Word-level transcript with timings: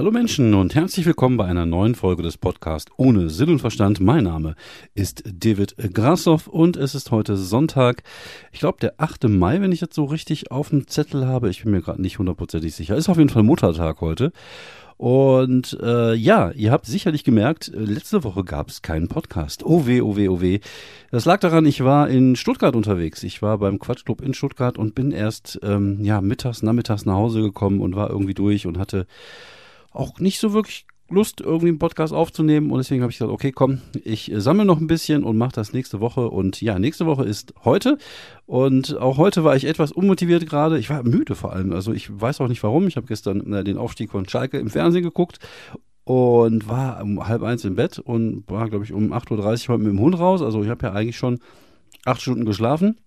Hallo 0.00 0.12
Menschen 0.12 0.54
und 0.54 0.74
herzlich 0.74 1.04
willkommen 1.04 1.36
bei 1.36 1.44
einer 1.44 1.66
neuen 1.66 1.94
Folge 1.94 2.22
des 2.22 2.38
Podcasts 2.38 2.90
ohne 2.96 3.28
Sinn 3.28 3.50
und 3.50 3.58
Verstand. 3.58 4.00
Mein 4.00 4.24
Name 4.24 4.54
ist 4.94 5.22
David 5.26 5.76
Grassoff 5.92 6.46
und 6.46 6.78
es 6.78 6.94
ist 6.94 7.10
heute 7.10 7.36
Sonntag, 7.36 8.02
ich 8.50 8.60
glaube 8.60 8.78
der 8.80 8.94
8. 8.96 9.24
Mai, 9.24 9.60
wenn 9.60 9.72
ich 9.72 9.80
das 9.80 9.90
so 9.92 10.06
richtig 10.06 10.50
auf 10.50 10.70
dem 10.70 10.86
Zettel 10.88 11.26
habe. 11.26 11.50
Ich 11.50 11.64
bin 11.64 11.72
mir 11.72 11.82
gerade 11.82 12.00
nicht 12.00 12.18
hundertprozentig 12.18 12.74
sicher. 12.74 12.96
Ist 12.96 13.10
auf 13.10 13.18
jeden 13.18 13.28
Fall 13.28 13.42
Muttertag 13.42 14.00
heute. 14.00 14.32
Und 14.96 15.78
äh, 15.82 16.14
ja, 16.14 16.50
ihr 16.52 16.72
habt 16.72 16.86
sicherlich 16.86 17.22
gemerkt, 17.22 17.70
letzte 17.74 18.24
Woche 18.24 18.42
gab 18.42 18.70
es 18.70 18.80
keinen 18.80 19.08
Podcast. 19.08 19.66
Oh 19.66 19.86
weh, 19.86 20.00
oh 20.00 20.16
weh, 20.16 20.30
oh 20.30 20.40
weh. 20.40 20.60
Das 21.10 21.26
lag 21.26 21.40
daran, 21.40 21.66
ich 21.66 21.84
war 21.84 22.08
in 22.08 22.36
Stuttgart 22.36 22.74
unterwegs. 22.74 23.22
Ich 23.22 23.42
war 23.42 23.58
beim 23.58 23.78
Quatschclub 23.78 24.22
in 24.22 24.32
Stuttgart 24.32 24.78
und 24.78 24.94
bin 24.94 25.12
erst 25.12 25.60
ähm, 25.62 26.02
ja 26.02 26.22
mittags, 26.22 26.62
nachmittags 26.62 27.04
nach 27.04 27.16
Hause 27.16 27.42
gekommen 27.42 27.82
und 27.82 27.94
war 27.94 28.08
irgendwie 28.08 28.32
durch 28.32 28.66
und 28.66 28.78
hatte 28.78 29.06
auch 29.90 30.18
nicht 30.18 30.38
so 30.38 30.52
wirklich 30.52 30.86
Lust, 31.10 31.40
irgendwie 31.40 31.68
einen 31.68 31.78
Podcast 31.78 32.12
aufzunehmen. 32.12 32.70
Und 32.70 32.78
deswegen 32.78 33.02
habe 33.02 33.10
ich 33.10 33.18
gesagt, 33.18 33.32
okay, 33.32 33.52
komm, 33.52 33.80
ich 34.04 34.30
äh, 34.30 34.40
sammle 34.40 34.64
noch 34.64 34.80
ein 34.80 34.86
bisschen 34.86 35.24
und 35.24 35.36
mache 35.36 35.52
das 35.52 35.72
nächste 35.72 36.00
Woche. 36.00 36.28
Und 36.28 36.60
ja, 36.60 36.78
nächste 36.78 37.06
Woche 37.06 37.24
ist 37.24 37.52
heute. 37.64 37.98
Und 38.46 38.96
auch 38.96 39.18
heute 39.18 39.44
war 39.44 39.56
ich 39.56 39.64
etwas 39.64 39.92
unmotiviert 39.92 40.48
gerade. 40.48 40.78
Ich 40.78 40.88
war 40.88 41.02
müde 41.02 41.34
vor 41.34 41.52
allem. 41.52 41.72
Also 41.72 41.92
ich 41.92 42.08
weiß 42.20 42.40
auch 42.40 42.48
nicht 42.48 42.62
warum. 42.62 42.86
Ich 42.86 42.96
habe 42.96 43.06
gestern 43.06 43.52
äh, 43.52 43.64
den 43.64 43.76
Aufstieg 43.76 44.10
von 44.10 44.28
Schalke 44.28 44.58
im 44.58 44.70
Fernsehen 44.70 45.02
geguckt 45.02 45.38
und 46.04 46.68
war 46.68 47.02
um 47.02 47.26
halb 47.26 47.42
eins 47.42 47.64
im 47.64 47.74
Bett 47.74 47.98
und 47.98 48.44
war, 48.48 48.68
glaube 48.68 48.84
ich, 48.84 48.92
um 48.92 49.12
8.30 49.12 49.32
Uhr 49.68 49.74
heute 49.74 49.84
mit 49.84 49.92
dem 49.92 50.00
Hund 50.00 50.18
raus. 50.18 50.42
Also 50.42 50.62
ich 50.62 50.68
habe 50.68 50.86
ja 50.86 50.92
eigentlich 50.92 51.18
schon 51.18 51.40
acht 52.04 52.22
Stunden 52.22 52.44
geschlafen. 52.44 53.00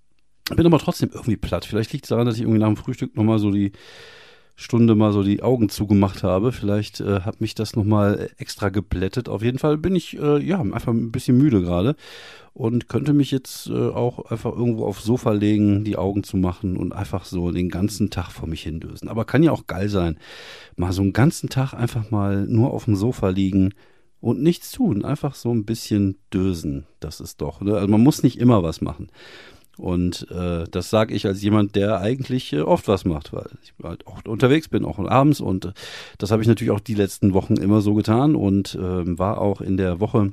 Bin 0.53 0.65
aber 0.65 0.79
trotzdem 0.79 1.09
irgendwie 1.13 1.37
platt. 1.37 1.65
Vielleicht 1.65 1.93
liegt 1.93 2.05
es 2.05 2.09
daran, 2.09 2.25
dass 2.25 2.35
ich 2.35 2.41
irgendwie 2.41 2.59
nach 2.59 2.67
dem 2.67 2.75
Frühstück 2.75 3.15
nochmal 3.15 3.39
so 3.39 3.49
die 3.49 3.71
Stunde 4.55 4.95
mal 4.95 5.11
so 5.11 5.23
die 5.23 5.41
Augen 5.41 5.69
zugemacht 5.69 6.23
habe. 6.23 6.51
Vielleicht 6.51 6.99
äh, 6.99 7.21
hat 7.21 7.41
mich 7.41 7.55
das 7.55 7.75
nochmal 7.75 8.29
extra 8.37 8.69
geplättet. 8.69 9.29
Auf 9.29 9.41
jeden 9.41 9.57
Fall 9.57 9.77
bin 9.77 9.95
ich 9.95 10.17
äh, 10.19 10.43
ja 10.43 10.59
einfach 10.61 10.93
ein 10.93 11.11
bisschen 11.11 11.37
müde 11.37 11.61
gerade 11.61 11.95
und 12.53 12.87
könnte 12.87 13.13
mich 13.13 13.31
jetzt 13.31 13.67
äh, 13.67 13.89
auch 13.89 14.25
einfach 14.25 14.51
irgendwo 14.51 14.85
aufs 14.85 15.03
Sofa 15.03 15.31
legen, 15.31 15.83
die 15.83 15.97
Augen 15.97 16.23
zu 16.23 16.37
machen 16.37 16.77
und 16.77 16.93
einfach 16.93 17.25
so 17.25 17.51
den 17.51 17.69
ganzen 17.69 18.11
Tag 18.11 18.31
vor 18.31 18.47
mich 18.47 18.61
hindösen. 18.61 19.09
Aber 19.09 19.25
kann 19.25 19.43
ja 19.43 19.51
auch 19.51 19.65
geil 19.65 19.89
sein. 19.89 20.17
Mal 20.75 20.93
so 20.93 21.01
einen 21.01 21.13
ganzen 21.13 21.49
Tag 21.49 21.73
einfach 21.73 22.11
mal 22.11 22.45
nur 22.45 22.71
auf 22.71 22.85
dem 22.85 22.95
Sofa 22.95 23.29
liegen 23.29 23.73
und 24.19 24.41
nichts 24.41 24.71
tun. 24.71 25.03
Einfach 25.03 25.33
so 25.33 25.51
ein 25.51 25.65
bisschen 25.65 26.19
dösen. 26.31 26.85
Das 26.99 27.19
ist 27.19 27.41
doch. 27.41 27.59
Ne? 27.61 27.73
Also 27.73 27.87
man 27.87 28.01
muss 28.01 28.21
nicht 28.21 28.39
immer 28.39 28.61
was 28.61 28.81
machen. 28.81 29.09
Und 29.77 30.27
äh, 30.29 30.65
das 30.69 30.89
sage 30.89 31.15
ich 31.15 31.25
als 31.25 31.41
jemand, 31.41 31.75
der 31.75 31.99
eigentlich 31.99 32.53
äh, 32.53 32.61
oft 32.61 32.87
was 32.87 33.05
macht, 33.05 33.33
weil 33.33 33.47
ich 33.63 33.73
halt 33.83 34.05
auch 34.05 34.19
unterwegs 34.25 34.67
bin, 34.67 34.85
auch 34.85 34.99
abends. 34.99 35.41
Und 35.41 35.65
äh, 35.65 35.73
das 36.19 36.31
habe 36.31 36.41
ich 36.41 36.47
natürlich 36.47 36.71
auch 36.71 36.79
die 36.79 36.93
letzten 36.93 37.33
Wochen 37.33 37.55
immer 37.55 37.81
so 37.81 37.95
getan 37.95 38.35
und 38.35 38.75
äh, 38.75 39.17
war 39.17 39.39
auch 39.39 39.61
in 39.61 39.77
der 39.77 39.99
Woche, 39.99 40.31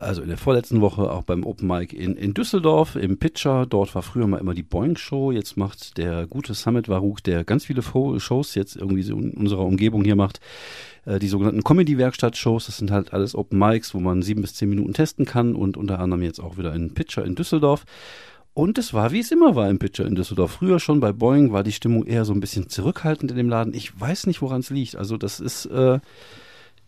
also 0.00 0.22
in 0.22 0.28
der 0.28 0.38
vorletzten 0.38 0.80
Woche 0.80 1.10
auch 1.10 1.22
beim 1.22 1.44
Open 1.44 1.66
Mic 1.66 1.92
in, 1.94 2.16
in 2.16 2.34
Düsseldorf 2.34 2.96
im 2.96 3.18
Pitcher. 3.18 3.66
Dort 3.66 3.94
war 3.94 4.02
früher 4.02 4.26
mal 4.26 4.38
immer 4.38 4.54
die 4.54 4.62
Boeing 4.62 4.96
Show. 4.96 5.32
Jetzt 5.32 5.56
macht 5.56 5.98
der 5.98 6.26
gute 6.26 6.54
Summit 6.54 6.88
Waruk, 6.88 7.22
der 7.22 7.44
ganz 7.44 7.64
viele 7.66 7.82
Shows 7.82 8.54
jetzt 8.54 8.76
irgendwie 8.76 9.02
so 9.02 9.16
in 9.16 9.32
unserer 9.32 9.64
Umgebung 9.64 10.04
hier 10.04 10.16
macht, 10.16 10.40
äh, 11.04 11.18
die 11.18 11.28
sogenannten 11.28 11.64
Comedy-Werkstatt-Shows. 11.64 12.66
Das 12.66 12.76
sind 12.76 12.90
halt 12.90 13.12
alles 13.12 13.34
Open 13.34 13.58
Mics, 13.58 13.94
wo 13.94 14.00
man 14.00 14.22
sieben 14.22 14.42
bis 14.42 14.54
zehn 14.54 14.68
Minuten 14.68 14.94
testen 14.94 15.24
kann 15.24 15.54
und 15.54 15.76
unter 15.76 15.98
anderem 15.98 16.22
jetzt 16.22 16.40
auch 16.40 16.56
wieder 16.58 16.72
ein 16.72 16.94
Pitcher 16.94 17.24
in 17.24 17.34
Düsseldorf. 17.34 17.84
Und 18.54 18.76
es 18.78 18.92
war, 18.92 19.12
wie 19.12 19.20
es 19.20 19.30
immer 19.30 19.54
war 19.54 19.70
im 19.70 19.78
Pitcher 19.78 20.04
in 20.04 20.16
Düsseldorf. 20.16 20.52
Früher 20.52 20.80
schon 20.80 21.00
bei 21.00 21.12
Boeing 21.12 21.52
war 21.52 21.62
die 21.62 21.72
Stimmung 21.72 22.04
eher 22.04 22.24
so 22.24 22.32
ein 22.32 22.40
bisschen 22.40 22.68
zurückhaltend 22.68 23.30
in 23.30 23.36
dem 23.36 23.48
Laden. 23.48 23.74
Ich 23.74 24.00
weiß 24.00 24.26
nicht, 24.26 24.42
woran 24.42 24.60
es 24.60 24.70
liegt. 24.70 24.96
Also 24.96 25.16
das 25.16 25.38
ist, 25.38 25.66
äh, 25.66 26.00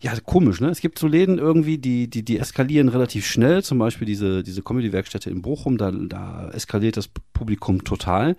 ja, 0.01 0.13
komisch, 0.25 0.59
ne? 0.61 0.69
Es 0.69 0.81
gibt 0.81 0.97
so 0.97 1.07
Läden 1.07 1.37
irgendwie, 1.37 1.77
die, 1.77 2.09
die, 2.09 2.25
die 2.25 2.39
eskalieren 2.39 2.89
relativ 2.89 3.27
schnell. 3.27 3.63
Zum 3.63 3.77
Beispiel 3.77 4.07
diese, 4.07 4.41
diese 4.41 4.63
Comedy-Werkstätte 4.63 5.29
in 5.29 5.43
Bochum, 5.43 5.77
da, 5.77 5.91
da 5.91 6.49
eskaliert 6.51 6.97
das 6.97 7.07
Publikum 7.33 7.83
total. 7.83 8.35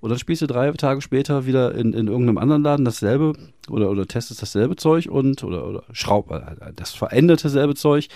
Und 0.00 0.10
dann 0.10 0.18
spielst 0.18 0.42
du 0.42 0.46
drei 0.46 0.70
Tage 0.72 1.00
später 1.00 1.46
wieder 1.46 1.74
in, 1.74 1.94
in 1.94 2.08
irgendeinem 2.08 2.36
anderen 2.36 2.62
Laden 2.62 2.84
dasselbe 2.84 3.32
oder, 3.70 3.90
oder 3.90 4.06
testest 4.06 4.42
dasselbe 4.42 4.76
Zeug 4.76 5.08
und, 5.08 5.42
oder, 5.42 5.66
oder 5.66 5.84
schraub, 5.92 6.30
äh, 6.30 6.72
das 6.76 6.92
veränderte 6.92 7.48
selbe 7.48 7.74
Zeug. 7.74 8.08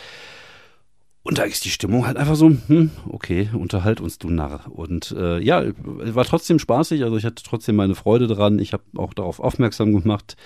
Und 1.23 1.39
da 1.39 1.43
ist 1.43 1.65
die 1.67 1.71
Stimmung 1.71 2.07
halt 2.07 2.17
einfach 2.17 2.35
so, 2.35 2.49
hm, 2.49 2.91
okay, 3.09 3.51
unterhalt 3.53 4.01
uns, 4.01 4.19
du 4.19 4.31
Narr. 4.31 4.65
Und 4.71 5.15
äh, 5.19 5.39
ja, 5.41 5.65
war 5.77 6.25
trotzdem 6.25 6.59
spaßig, 6.59 7.03
also 7.03 7.17
ich 7.17 7.25
hatte 7.25 7.43
trotzdem 7.45 7.77
meine 7.77 7.95
Freude 7.95 8.27
dran. 8.27 8.59
Ich 8.59 8.73
habe 8.73 8.83
auch 8.97 9.13
darauf 9.13 9.39
aufmerksam 9.39 9.93
gemacht, 9.93 10.37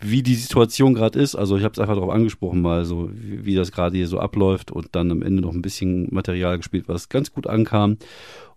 wie 0.00 0.22
die 0.22 0.34
Situation 0.34 0.94
gerade 0.94 1.18
ist. 1.18 1.34
Also 1.34 1.56
ich 1.56 1.64
habe 1.64 1.72
es 1.72 1.78
einfach 1.78 1.94
darauf 1.94 2.10
angesprochen, 2.10 2.62
mal 2.62 2.84
so, 2.84 3.10
wie, 3.12 3.44
wie 3.44 3.54
das 3.54 3.72
gerade 3.72 3.96
hier 3.96 4.08
so 4.08 4.18
abläuft 4.18 4.70
und 4.70 4.88
dann 4.92 5.10
am 5.10 5.22
Ende 5.22 5.42
noch 5.42 5.52
ein 5.52 5.62
bisschen 5.62 6.08
Material 6.12 6.58
gespielt, 6.58 6.88
was 6.88 7.08
ganz 7.08 7.32
gut 7.32 7.46
ankam. 7.46 7.98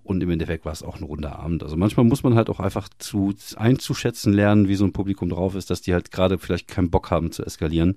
Und 0.04 0.24
im 0.24 0.32
Endeffekt 0.32 0.66
war 0.66 0.72
es 0.72 0.84
auch 0.84 0.98
ein 0.98 1.04
runder 1.04 1.38
Abend. 1.38 1.64
Also 1.64 1.78
manchmal 1.78 2.06
muss 2.06 2.24
man 2.24 2.36
halt 2.36 2.50
auch 2.50 2.60
einfach 2.60 2.90
zu 2.98 3.34
einzuschätzen 3.56 4.34
lernen, 4.34 4.68
wie 4.68 4.76
so 4.76 4.84
ein 4.84 4.94
Publikum 4.94 5.30
drauf 5.30 5.56
ist, 5.56 5.70
dass 5.70 5.82
die 5.82 5.94
halt 5.94 6.12
gerade 6.12 6.38
vielleicht 6.38 6.68
keinen 6.68 6.90
Bock 6.90 7.12
haben 7.12 7.32
zu 7.32 7.44
eskalieren. 7.44 7.96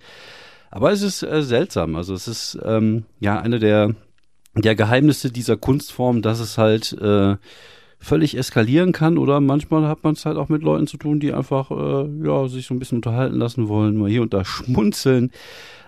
Aber 0.71 0.93
es 0.93 1.03
ist 1.03 1.23
äh, 1.23 1.43
seltsam. 1.43 1.97
Also 1.97 2.15
es 2.15 2.29
ist 2.29 2.59
ähm, 2.63 3.05
ja 3.21 3.41
eine 3.41 3.59
der, 3.59 3.95
der 4.55 4.75
Geheimnisse 4.75 5.31
dieser 5.31 5.57
Kunstform, 5.57 6.21
dass 6.21 6.41
es 6.41 6.59
halt 6.59 6.93
äh, 7.01 7.37
völlig 8.05 8.37
eskalieren 8.37 8.93
kann 8.93 9.19
oder 9.19 9.41
manchmal 9.41 9.89
hat 9.89 10.05
man 10.05 10.15
es 10.15 10.25
halt 10.25 10.37
auch 10.37 10.49
mit 10.49 10.63
Leuten 10.63 10.87
zu 10.87 10.97
tun, 10.97 11.21
die 11.21 11.33
einfach 11.33 11.71
äh, 11.71 12.09
ja 12.25 12.47
sich 12.49 12.67
so 12.67 12.75
ein 12.75 12.79
bisschen 12.79 12.99
unterhalten 12.99 13.37
lassen 13.37 13.69
wollen, 13.69 13.97
mal 13.97 14.11
hier 14.11 14.23
und 14.23 14.35
da 14.35 14.45
schmunzeln. 14.45 15.31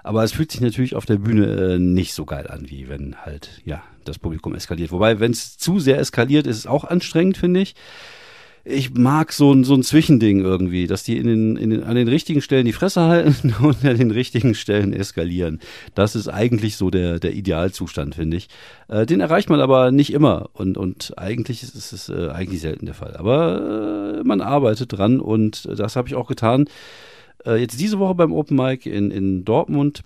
Aber 0.02 0.22
es 0.24 0.32
fühlt 0.32 0.52
sich 0.52 0.60
natürlich 0.60 0.94
auf 0.94 1.06
der 1.06 1.16
Bühne 1.16 1.74
äh, 1.74 1.78
nicht 1.78 2.14
so 2.14 2.24
geil 2.24 2.46
an, 2.46 2.70
wie 2.70 2.88
wenn 2.88 3.16
halt 3.16 3.60
ja 3.64 3.82
das 4.04 4.18
Publikum 4.18 4.54
eskaliert. 4.54 4.92
Wobei, 4.92 5.20
wenn 5.20 5.32
es 5.32 5.58
zu 5.58 5.78
sehr 5.78 5.98
eskaliert, 5.98 6.46
ist 6.46 6.58
es 6.58 6.66
auch 6.66 6.84
anstrengend, 6.84 7.36
finde 7.36 7.60
ich 7.60 7.74
ich 8.68 8.92
mag 8.94 9.32
so 9.32 9.52
ein, 9.52 9.62
so 9.62 9.74
ein 9.74 9.84
Zwischending 9.84 10.40
irgendwie, 10.40 10.88
dass 10.88 11.04
die 11.04 11.16
in 11.16 11.26
den, 11.28 11.56
in 11.56 11.70
den, 11.70 11.84
an 11.84 11.94
den 11.94 12.08
richtigen 12.08 12.42
Stellen 12.42 12.66
die 12.66 12.72
Fresse 12.72 13.02
halten 13.02 13.54
und 13.62 13.84
an 13.84 13.96
den 13.96 14.10
richtigen 14.10 14.56
Stellen 14.56 14.92
eskalieren. 14.92 15.60
Das 15.94 16.16
ist 16.16 16.26
eigentlich 16.26 16.76
so 16.76 16.90
der, 16.90 17.20
der 17.20 17.34
Idealzustand, 17.34 18.16
finde 18.16 18.38
ich. 18.38 18.48
Äh, 18.88 19.06
den 19.06 19.20
erreicht 19.20 19.50
man 19.50 19.60
aber 19.60 19.92
nicht 19.92 20.12
immer 20.12 20.50
und, 20.52 20.76
und 20.76 21.16
eigentlich 21.16 21.62
ist 21.62 21.92
es 21.92 22.08
äh, 22.08 22.28
eigentlich 22.30 22.60
selten 22.60 22.86
der 22.86 22.96
Fall. 22.96 23.16
Aber 23.16 24.18
äh, 24.18 24.24
man 24.24 24.40
arbeitet 24.40 24.98
dran 24.98 25.20
und 25.20 25.68
das 25.78 25.94
habe 25.94 26.08
ich 26.08 26.16
auch 26.16 26.26
getan. 26.26 26.66
Äh, 27.44 27.60
jetzt 27.60 27.78
diese 27.78 28.00
Woche 28.00 28.16
beim 28.16 28.32
Open 28.32 28.56
Mic 28.56 28.90
in, 28.90 29.12
in 29.12 29.44
Dortmund. 29.44 30.02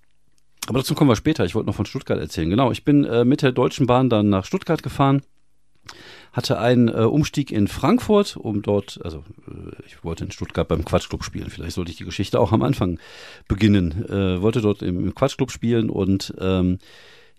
Aber 0.66 0.80
dazu 0.80 0.94
kommen 0.94 1.08
wir 1.08 1.16
später. 1.16 1.46
Ich 1.46 1.54
wollte 1.54 1.66
noch 1.66 1.74
von 1.74 1.86
Stuttgart 1.86 2.20
erzählen. 2.20 2.50
Genau, 2.50 2.70
ich 2.70 2.84
bin 2.84 3.04
äh, 3.04 3.24
mit 3.24 3.40
der 3.40 3.52
Deutschen 3.52 3.86
Bahn 3.86 4.10
dann 4.10 4.28
nach 4.28 4.44
Stuttgart 4.44 4.82
gefahren 4.82 5.22
hatte 6.32 6.58
einen 6.58 6.88
äh, 6.88 7.02
Umstieg 7.02 7.50
in 7.50 7.68
Frankfurt, 7.68 8.36
um 8.36 8.62
dort, 8.62 9.00
also 9.04 9.24
äh, 9.48 9.72
ich 9.86 10.04
wollte 10.04 10.24
in 10.24 10.30
Stuttgart 10.30 10.68
beim 10.68 10.84
Quatschclub 10.84 11.24
spielen. 11.24 11.50
Vielleicht 11.50 11.74
sollte 11.74 11.90
ich 11.90 11.96
die 11.96 12.04
Geschichte 12.04 12.38
auch 12.38 12.52
am 12.52 12.62
Anfang 12.62 12.98
beginnen. 13.48 14.04
Äh, 14.08 14.40
wollte 14.40 14.60
dort 14.60 14.82
im, 14.82 15.04
im 15.04 15.14
Quatschclub 15.14 15.50
spielen 15.50 15.90
und 15.90 16.34
ähm, 16.38 16.78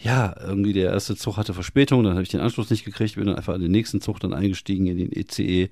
ja, 0.03 0.35
irgendwie 0.43 0.73
der 0.73 0.91
erste 0.91 1.15
Zug 1.15 1.37
hatte 1.37 1.53
Verspätung, 1.53 2.03
dann 2.03 2.13
habe 2.13 2.23
ich 2.23 2.29
den 2.29 2.39
Anschluss 2.39 2.71
nicht 2.71 2.85
gekriegt, 2.85 3.15
bin 3.15 3.27
dann 3.27 3.35
einfach 3.35 3.53
an 3.53 3.61
den 3.61 3.71
nächsten 3.71 4.01
Zug 4.01 4.19
dann 4.19 4.33
eingestiegen 4.33 4.87
in 4.87 4.97
den 4.97 5.11
ECE 5.11 5.43
e 5.43 5.69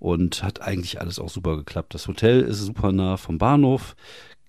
und 0.00 0.42
hat 0.42 0.62
eigentlich 0.62 1.00
alles 1.00 1.18
auch 1.18 1.28
super 1.28 1.56
geklappt. 1.56 1.94
Das 1.94 2.08
Hotel 2.08 2.42
ist 2.42 2.60
super 2.60 2.92
nah 2.92 3.16
vom 3.16 3.38
Bahnhof, 3.38 3.94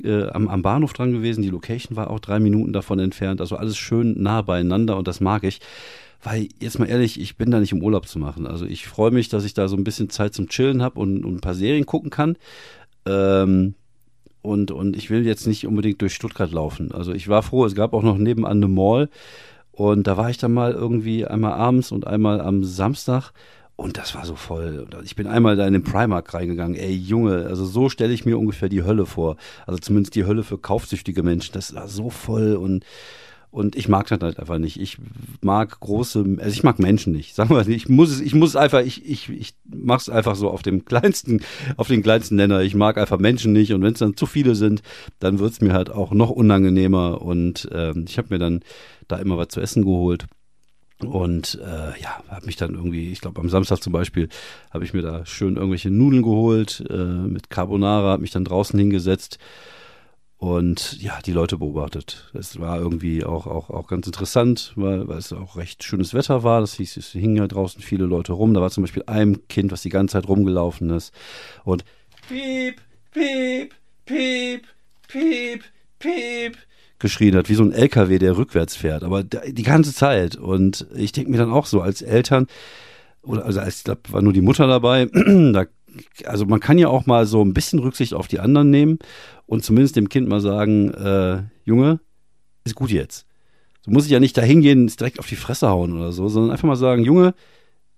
äh, 0.03 0.30
am, 0.30 0.47
am 0.47 0.62
Bahnhof 0.62 0.94
dran 0.94 1.12
gewesen, 1.12 1.42
die 1.42 1.50
Location 1.50 1.95
war 1.95 2.10
auch 2.10 2.19
drei 2.19 2.39
Minuten 2.39 2.74
davon 2.74 3.00
entfernt, 3.00 3.39
also 3.42 3.56
alles 3.56 3.77
schön 3.77 4.22
nah 4.22 4.42
beieinander 4.42 4.98
und 4.98 5.07
das 5.07 5.19
mag 5.19 5.44
ich. 5.44 5.60
Weil, 6.21 6.50
jetzt 6.60 6.80
mal 6.80 6.89
ehrlich, 6.89 7.19
ich 7.19 7.38
bin 7.38 7.50
da 7.50 7.60
nicht 7.60 7.74
um 7.74 7.81
Urlaub 7.81 8.07
zu 8.07 8.19
machen. 8.19 8.45
Also 8.45 8.66
ich 8.66 8.88
freue 8.88 9.12
mich, 9.12 9.30
dass 9.30 9.45
ich 9.45 9.54
da 9.54 9.68
so 9.68 9.77
ein 9.77 9.86
bisschen 9.86 10.10
Zeit 10.10 10.33
zum 10.33 10.50
Chillen 10.50 10.81
habe 10.81 11.00
und, 11.00 11.24
und, 11.24 11.36
ein 11.36 11.42
paar 11.42 11.56
Serien 11.56 11.86
gucken 11.86 12.10
kann. 12.10 12.36
Ähm, 13.06 13.75
und, 14.42 14.71
und 14.71 14.98
ich 14.98 15.10
will 15.10 15.25
jetzt 15.25 15.48
nicht 15.48 15.66
unbedingt 15.66 16.01
durch 16.01 16.13
Stuttgart 16.13 16.51
laufen. 16.51 16.92
Also 16.92 17.13
ich 17.13 17.27
war 17.27 17.44
froh, 17.44 17.66
es 17.66 17.75
gab 17.75 17.94
auch 17.94 18.04
noch 18.04 18.18
nebenan 18.18 18.51
eine 18.51 18.68
Mall. 18.68 19.10
Und 19.71 20.07
da 20.07 20.18
war 20.18 20.30
ich 20.30 20.38
dann 20.38 20.54
mal 20.54 20.74
irgendwie 20.74 21.25
einmal 21.25 21.54
abends 21.54 21.94
und 21.94 22.06
einmal 22.06 22.42
am 22.42 22.65
Samstag. 22.65 23.31
Und 23.77 23.98
das 23.98 24.13
war 24.13 24.25
so 24.25 24.36
voll. 24.36 24.86
Ich 25.06 25.15
bin 25.15 25.25
einmal 25.25 25.56
da 25.56 25.65
in 25.65 25.72
den 25.72 25.86
Primark 25.86 26.33
reingegangen. 26.33 26.75
Ey, 26.75 26.94
Junge, 26.94 27.45
also 27.45 27.65
so 27.65 27.88
stelle 27.88 28.12
ich 28.12 28.25
mir 28.25 28.38
ungefähr 28.38 28.68
die 28.68 28.83
Hölle 28.83 29.06
vor. 29.06 29.38
Also 29.65 29.80
zumindest 29.80 30.15
die 30.15 30.25
Hölle 30.25 30.44
für 30.44 30.57
kaufsüchtige 30.57 31.24
Menschen. 31.24 31.54
Das 31.54 31.74
war 31.74 31.88
so 31.88 32.10
voll 32.10 32.57
und 32.57 32.83
und 33.51 33.75
ich 33.75 33.90
mag 33.90 34.07
das 34.07 34.19
halt 34.19 34.40
einfach 34.40 34.60
nicht. 34.60 34.80
Ich 34.80 34.98
mag 35.42 35.80
große, 35.80 36.38
also 36.38 36.51
ich 36.51 36.63
mag 36.63 36.78
Menschen 36.78 37.13
nicht. 37.13 37.34
Sagen 37.34 37.50
wir, 37.50 37.68
ich 37.68 37.90
muss 37.90 38.12
es, 38.12 38.22
ich 38.22 38.36
muss 38.36 38.56
einfach, 38.56 38.81
ich, 38.81 39.10
ich, 39.10 39.30
ich 39.30 39.56
mach's 39.66 40.07
einfach 40.07 40.36
so 40.36 40.51
auf 40.51 40.62
dem 40.62 40.86
kleinsten, 40.86 41.42
auf 41.75 41.88
den 41.88 42.04
kleinsten 42.04 42.36
Nenner. 42.36 42.62
Ich 42.62 42.75
mag 42.75 42.98
einfach 43.00 43.18
Menschen 43.18 43.51
nicht. 43.51 43.74
Und 43.74 43.81
wenn 43.81 43.94
es 43.94 44.00
dann 44.00 44.16
zu 44.16 44.28
viele 44.28 44.54
sind, 44.54 44.84
dann 45.19 45.40
wird's 45.40 45.62
mir 45.62 45.74
halt 45.74 45.90
auch 45.90 46.12
noch 46.12 46.30
unangenehmer. 46.30 47.22
Und 47.24 47.68
ähm, 47.72 48.06
ich 48.07 48.19
habe 48.19 48.28
mir 48.30 48.40
dann 48.40 48.62
da 49.07 49.18
immer 49.18 49.38
was 49.38 49.48
zu 49.48 49.62
essen 49.62 49.84
geholt 49.84 50.28
Und 51.00 51.60
äh, 51.63 52.00
ja, 52.00 52.22
habe 52.28 52.46
mich 52.46 52.56
dann 52.56 52.75
irgendwie, 52.75 53.12
ich 53.12 53.22
glaube 53.22 53.42
am 53.42 53.50
Samstag 53.50 53.81
zum 53.81 53.94
Beispiel, 53.94 54.30
habe 54.69 54.84
ich 54.84 54.94
mir 54.94 55.01
da 55.01 55.25
schön 55.25 55.56
irgendwelche 55.56 55.90
Nudeln 55.90 56.22
geholt 56.22 56.84
äh, 56.90 56.94
mit 56.94 57.50
Carbonara, 57.50 58.12
habe 58.12 58.22
mich 58.22 58.31
dann 58.31 58.46
draußen 58.46 58.78
hingesetzt 58.78 59.40
und 60.39 61.01
ja, 61.01 61.19
die 61.25 61.33
Leute 61.33 61.57
beobachtet. 61.57 62.31
Es 62.33 62.62
war 62.62 62.80
irgendwie 62.80 63.25
auch, 63.25 63.45
auch, 63.45 63.69
auch 63.69 63.88
ganz 63.88 64.07
interessant, 64.07 64.71
weil, 64.77 65.06
weil 65.09 65.18
es 65.18 65.33
auch 65.33 65.57
recht 65.57 65.83
schönes 65.83 66.13
Wetter 66.13 66.44
war. 66.44 66.62
Das 66.62 66.75
hieß, 66.75 66.95
es 66.95 67.12
hingen 67.12 67.36
ja 67.36 67.45
draußen 67.45 67.81
viele 67.81 68.06
Leute 68.06 68.31
rum. 68.31 68.53
Da 68.53 68.62
war 68.62 68.71
zum 68.71 68.83
Beispiel 68.83 69.03
ein 69.06 69.45
Kind, 69.50 69.74
was 69.74 69.81
die 69.81 69.89
ganze 69.89 70.13
Zeit 70.13 70.30
rumgelaufen 70.30 70.91
ist 70.91 71.13
und 71.65 71.83
piep, 72.30 72.81
piep, 73.12 73.75
piep, 74.06 74.65
piep, 75.09 75.63
piep 76.00 76.57
geschrien 77.00 77.36
hat, 77.36 77.50
wie 77.50 77.56
so 77.56 77.63
ein 77.63 77.74
LKW, 77.74 78.18
der 78.18 78.38
rückwärts 78.38 78.77
fährt, 78.77 79.03
aber 79.03 79.24
die 79.24 79.63
ganze 79.63 79.94
Zeit. 79.94 80.38
Und 80.38 80.88
ich 80.95 81.12
denke 81.12 81.31
mir 81.31 81.38
dann 81.38 81.51
auch 81.51 81.65
so, 81.65 81.81
als 81.81 82.01
Eltern, 82.01 82.47
oder 83.24 83.45
also 83.45 83.59
als, 83.59 83.80
ich 83.80 83.83
glaube, 83.83 84.01
war 84.09 84.21
nur 84.21 84.33
die 84.33 84.41
Mutter 84.41 84.68
dabei, 84.68 85.06
da, 85.53 85.65
also 86.25 86.46
man 86.46 86.60
kann 86.60 86.78
ja 86.78 86.88
auch 86.88 87.06
mal 87.06 87.25
so 87.25 87.44
ein 87.44 87.54
bisschen 87.54 87.80
Rücksicht 87.80 88.13
auf 88.13 88.28
die 88.28 88.40
anderen 88.40 88.69
nehmen 88.69 89.00
und 89.46 89.63
zumindest 89.63 89.96
dem 89.96 90.10
Kind 90.10 90.28
mal 90.28 90.42
sagen, 90.42 90.92
äh, 90.94 91.44
Junge, 91.66 92.00
ist 92.63 92.75
gut 92.75 92.92
jetzt. 92.92 93.25
So 93.81 93.92
muss 93.92 94.06
ich 94.06 94.12
ja 94.12 94.19
nicht 94.19 94.38
dahin 94.38 94.62
gehen, 94.62 94.88
direkt 94.88 95.19
auf 95.19 95.28
die 95.28 95.36
Fresse 95.36 95.69
hauen 95.69 95.98
oder 95.98 96.12
so, 96.12 96.28
sondern 96.28 96.51
einfach 96.51 96.68
mal 96.68 96.75
sagen, 96.75 97.04
Junge, 97.04 97.34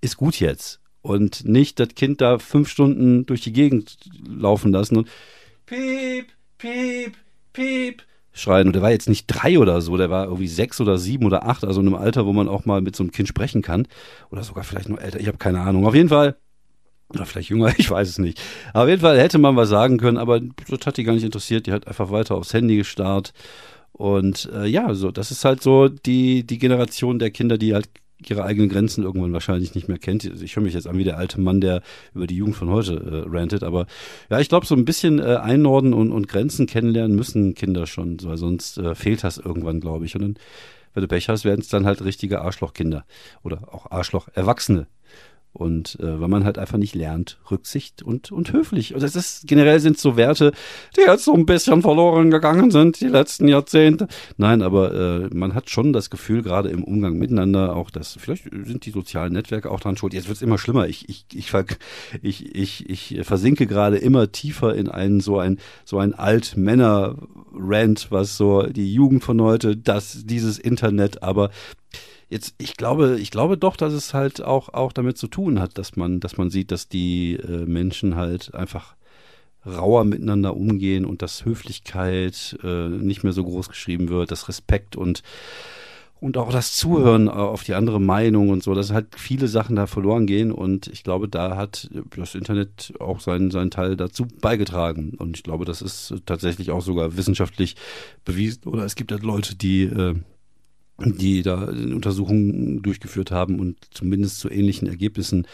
ist 0.01 0.17
gut 0.17 0.39
jetzt. 0.39 0.79
Und 1.01 1.45
nicht 1.45 1.79
das 1.79 1.89
Kind 1.95 2.21
da 2.21 2.37
fünf 2.37 2.69
Stunden 2.69 3.25
durch 3.25 3.41
die 3.41 3.53
Gegend 3.53 3.97
laufen 4.23 4.71
lassen 4.71 4.97
und 4.97 5.07
piep, 5.65 6.27
piep, 6.59 7.13
piep 7.53 8.03
schreien. 8.33 8.67
Und 8.67 8.73
der 8.73 8.81
war 8.81 8.91
jetzt 8.91 9.09
nicht 9.09 9.25
drei 9.27 9.59
oder 9.59 9.81
so, 9.81 9.97
der 9.97 10.09
war 10.09 10.25
irgendwie 10.25 10.47
sechs 10.47 10.79
oder 10.79 10.97
sieben 10.97 11.25
oder 11.25 11.47
acht, 11.47 11.63
also 11.63 11.81
in 11.81 11.87
einem 11.87 11.95
Alter, 11.95 12.25
wo 12.25 12.33
man 12.33 12.47
auch 12.47 12.65
mal 12.65 12.81
mit 12.81 12.95
so 12.95 13.03
einem 13.03 13.11
Kind 13.11 13.27
sprechen 13.27 13.61
kann. 13.61 13.87
Oder 14.29 14.43
sogar 14.43 14.63
vielleicht 14.63 14.89
noch 14.89 14.99
älter, 14.99 15.19
ich 15.19 15.27
habe 15.27 15.37
keine 15.37 15.61
Ahnung. 15.61 15.85
Auf 15.85 15.95
jeden 15.95 16.09
Fall, 16.09 16.37
oder 17.13 17.25
vielleicht 17.25 17.49
jünger, 17.49 17.73
ich 17.77 17.89
weiß 17.89 18.09
es 18.09 18.17
nicht. 18.17 18.41
Aber 18.73 18.83
auf 18.83 18.89
jeden 18.89 19.01
Fall 19.01 19.19
hätte 19.19 19.37
man 19.37 19.55
was 19.55 19.69
sagen 19.69 19.97
können, 19.97 20.17
aber 20.17 20.39
das 20.39 20.85
hat 20.85 20.97
die 20.97 21.03
gar 21.03 21.13
nicht 21.13 21.23
interessiert. 21.23 21.67
Die 21.67 21.71
hat 21.71 21.87
einfach 21.87 22.11
weiter 22.11 22.35
aufs 22.35 22.53
Handy 22.53 22.77
gestarrt. 22.77 23.33
Und 23.91 24.49
äh, 24.53 24.65
ja, 24.65 24.93
so, 24.93 25.11
das 25.11 25.31
ist 25.31 25.45
halt 25.45 25.61
so 25.61 25.87
die, 25.87 26.43
die 26.43 26.57
Generation 26.57 27.19
der 27.19 27.29
Kinder, 27.29 27.57
die 27.57 27.73
halt 27.73 27.89
ihre 28.29 28.43
eigenen 28.43 28.69
Grenzen 28.69 29.03
irgendwann 29.03 29.33
wahrscheinlich 29.33 29.75
nicht 29.75 29.87
mehr 29.87 29.97
kennt. 29.97 30.23
Ich 30.25 30.55
höre 30.55 30.63
mich 30.63 30.73
jetzt 30.73 30.87
an 30.87 30.97
wie 30.97 31.03
der 31.03 31.17
alte 31.17 31.41
Mann, 31.41 31.61
der 31.61 31.81
über 32.13 32.27
die 32.27 32.35
Jugend 32.35 32.55
von 32.55 32.69
heute 32.69 32.93
äh, 32.93 33.29
rantet, 33.29 33.63
aber 33.63 33.87
ja, 34.29 34.39
ich 34.39 34.49
glaube, 34.49 34.65
so 34.65 34.75
ein 34.75 34.85
bisschen 34.85 35.19
äh, 35.19 35.37
Einnorden 35.41 35.93
und, 35.93 36.11
und 36.11 36.27
Grenzen 36.27 36.67
kennenlernen 36.67 37.15
müssen 37.15 37.55
Kinder 37.55 37.87
schon, 37.87 38.17
weil 38.23 38.37
sonst 38.37 38.77
äh, 38.77 38.95
fehlt 38.95 39.23
das 39.23 39.37
irgendwann, 39.37 39.79
glaube 39.79 40.05
ich. 40.05 40.15
Und 40.15 40.21
dann, 40.21 40.35
wenn 40.93 41.01
du 41.01 41.07
Pech 41.07 41.29
hast, 41.29 41.45
werden 41.45 41.61
es 41.61 41.69
dann 41.69 41.85
halt 41.85 42.03
richtige 42.03 42.41
Arschlochkinder 42.41 43.05
oder 43.43 43.73
auch 43.73 43.89
Arschloch-Erwachsene. 43.91 44.87
Und 45.53 45.99
äh, 45.99 46.19
weil 46.21 46.29
man 46.29 46.45
halt 46.45 46.57
einfach 46.57 46.77
nicht 46.77 46.95
lernt, 46.95 47.37
Rücksicht 47.51 48.03
und, 48.03 48.31
und 48.31 48.53
höflich. 48.53 48.93
Und 48.93 49.03
das 49.03 49.17
ist 49.17 49.47
generell 49.47 49.81
sind 49.81 49.97
so 49.97 50.15
Werte, 50.15 50.53
die 50.95 51.01
jetzt 51.01 51.25
so 51.25 51.33
ein 51.33 51.45
bisschen 51.45 51.81
verloren 51.81 52.31
gegangen 52.31 52.71
sind 52.71 53.01
die 53.01 53.07
letzten 53.07 53.49
Jahrzehnte. 53.49 54.07
Nein, 54.37 54.61
aber 54.61 54.93
äh, 54.93 55.29
man 55.33 55.53
hat 55.53 55.69
schon 55.69 55.91
das 55.91 56.09
Gefühl, 56.09 56.41
gerade 56.41 56.69
im 56.69 56.85
Umgang 56.85 57.17
miteinander, 57.17 57.75
auch 57.75 57.89
dass, 57.89 58.17
vielleicht 58.17 58.43
sind 58.43 58.85
die 58.85 58.91
sozialen 58.91 59.33
Netzwerke 59.33 59.69
auch 59.69 59.81
dran 59.81 59.97
schuld. 59.97 60.13
Jetzt 60.13 60.29
wird's 60.29 60.41
immer 60.41 60.57
schlimmer. 60.57 60.87
Ich, 60.87 61.09
ich, 61.09 61.25
ich, 61.33 61.51
ich, 62.21 62.55
ich, 62.55 62.89
ich 62.89 63.25
versinke 63.25 63.67
gerade 63.67 63.97
immer 63.97 64.31
tiefer 64.31 64.73
in 64.73 64.87
einen 64.87 65.19
so 65.19 65.37
ein, 65.37 65.59
so 65.83 65.97
ein 65.97 66.13
Alt-Männer-Rant, 66.13 68.07
was 68.09 68.37
so 68.37 68.63
die 68.63 68.93
Jugend 68.93 69.23
von 69.23 69.41
heute, 69.41 69.75
das, 69.75 70.23
dieses 70.25 70.59
Internet, 70.59 71.23
aber 71.23 71.51
Jetzt, 72.31 72.55
ich 72.59 72.77
glaube, 72.77 73.19
ich 73.19 73.29
glaube 73.29 73.57
doch, 73.57 73.75
dass 73.75 73.91
es 73.91 74.13
halt 74.13 74.41
auch, 74.41 74.69
auch 74.69 74.93
damit 74.93 75.17
zu 75.17 75.27
tun 75.27 75.59
hat, 75.59 75.77
dass 75.77 75.97
man, 75.97 76.21
dass 76.21 76.37
man 76.37 76.49
sieht, 76.49 76.71
dass 76.71 76.87
die 76.87 77.33
äh, 77.35 77.65
Menschen 77.65 78.15
halt 78.15 78.55
einfach 78.55 78.95
rauer 79.65 80.05
miteinander 80.05 80.55
umgehen 80.55 81.03
und 81.03 81.21
dass 81.21 81.43
Höflichkeit 81.43 82.57
äh, 82.63 82.87
nicht 82.87 83.25
mehr 83.25 83.33
so 83.33 83.43
groß 83.43 83.67
geschrieben 83.67 84.07
wird, 84.07 84.31
dass 84.31 84.47
Respekt 84.47 84.95
und 84.95 85.23
und 86.21 86.37
auch 86.37 86.51
das 86.51 86.75
Zuhören 86.75 87.27
auf 87.27 87.63
die 87.63 87.73
andere 87.73 87.99
Meinung 87.99 88.49
und 88.49 88.61
so, 88.61 88.75
dass 88.75 88.91
halt 88.91 89.07
viele 89.17 89.47
Sachen 89.47 89.75
da 89.75 89.87
verloren 89.87 90.27
gehen. 90.27 90.51
Und 90.51 90.85
ich 90.85 91.03
glaube, 91.03 91.27
da 91.27 91.57
hat 91.57 91.89
das 92.15 92.35
Internet 92.35 92.93
auch 92.99 93.19
seinen, 93.19 93.49
seinen 93.49 93.71
Teil 93.71 93.97
dazu 93.97 94.27
beigetragen. 94.39 95.15
Und 95.17 95.35
ich 95.35 95.41
glaube, 95.41 95.65
das 95.65 95.81
ist 95.81 96.13
tatsächlich 96.27 96.69
auch 96.69 96.81
sogar 96.81 97.17
wissenschaftlich 97.17 97.75
bewiesen. 98.23 98.65
Oder 98.65 98.85
es 98.85 98.93
gibt 98.95 99.11
halt 99.11 99.23
Leute, 99.23 99.55
die 99.55 99.85
äh, 99.85 100.13
die 101.05 101.41
da 101.41 101.65
Untersuchungen 101.65 102.81
durchgeführt 102.81 103.31
haben 103.31 103.59
und 103.59 103.77
zumindest 103.91 104.39
zu 104.39 104.49
ähnlichen 104.49 104.87
Ergebnissen 104.87 105.47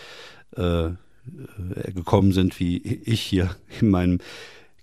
äh, 0.55 0.87
äh, 0.87 1.91
gekommen 1.93 2.31
sind 2.31 2.59
wie 2.59 2.77
ich 2.77 3.21
hier 3.21 3.55
in 3.81 3.89
meinem 3.89 4.19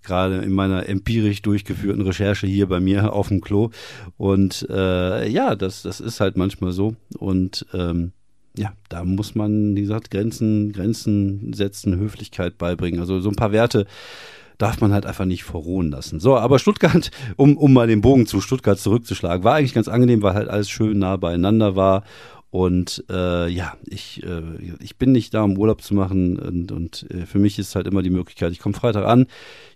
gerade 0.02 0.42
in 0.42 0.52
meiner 0.52 0.86
empirisch 0.86 1.40
durchgeführten 1.40 2.02
Recherche 2.02 2.46
hier 2.46 2.66
bei 2.66 2.78
mir 2.78 3.14
auf 3.14 3.28
dem 3.28 3.40
Klo. 3.40 3.70
Und 4.18 4.66
äh, 4.68 5.28
ja 5.28 5.54
das 5.54 5.82
das 5.82 6.00
ist 6.00 6.20
halt 6.20 6.36
manchmal 6.36 6.72
so. 6.72 6.94
Und 7.18 7.66
ähm, 7.72 8.12
ja, 8.56 8.72
da 8.88 9.04
muss 9.04 9.34
man, 9.34 9.74
wie 9.74 9.80
gesagt, 9.80 10.10
Grenzen, 10.10 10.72
Grenzen 10.72 11.52
setzen, 11.54 11.96
Höflichkeit 11.96 12.56
beibringen. 12.56 13.00
Also 13.00 13.20
so 13.20 13.28
ein 13.28 13.34
paar 13.34 13.52
Werte, 13.52 13.86
darf 14.64 14.80
man 14.80 14.94
halt 14.94 15.04
einfach 15.04 15.26
nicht 15.26 15.44
verrohen 15.44 15.90
lassen. 15.90 16.20
So, 16.20 16.38
aber 16.38 16.58
Stuttgart, 16.58 17.10
um, 17.36 17.58
um 17.58 17.74
mal 17.74 17.86
den 17.86 18.00
Bogen 18.00 18.26
zu 18.26 18.40
Stuttgart 18.40 18.78
zurückzuschlagen, 18.78 19.44
war 19.44 19.56
eigentlich 19.56 19.74
ganz 19.74 19.88
angenehm, 19.88 20.22
weil 20.22 20.32
halt 20.32 20.48
alles 20.48 20.70
schön 20.70 20.98
nah 20.98 21.18
beieinander 21.18 21.76
war. 21.76 22.02
Und 22.48 23.04
äh, 23.10 23.46
ja, 23.50 23.74
ich, 23.84 24.22
äh, 24.22 24.40
ich 24.80 24.96
bin 24.96 25.12
nicht 25.12 25.34
da, 25.34 25.42
um 25.42 25.58
Urlaub 25.58 25.82
zu 25.82 25.92
machen. 25.92 26.38
Und, 26.38 26.72
und 26.72 27.06
äh, 27.10 27.26
für 27.26 27.38
mich 27.38 27.58
ist 27.58 27.74
halt 27.74 27.86
immer 27.86 28.00
die 28.00 28.08
Möglichkeit, 28.08 28.52
ich 28.52 28.58
komme 28.58 28.74
Freitag 28.74 29.04
an, 29.04 29.26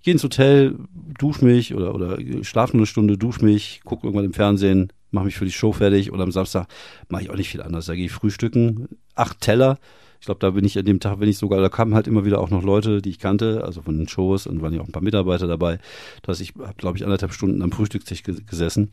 gehe 0.03 0.13
ins 0.13 0.25
Hotel, 0.25 0.77
dusche 1.19 1.45
mich 1.45 1.75
oder, 1.75 1.95
oder 1.95 2.17
schlafe 2.43 2.73
eine 2.73 2.87
Stunde, 2.87 3.19
dusche 3.19 3.45
mich, 3.45 3.83
gucke 3.85 4.07
irgendwann 4.07 4.25
im 4.25 4.33
Fernsehen, 4.33 4.91
mache 5.11 5.27
mich 5.27 5.37
für 5.37 5.45
die 5.45 5.53
Show 5.53 5.73
fertig. 5.73 6.11
Und 6.13 6.21
am 6.23 6.33
Samstag 6.33 6.67
mache 7.11 7.25
ich 7.25 7.31
auch 7.31 7.37
nicht 7.37 7.51
viel 7.51 7.61
anders. 7.61 7.85
Da 7.85 7.95
gehe 7.95 8.07
ich 8.07 8.13
frühstücken, 8.13 8.89
acht 9.15 9.43
Teller 9.43 9.79
ich 10.21 10.27
glaube, 10.27 10.41
da 10.41 10.51
bin 10.51 10.65
ich 10.65 10.79
an 10.79 10.85
dem 10.85 11.01
Tag, 11.01 11.21
wenn 11.21 11.29
ich 11.29 11.39
sogar, 11.39 11.61
da 11.61 11.69
kamen 11.69 11.95
halt 11.95 12.07
immer 12.07 12.25
wieder 12.25 12.41
auch 12.41 12.51
noch 12.51 12.63
Leute, 12.63 13.01
die 13.03 13.11
ich 13.11 13.19
kannte, 13.19 13.63
also 13.65 13.83
von 13.83 13.97
den 13.97 14.09
Shows 14.09 14.47
und 14.47 14.63
waren 14.63 14.75
ja 14.75 14.81
auch 14.81 14.87
ein 14.87 14.93
paar 14.93 15.03
Mitarbeiter 15.03 15.47
dabei. 15.47 15.79
Das 16.23 16.41
ich 16.41 16.55
habe, 16.59 16.75
glaube 16.77 16.99
ich, 16.99 17.05
anderthalb 17.05 17.33
Stunden 17.33 17.63
am 17.63 17.73
Frühstückstisch 17.73 18.23
gesessen 18.23 18.93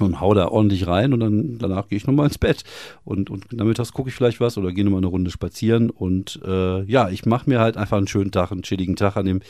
und 0.00 0.20
hau 0.20 0.34
da 0.34 0.48
ordentlich 0.48 0.86
rein 0.86 1.12
und 1.12 1.20
dann 1.20 1.58
danach 1.58 1.88
gehe 1.88 1.96
ich 1.96 2.06
nochmal 2.06 2.26
ins 2.26 2.38
Bett 2.38 2.64
und, 3.04 3.30
und 3.30 3.52
nachmittags 3.52 3.92
gucke 3.92 4.08
ich 4.08 4.14
vielleicht 4.14 4.40
was 4.40 4.58
oder 4.58 4.72
gehe 4.72 4.84
nochmal 4.84 4.98
eine 4.98 5.06
Runde 5.06 5.30
spazieren 5.30 5.90
und 5.90 6.40
äh, 6.44 6.82
ja, 6.84 7.10
ich 7.10 7.26
mache 7.26 7.48
mir 7.48 7.60
halt 7.60 7.76
einfach 7.76 7.98
einen 7.98 8.08
schönen 8.08 8.32
Tag, 8.32 8.50
einen 8.50 8.62
chilligen 8.62 8.96
Tag 8.96 9.16
an 9.16 9.26
dem 9.26 9.40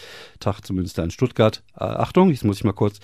Tag, 0.40 0.61
zumindest 0.61 0.99
da 0.99 1.04
in 1.04 1.11
Stuttgart. 1.11 1.62
Äh, 1.75 1.85
Achtung, 1.85 2.30
jetzt 2.30 2.44
muss 2.44 2.59
ich 2.59 2.64
mal 2.64 2.73
kurz 2.73 2.99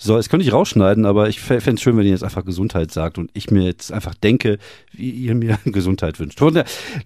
So, 0.00 0.16
es 0.16 0.28
könnte 0.28 0.46
ich 0.46 0.52
rausschneiden, 0.52 1.04
aber 1.04 1.28
ich 1.28 1.40
fände 1.40 1.74
es 1.74 1.82
schön, 1.82 1.96
wenn 1.96 2.04
ihr 2.04 2.12
jetzt 2.12 2.22
einfach 2.22 2.44
Gesundheit 2.44 2.92
sagt 2.92 3.18
und 3.18 3.30
ich 3.34 3.50
mir 3.50 3.64
jetzt 3.64 3.92
einfach 3.92 4.14
denke, 4.14 4.58
wie 4.92 5.10
ihr 5.10 5.34
mir 5.34 5.58
Gesundheit 5.64 6.20
wünscht. 6.20 6.40
Und, 6.40 6.54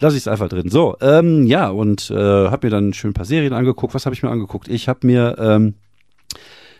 lass 0.00 0.12
ich 0.12 0.20
es 0.20 0.28
einfach 0.28 0.50
drin. 0.50 0.68
So, 0.68 0.96
ähm, 1.00 1.46
ja, 1.46 1.70
und 1.70 2.10
äh, 2.10 2.14
habe 2.14 2.66
mir 2.66 2.70
dann 2.70 2.92
schön 2.92 3.10
ein 3.10 3.14
paar 3.14 3.24
Serien 3.24 3.54
angeguckt. 3.54 3.94
Was 3.94 4.04
habe 4.04 4.14
ich 4.14 4.22
mir 4.22 4.30
angeguckt? 4.30 4.68
Ich 4.68 4.88
habe 4.88 5.06
mir 5.06 5.36
ähm, 5.38 5.74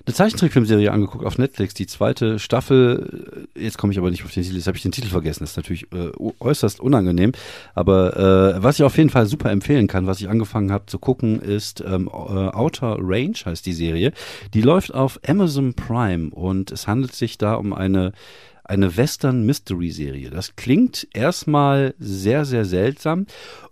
eine 0.04 0.14
Zeichentrickfilmserie 0.14 0.90
angeguckt 0.90 1.24
auf 1.24 1.38
Netflix, 1.38 1.74
die 1.74 1.86
zweite 1.86 2.38
Staffel. 2.38 3.46
Jetzt 3.54 3.78
komme 3.78 3.92
ich 3.92 3.98
aber 3.98 4.10
nicht 4.10 4.24
auf 4.24 4.32
den 4.32 4.42
Titel, 4.42 4.56
jetzt 4.56 4.66
habe 4.66 4.76
ich 4.76 4.82
den 4.82 4.92
Titel 4.92 5.08
vergessen. 5.08 5.44
Das 5.44 5.50
ist 5.50 5.56
natürlich 5.56 5.92
äh, 5.92 6.10
äußerst 6.40 6.80
unangenehm. 6.80 7.32
Aber 7.74 8.16
äh, 8.56 8.62
was 8.62 8.78
ich 8.78 8.84
auf 8.84 8.96
jeden 8.96 9.10
Fall 9.10 9.26
super 9.26 9.50
empfehlen 9.50 9.86
kann, 9.86 10.06
was 10.06 10.20
ich 10.20 10.28
angefangen 10.28 10.72
habe 10.72 10.86
zu 10.86 10.98
gucken, 10.98 11.40
ist 11.40 11.82
ähm, 11.86 12.08
äh, 12.08 12.10
Outer 12.10 12.96
Range 13.00 13.34
heißt 13.44 13.64
die 13.64 13.72
Serie. 13.72 14.12
Die 14.54 14.62
läuft 14.62 14.92
auf 14.92 15.20
Amazon 15.26 15.74
Prime 15.74 16.30
und 16.30 16.72
es 16.72 16.88
handelt 16.88 17.14
sich 17.14 17.38
da 17.38 17.54
um 17.54 17.72
eine 17.72 18.12
eine 18.64 18.96
Western 18.96 19.44
Mystery 19.44 19.90
Serie. 19.90 20.30
Das 20.30 20.56
klingt 20.56 21.08
erstmal 21.12 21.94
sehr, 21.98 22.44
sehr 22.44 22.64
seltsam. 22.64 23.26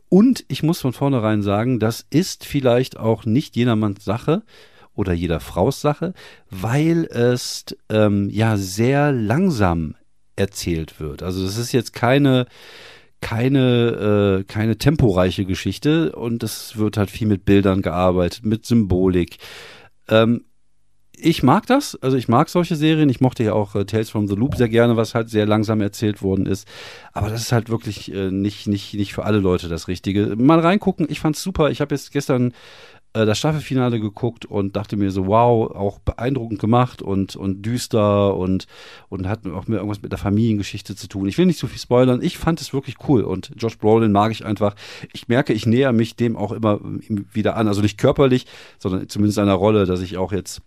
Und 0.08 0.44
ich 0.48 0.64
muss 0.64 0.80
von 0.80 0.92
vornherein 0.92 1.42
sagen, 1.42 1.78
das 1.78 2.04
ist 2.10 2.44
vielleicht 2.44 2.98
auch 2.98 3.24
nicht 3.24 3.54
jedermanns 3.54 4.04
Sache 4.04 4.42
oder 5.00 5.14
jeder 5.14 5.40
Fraus 5.40 5.80
Sache, 5.80 6.12
weil 6.50 7.06
es 7.06 7.64
ähm, 7.88 8.28
ja 8.30 8.58
sehr 8.58 9.12
langsam 9.12 9.96
erzählt 10.36 11.00
wird. 11.00 11.22
Also 11.22 11.42
das 11.42 11.56
ist 11.56 11.72
jetzt 11.72 11.92
keine 11.94 12.46
keine 13.22 14.40
äh, 14.40 14.44
keine 14.44 14.76
temporeiche 14.78 15.46
Geschichte 15.46 16.12
und 16.12 16.42
es 16.42 16.76
wird 16.76 16.96
halt 16.98 17.10
viel 17.10 17.26
mit 17.26 17.44
Bildern 17.44 17.82
gearbeitet, 17.82 18.44
mit 18.44 18.66
Symbolik. 18.66 19.38
Ähm, 20.08 20.44
ich 21.22 21.42
mag 21.42 21.66
das, 21.66 21.96
also 22.00 22.16
ich 22.16 22.28
mag 22.28 22.48
solche 22.48 22.76
Serien. 22.76 23.08
Ich 23.08 23.20
mochte 23.20 23.44
ja 23.44 23.52
auch 23.52 23.74
äh, 23.74 23.84
Tales 23.84 24.10
from 24.10 24.26
the 24.26 24.34
Loop 24.34 24.56
sehr 24.56 24.68
gerne, 24.68 24.96
was 24.96 25.14
halt 25.14 25.28
sehr 25.28 25.46
langsam 25.46 25.80
erzählt 25.80 26.22
worden 26.22 26.46
ist. 26.46 26.66
Aber 27.12 27.28
das 27.28 27.42
ist 27.42 27.52
halt 27.52 27.68
wirklich 27.68 28.12
äh, 28.12 28.30
nicht, 28.30 28.66
nicht, 28.66 28.94
nicht 28.94 29.12
für 29.12 29.24
alle 29.24 29.38
Leute 29.38 29.68
das 29.68 29.88
Richtige. 29.88 30.34
Mal 30.36 30.60
reingucken, 30.60 31.06
ich 31.10 31.20
fand's 31.20 31.42
super. 31.42 31.70
Ich 31.70 31.80
habe 31.80 31.94
jetzt 31.94 32.12
gestern 32.12 32.52
äh, 33.12 33.26
das 33.26 33.38
Staffelfinale 33.38 34.00
geguckt 34.00 34.44
und 34.44 34.76
dachte 34.76 34.96
mir 34.96 35.10
so, 35.10 35.26
wow, 35.26 35.70
auch 35.70 35.98
beeindruckend 35.98 36.60
gemacht 36.60 37.02
und, 37.02 37.36
und 37.36 37.62
düster 37.62 38.36
und, 38.36 38.66
und 39.08 39.28
hat 39.28 39.46
auch 39.46 39.66
mir 39.66 39.76
irgendwas 39.76 40.02
mit 40.02 40.12
der 40.12 40.18
Familiengeschichte 40.18 40.94
zu 40.94 41.08
tun. 41.08 41.26
Ich 41.26 41.38
will 41.38 41.46
nicht 41.46 41.58
zu 41.58 41.66
viel 41.66 41.78
spoilern. 41.78 42.22
Ich 42.22 42.38
fand 42.38 42.60
es 42.60 42.72
wirklich 42.72 42.96
cool 43.08 43.22
und 43.22 43.52
Josh 43.56 43.78
Brolin 43.78 44.12
mag 44.12 44.30
ich 44.32 44.44
einfach. 44.44 44.74
Ich 45.12 45.28
merke, 45.28 45.52
ich 45.52 45.66
näher 45.66 45.92
mich 45.92 46.16
dem 46.16 46.36
auch 46.36 46.52
immer 46.52 46.80
wieder 47.08 47.56
an. 47.56 47.68
Also 47.68 47.82
nicht 47.82 47.98
körperlich, 47.98 48.46
sondern 48.78 49.08
zumindest 49.08 49.38
einer 49.38 49.54
Rolle, 49.54 49.86
dass 49.86 50.00
ich 50.00 50.16
auch 50.16 50.32
jetzt 50.32 50.62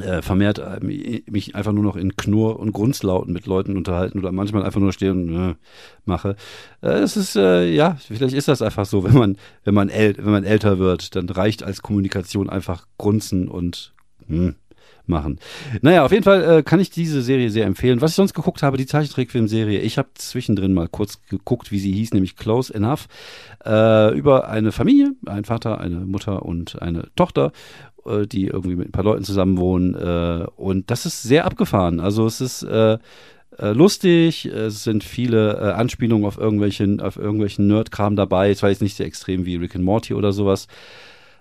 äh, 0.00 0.22
vermehrt 0.22 0.58
äh, 0.58 0.80
mich 0.80 1.54
einfach 1.54 1.72
nur 1.72 1.84
noch 1.84 1.96
in 1.96 2.16
Knurr- 2.16 2.58
und 2.58 2.72
Grunzlauten 2.72 3.32
mit 3.32 3.46
Leuten 3.46 3.76
unterhalten 3.76 4.18
oder 4.18 4.32
manchmal 4.32 4.62
einfach 4.62 4.80
nur 4.80 4.92
stehen 4.92 5.28
und 5.28 5.50
äh, 5.50 5.54
mache. 6.04 6.36
Äh, 6.80 7.00
es 7.00 7.16
ist, 7.16 7.36
äh, 7.36 7.70
ja, 7.70 7.98
vielleicht 8.00 8.34
ist 8.34 8.48
das 8.48 8.62
einfach 8.62 8.86
so, 8.86 9.04
wenn 9.04 9.14
man, 9.14 9.36
wenn 9.64 9.74
man, 9.74 9.90
äl 9.90 10.16
wenn 10.16 10.32
man 10.32 10.44
älter 10.44 10.78
wird, 10.78 11.14
dann 11.14 11.28
reicht 11.28 11.62
als 11.62 11.82
Kommunikation 11.82 12.48
einfach 12.48 12.86
Grunzen 12.96 13.48
und 13.48 13.92
hm, 14.28 14.54
machen. 15.04 15.38
Naja, 15.82 16.04
auf 16.06 16.12
jeden 16.12 16.24
Fall 16.24 16.58
äh, 16.58 16.62
kann 16.62 16.80
ich 16.80 16.88
diese 16.88 17.20
Serie 17.20 17.50
sehr 17.50 17.66
empfehlen. 17.66 18.00
Was 18.00 18.12
ich 18.12 18.16
sonst 18.16 18.32
geguckt 18.32 18.62
habe, 18.62 18.78
die 18.78 18.86
Zeichentrickfilmserie, 18.86 19.80
ich 19.80 19.98
habe 19.98 20.08
zwischendrin 20.14 20.72
mal 20.72 20.88
kurz 20.88 21.20
geguckt, 21.28 21.70
wie 21.70 21.80
sie 21.80 21.92
hieß, 21.92 22.14
nämlich 22.14 22.36
Close 22.36 22.72
Enough, 22.72 23.08
über 23.64 24.48
eine 24.48 24.72
Familie, 24.72 25.12
ein 25.24 25.44
Vater, 25.44 25.80
eine 25.80 26.00
Mutter 26.00 26.44
und 26.44 26.82
eine 26.82 27.10
Tochter 27.14 27.52
äh, 28.06 28.26
die 28.26 28.46
irgendwie 28.46 28.76
mit 28.76 28.88
ein 28.88 28.92
paar 28.92 29.04
Leuten 29.04 29.24
zusammen 29.24 29.58
wohnen. 29.58 29.94
Äh, 29.94 30.46
und 30.56 30.90
das 30.90 31.06
ist 31.06 31.22
sehr 31.22 31.44
abgefahren. 31.44 32.00
Also 32.00 32.26
es 32.26 32.40
ist 32.40 32.62
äh, 32.62 32.98
äh, 33.58 33.72
lustig, 33.72 34.46
es 34.46 34.84
sind 34.84 35.04
viele 35.04 35.58
äh, 35.58 35.72
Anspielungen 35.72 36.26
auf 36.26 36.38
irgendwelchen, 36.38 37.00
auf 37.00 37.16
irgendwelchen 37.16 37.66
Nerd-Kram 37.66 38.16
dabei. 38.16 38.50
Es 38.50 38.62
war 38.62 38.70
jetzt 38.70 38.82
nicht 38.82 38.96
sehr 38.96 39.06
extrem 39.06 39.44
wie 39.44 39.56
Rick 39.56 39.76
and 39.76 39.84
Morty 39.84 40.14
oder 40.14 40.32
sowas. 40.32 40.68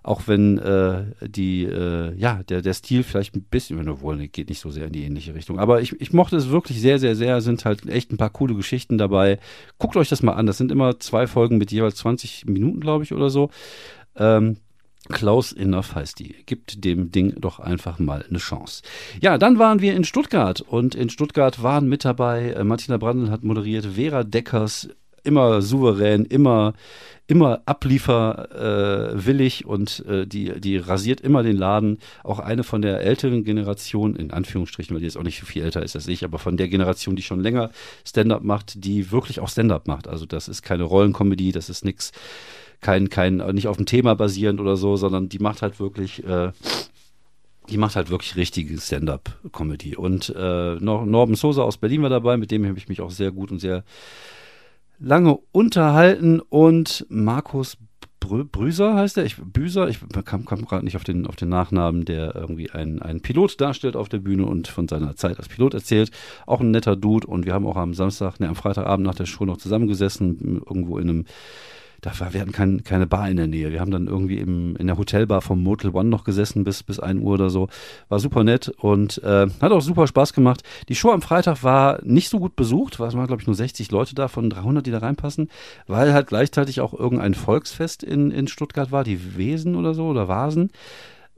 Auch 0.04 0.24
wenn 0.26 0.58
äh, 0.58 1.04
die, 1.22 1.62
ja, 1.64 2.42
der, 2.50 2.64
der 2.64 2.74
Stil 2.74 3.04
vielleicht 3.04 3.36
ein 3.36 3.44
bisschen, 3.44 3.88
obwohl, 3.88 4.18
geht 4.30 4.50
nicht 4.50 4.60
so 4.60 4.72
sehr 4.72 4.88
in 4.88 4.94
die 4.94 5.04
ähnliche 5.04 5.36
Richtung. 5.36 5.60
Aber 5.60 5.80
ich, 5.80 6.02
ich 6.02 6.12
mochte 6.12 6.38
es 6.38 6.50
wirklich 6.50 6.82
sehr, 6.82 6.98
sehr, 6.98 7.16
sehr. 7.16 7.40
Sind 7.40 7.66
halt 7.66 7.88
echt 7.88 8.12
ein 8.12 8.18
paar 8.18 8.32
coole 8.32 8.56
Geschichten 8.56 8.98
dabei. 8.98 9.38
Guckt 9.78 9.96
euch 9.96 10.10
das 10.10 10.24
mal 10.24 10.34
an. 10.34 10.48
Das 10.48 10.58
sind 10.58 10.72
immer 10.72 11.00
zwei 11.00 11.28
Folgen 11.28 11.60
mit 11.60 11.72
jeweils 11.72 11.98
20 11.98 12.48
Minuten, 12.48 12.80
glaube 12.80 13.04
ich, 13.04 13.14
oder 13.14 13.30
so. 13.30 13.52
Ähm, 14.16 14.58
Klaus 15.12 15.52
Enough 15.54 15.96
heißt 15.96 16.20
die. 16.20 16.36
Gibt 16.46 16.84
dem 16.84 17.12
Ding 17.12 17.36
doch 17.40 17.60
einfach 17.60 18.00
mal 18.00 18.26
eine 18.28 18.40
Chance. 18.40 18.84
Ja, 19.22 19.38
dann 19.38 19.60
waren 19.60 19.82
wir 19.82 19.96
in 19.96 20.04
Stuttgart 20.04 20.62
und 20.62 20.96
in 20.96 21.10
Stuttgart 21.10 21.62
waren 21.62 21.88
mit 21.88 22.06
dabei, 22.06 22.52
äh, 22.52 22.64
Martina 22.64 22.98
Brandl 22.98 23.30
hat 23.30 23.44
moderiert, 23.44 23.86
Vera 23.96 24.24
Deckers, 24.24 24.90
immer 25.24 25.62
souverän, 25.62 26.26
immer, 26.26 26.74
immer 27.28 27.62
ablieferwillig 27.66 29.62
äh, 29.62 29.66
und 29.66 30.04
äh, 30.08 30.26
die, 30.26 30.60
die 30.60 30.78
rasiert 30.78 31.22
immer 31.22 31.44
den 31.44 31.58
Laden. 31.58 32.00
Auch 32.24 32.40
eine 32.40 32.64
von 32.64 32.82
der 32.82 33.02
älteren 33.02 33.44
Generation, 33.44 34.16
in 34.16 34.32
Anführungsstrichen, 34.32 34.96
weil 34.96 35.02
die 35.02 35.06
jetzt 35.06 35.18
auch 35.18 35.24
nicht 35.24 35.40
so 35.40 35.46
viel 35.46 35.64
älter 35.64 35.84
ist 35.84 35.96
als 35.96 36.08
ich, 36.08 36.24
aber 36.24 36.40
von 36.40 36.58
der 36.58 36.68
Generation, 36.68 37.16
die 37.16 37.22
schon 37.22 37.42
länger 37.42 37.70
Stand-up 38.06 38.44
macht, 38.44 38.84
die 38.84 39.12
wirklich 39.12 39.40
auch 39.40 39.50
Stand-up 39.50 39.88
macht. 39.88 40.08
Also 40.08 40.26
das 40.26 40.48
ist 40.48 40.64
keine 40.64 40.84
Rollenkomödie, 40.84 41.52
das 41.52 41.70
ist 41.70 41.86
nichts 41.86 42.12
kein, 42.82 43.10
kein, 43.10 43.38
nicht 43.38 43.68
auf 43.68 43.78
dem 43.78 43.86
Thema 43.86 44.16
basierend 44.16 44.60
oder 44.60 44.76
so, 44.76 44.98
sondern 44.98 45.30
die 45.30 45.40
macht 45.40 45.62
halt 45.62 45.80
wirklich, 45.80 46.24
äh, 46.26 46.52
die 47.70 47.78
macht 47.78 47.96
halt 47.96 48.10
wirklich 48.10 48.36
richtige 48.36 48.78
Stand-up-Comedy. 48.80 49.96
Und 49.96 50.34
äh, 50.36 50.76
Norben 50.76 51.36
Sosa 51.36 51.62
aus 51.62 51.78
Berlin 51.78 52.02
war 52.02 52.10
dabei, 52.10 52.38
mit 52.38 52.52
dem 52.52 52.66
habe 52.66 52.78
ich 52.78 52.90
mich 52.90 53.02
auch 53.02 53.12
sehr 53.12 53.32
gut 53.32 53.52
und 53.52 53.60
sehr 53.60 53.84
lange 55.00 55.38
unterhalten. 55.52 56.42
Und 56.42 57.06
Markus 57.10 57.78
Brü 58.20 58.46
Brüser 58.46 58.96
heißt 58.96 59.18
er, 59.18 59.26
ich, 59.26 59.38
Büser, 59.38 59.88
ich 59.90 60.00
kam, 60.26 60.46
kam 60.46 60.66
gerade 60.66 60.86
nicht 60.86 60.96
auf 60.96 61.04
den, 61.04 61.26
auf 61.26 61.36
den 61.36 61.50
Nachnamen, 61.50 62.06
der 62.06 62.36
irgendwie 62.36 62.70
einen, 62.70 63.22
Pilot 63.22 63.60
darstellt 63.60 63.96
auf 63.96 64.10
der 64.10 64.20
Bühne 64.20 64.46
und 64.46 64.68
von 64.68 64.88
seiner 64.88 65.16
Zeit 65.16 65.38
als 65.38 65.50
Pilot 65.50 65.74
erzählt. 65.74 66.12
Auch 66.46 66.62
ein 66.62 66.72
netter 66.72 66.96
Dude 66.96 67.28
und 67.28 67.46
wir 67.46 67.54
haben 67.54 67.66
auch 67.66 67.78
am 67.78 67.94
Samstag, 67.94 68.40
ne, 68.40 68.48
am 68.48 68.56
Freitagabend 68.56 69.06
nach 69.06 69.16
der 69.16 69.26
Show 69.26 69.46
noch 69.46 69.58
zusammengesessen, 69.58 70.62
irgendwo 70.66 71.00
in 71.00 71.10
einem 71.10 71.26
da 72.02 72.20
war, 72.20 72.34
wir 72.34 72.42
hatten 72.42 72.52
kein, 72.52 72.84
keine 72.84 73.06
Bar 73.06 73.30
in 73.30 73.38
der 73.38 73.48
Nähe. 73.48 73.72
Wir 73.72 73.80
haben 73.80 73.92
dann 73.92 74.08
irgendwie 74.08 74.40
im, 74.40 74.76
in 74.76 74.88
der 74.88 74.98
Hotelbar 74.98 75.42
vom 75.42 75.62
Motel 75.62 75.92
One 75.92 76.10
noch 76.10 76.24
gesessen 76.24 76.64
bis, 76.64 76.82
bis 76.82 77.00
1 77.00 77.22
Uhr 77.22 77.34
oder 77.34 77.52
so. 77.52 77.68
War 78.10 78.20
super 78.20 78.44
nett 78.44 78.70
und 78.70 79.24
äh, 79.24 79.48
hat 79.62 79.72
auch 79.72 79.82
super 79.82 80.08
Spaß 80.08 80.34
gemacht. 80.34 80.64
Die 80.90 80.96
Show 80.96 81.12
am 81.12 81.22
Freitag 81.22 81.64
war 81.64 82.00
nicht 82.04 82.30
so 82.30 82.40
gut 82.40 82.56
besucht, 82.56 82.96
es 82.96 83.00
waren 83.00 83.28
glaube 83.28 83.42
ich 83.42 83.48
nur 83.48 83.56
60 83.56 83.92
Leute 83.92 84.16
da 84.16 84.28
von 84.28 84.50
300, 84.50 84.86
die 84.86 84.92
da 84.92 84.98
reinpassen, 84.98 85.50
weil 85.86 86.14
halt 86.14 86.28
gleichzeitig 86.28 86.82
auch 86.82 86.94
irgendein 86.94 87.36
Volksfest 87.36 88.04
in, 88.04 88.32
in 88.32 88.48
Stuttgart 88.48 88.92
war, 88.92 89.04
die 89.04 89.38
Wesen 89.38 89.76
oder 89.76 89.94
so 89.94 90.08
oder 90.08 90.28
Vasen. 90.28 90.72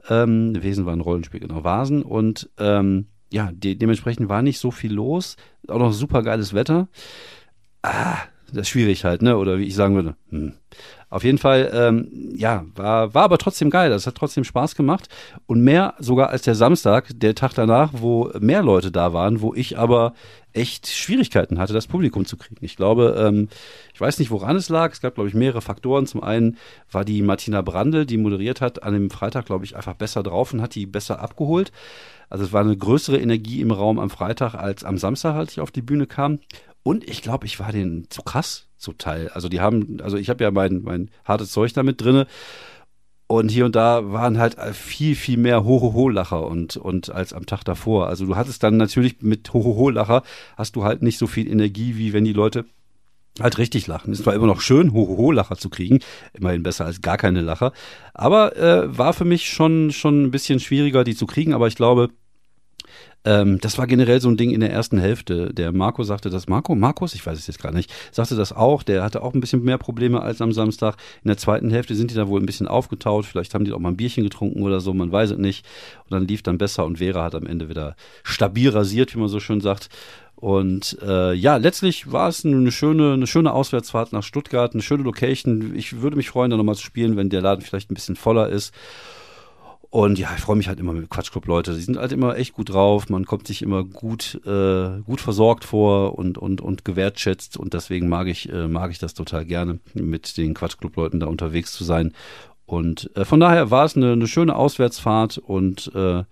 Ähm, 0.08 0.62
Wesen 0.62 0.86
war 0.86 0.94
ein 0.94 1.00
Rollenspiel, 1.00 1.40
genau, 1.40 1.62
Vasen 1.62 2.02
und 2.02 2.48
ähm, 2.58 3.06
ja, 3.30 3.50
de 3.52 3.74
dementsprechend 3.74 4.28
war 4.28 4.42
nicht 4.42 4.58
so 4.58 4.70
viel 4.70 4.92
los. 4.92 5.36
Auch 5.68 5.78
noch 5.78 5.92
super 5.92 6.22
geiles 6.22 6.54
Wetter. 6.54 6.88
Ah, 7.82 8.18
das 8.54 8.62
ist 8.62 8.68
schwierig 8.68 9.04
halt, 9.04 9.22
ne? 9.22 9.36
Oder 9.36 9.58
wie 9.58 9.64
ich 9.64 9.74
sagen 9.74 9.94
würde. 9.94 10.16
Hm. 10.30 10.54
Auf 11.10 11.22
jeden 11.22 11.38
Fall, 11.38 11.70
ähm, 11.72 12.34
ja, 12.36 12.64
war, 12.74 13.14
war 13.14 13.22
aber 13.22 13.38
trotzdem 13.38 13.70
geil. 13.70 13.90
Das 13.90 14.06
hat 14.06 14.16
trotzdem 14.16 14.42
Spaß 14.42 14.74
gemacht. 14.74 15.08
Und 15.46 15.60
mehr 15.60 15.94
sogar 15.98 16.30
als 16.30 16.42
der 16.42 16.56
Samstag, 16.56 17.08
der 17.14 17.34
Tag 17.34 17.54
danach, 17.54 17.90
wo 17.92 18.30
mehr 18.40 18.62
Leute 18.62 18.90
da 18.90 19.12
waren, 19.12 19.40
wo 19.40 19.54
ich 19.54 19.78
aber 19.78 20.14
echt 20.52 20.88
Schwierigkeiten 20.88 21.58
hatte, 21.58 21.72
das 21.72 21.86
Publikum 21.86 22.24
zu 22.24 22.36
kriegen. 22.36 22.64
Ich 22.64 22.76
glaube, 22.76 23.14
ähm, 23.18 23.48
ich 23.92 24.00
weiß 24.00 24.18
nicht, 24.18 24.30
woran 24.30 24.56
es 24.56 24.68
lag. 24.68 24.92
Es 24.92 25.00
gab, 25.00 25.14
glaube 25.14 25.28
ich, 25.28 25.34
mehrere 25.34 25.60
Faktoren. 25.60 26.06
Zum 26.06 26.22
einen 26.22 26.56
war 26.90 27.04
die 27.04 27.22
Martina 27.22 27.62
Brandl, 27.62 28.06
die 28.06 28.16
moderiert 28.16 28.60
hat, 28.60 28.82
an 28.82 28.94
dem 28.94 29.10
Freitag, 29.10 29.46
glaube 29.46 29.64
ich, 29.64 29.76
einfach 29.76 29.94
besser 29.94 30.22
drauf 30.22 30.52
und 30.52 30.62
hat 30.62 30.74
die 30.74 30.86
besser 30.86 31.20
abgeholt. 31.20 31.70
Also 32.30 32.44
es 32.44 32.52
war 32.52 32.62
eine 32.62 32.76
größere 32.76 33.20
Energie 33.20 33.60
im 33.60 33.70
Raum 33.70 33.98
am 33.98 34.10
Freitag 34.10 34.54
als 34.54 34.82
am 34.82 34.98
Samstag, 34.98 35.34
als 35.34 35.52
ich 35.52 35.60
auf 35.60 35.70
die 35.70 35.82
Bühne 35.82 36.06
kam. 36.06 36.40
Und 36.84 37.08
ich 37.08 37.22
glaube, 37.22 37.46
ich 37.46 37.58
war 37.58 37.72
denen 37.72 38.08
zu 38.10 38.22
krass 38.22 38.68
zu 38.76 38.92
Teil. 38.92 39.30
Also 39.30 39.48
die 39.48 39.60
haben, 39.60 39.98
also 40.02 40.16
ich 40.16 40.28
habe 40.28 40.44
ja 40.44 40.50
mein, 40.52 40.82
mein 40.82 41.10
hartes 41.24 41.50
Zeug 41.50 41.72
damit 41.72 42.00
drinne. 42.00 42.26
Und 43.26 43.48
hier 43.48 43.64
und 43.64 43.74
da 43.74 44.12
waren 44.12 44.38
halt 44.38 44.56
viel, 44.74 45.16
viel 45.16 45.38
mehr 45.38 45.64
Hohoho-Lacher 45.64 46.46
und, 46.46 46.76
und 46.76 47.10
als 47.10 47.32
am 47.32 47.46
Tag 47.46 47.64
davor. 47.64 48.06
Also 48.08 48.26
du 48.26 48.36
hattest 48.36 48.62
dann 48.62 48.76
natürlich 48.76 49.22
mit 49.22 49.52
Hohoho-Lacher 49.52 50.22
hast 50.58 50.76
du 50.76 50.84
halt 50.84 51.02
nicht 51.02 51.18
so 51.18 51.26
viel 51.26 51.50
Energie, 51.50 51.96
wie 51.96 52.12
wenn 52.12 52.24
die 52.24 52.34
Leute 52.34 52.66
halt 53.40 53.56
richtig 53.56 53.86
lachen. 53.86 54.12
Ist 54.12 54.22
zwar 54.22 54.34
immer 54.34 54.46
noch 54.46 54.60
schön, 54.60 54.92
Hohoho-Lacher 54.92 55.56
zu 55.56 55.70
kriegen, 55.70 56.00
immerhin 56.34 56.62
besser 56.62 56.84
als 56.84 57.00
gar 57.00 57.16
keine 57.16 57.40
Lacher, 57.40 57.72
aber 58.12 58.56
äh, 58.56 58.96
war 58.96 59.12
für 59.12 59.24
mich 59.24 59.48
schon, 59.48 59.90
schon 59.90 60.24
ein 60.24 60.30
bisschen 60.30 60.60
schwieriger, 60.60 61.02
die 61.02 61.16
zu 61.16 61.26
kriegen, 61.26 61.54
aber 61.54 61.66
ich 61.66 61.74
glaube, 61.74 62.10
ähm, 63.24 63.58
das 63.60 63.78
war 63.78 63.86
generell 63.86 64.20
so 64.20 64.28
ein 64.28 64.36
Ding 64.36 64.50
in 64.50 64.60
der 64.60 64.70
ersten 64.70 64.98
Hälfte. 64.98 65.52
Der 65.54 65.72
Marco 65.72 66.02
sagte 66.02 66.30
das, 66.30 66.46
Marco, 66.46 66.74
Markus, 66.74 67.14
ich 67.14 67.24
weiß 67.24 67.38
es 67.38 67.46
jetzt 67.46 67.62
gar 67.62 67.72
nicht, 67.72 67.92
sagte 68.12 68.36
das 68.36 68.52
auch. 68.52 68.82
Der 68.82 69.02
hatte 69.02 69.22
auch 69.22 69.34
ein 69.34 69.40
bisschen 69.40 69.62
mehr 69.62 69.78
Probleme 69.78 70.20
als 70.20 70.40
am 70.40 70.52
Samstag. 70.52 70.96
In 71.22 71.28
der 71.28 71.38
zweiten 71.38 71.70
Hälfte 71.70 71.94
sind 71.94 72.10
die 72.10 72.14
da 72.14 72.28
wohl 72.28 72.40
ein 72.40 72.46
bisschen 72.46 72.68
aufgetaut. 72.68 73.24
Vielleicht 73.24 73.54
haben 73.54 73.64
die 73.64 73.72
auch 73.72 73.78
mal 73.78 73.90
ein 73.90 73.96
Bierchen 73.96 74.24
getrunken 74.24 74.62
oder 74.62 74.80
so, 74.80 74.92
man 74.92 75.10
weiß 75.10 75.32
es 75.32 75.38
nicht. 75.38 75.64
Und 76.04 76.12
dann 76.12 76.28
lief 76.28 76.42
dann 76.42 76.58
besser 76.58 76.84
und 76.84 76.98
Vera 76.98 77.24
hat 77.24 77.34
am 77.34 77.46
Ende 77.46 77.68
wieder 77.68 77.96
stabil 78.22 78.68
rasiert, 78.68 79.14
wie 79.14 79.18
man 79.18 79.28
so 79.28 79.40
schön 79.40 79.60
sagt. 79.60 79.88
Und 80.36 80.98
äh, 81.00 81.32
ja, 81.32 81.56
letztlich 81.56 82.12
war 82.12 82.28
es 82.28 82.44
eine 82.44 82.70
schöne, 82.70 83.14
eine 83.14 83.26
schöne 83.26 83.52
Auswärtsfahrt 83.52 84.12
nach 84.12 84.22
Stuttgart, 84.22 84.74
eine 84.74 84.82
schöne 84.82 85.02
Location. 85.02 85.74
Ich 85.74 86.02
würde 86.02 86.16
mich 86.16 86.28
freuen, 86.28 86.50
da 86.50 86.58
nochmal 86.58 86.74
zu 86.74 86.82
spielen, 86.82 87.16
wenn 87.16 87.30
der 87.30 87.40
Laden 87.40 87.62
vielleicht 87.62 87.90
ein 87.90 87.94
bisschen 87.94 88.16
voller 88.16 88.50
ist. 88.50 88.74
Und 89.94 90.18
ja, 90.18 90.30
ich 90.34 90.40
freue 90.40 90.56
mich 90.56 90.66
halt 90.66 90.80
immer 90.80 90.92
mit 90.92 91.08
Quatschclub-Leute. 91.08 91.72
Die 91.72 91.80
sind 91.80 91.98
halt 91.98 92.10
immer 92.10 92.36
echt 92.36 92.54
gut 92.54 92.70
drauf. 92.70 93.08
Man 93.10 93.26
kommt 93.26 93.46
sich 93.46 93.62
immer 93.62 93.84
gut, 93.84 94.40
äh, 94.44 95.00
gut 95.02 95.20
versorgt 95.20 95.62
vor 95.62 96.18
und, 96.18 96.36
und, 96.36 96.60
und 96.60 96.84
gewertschätzt. 96.84 97.56
Und 97.56 97.74
deswegen 97.74 98.08
mag 98.08 98.26
ich, 98.26 98.52
äh, 98.52 98.66
mag 98.66 98.90
ich 98.90 98.98
das 98.98 99.14
total 99.14 99.44
gerne, 99.44 99.78
mit 99.94 100.36
den 100.36 100.52
Quatschclub-Leuten 100.52 101.20
da 101.20 101.26
unterwegs 101.28 101.72
zu 101.72 101.84
sein. 101.84 102.12
Und 102.66 103.08
äh, 103.14 103.24
von 103.24 103.38
daher 103.38 103.70
war 103.70 103.84
es 103.84 103.96
eine, 103.96 104.14
eine 104.14 104.26
schöne 104.26 104.56
Auswärtsfahrt 104.56 105.38
und 105.38 105.92
äh, 105.94 106.24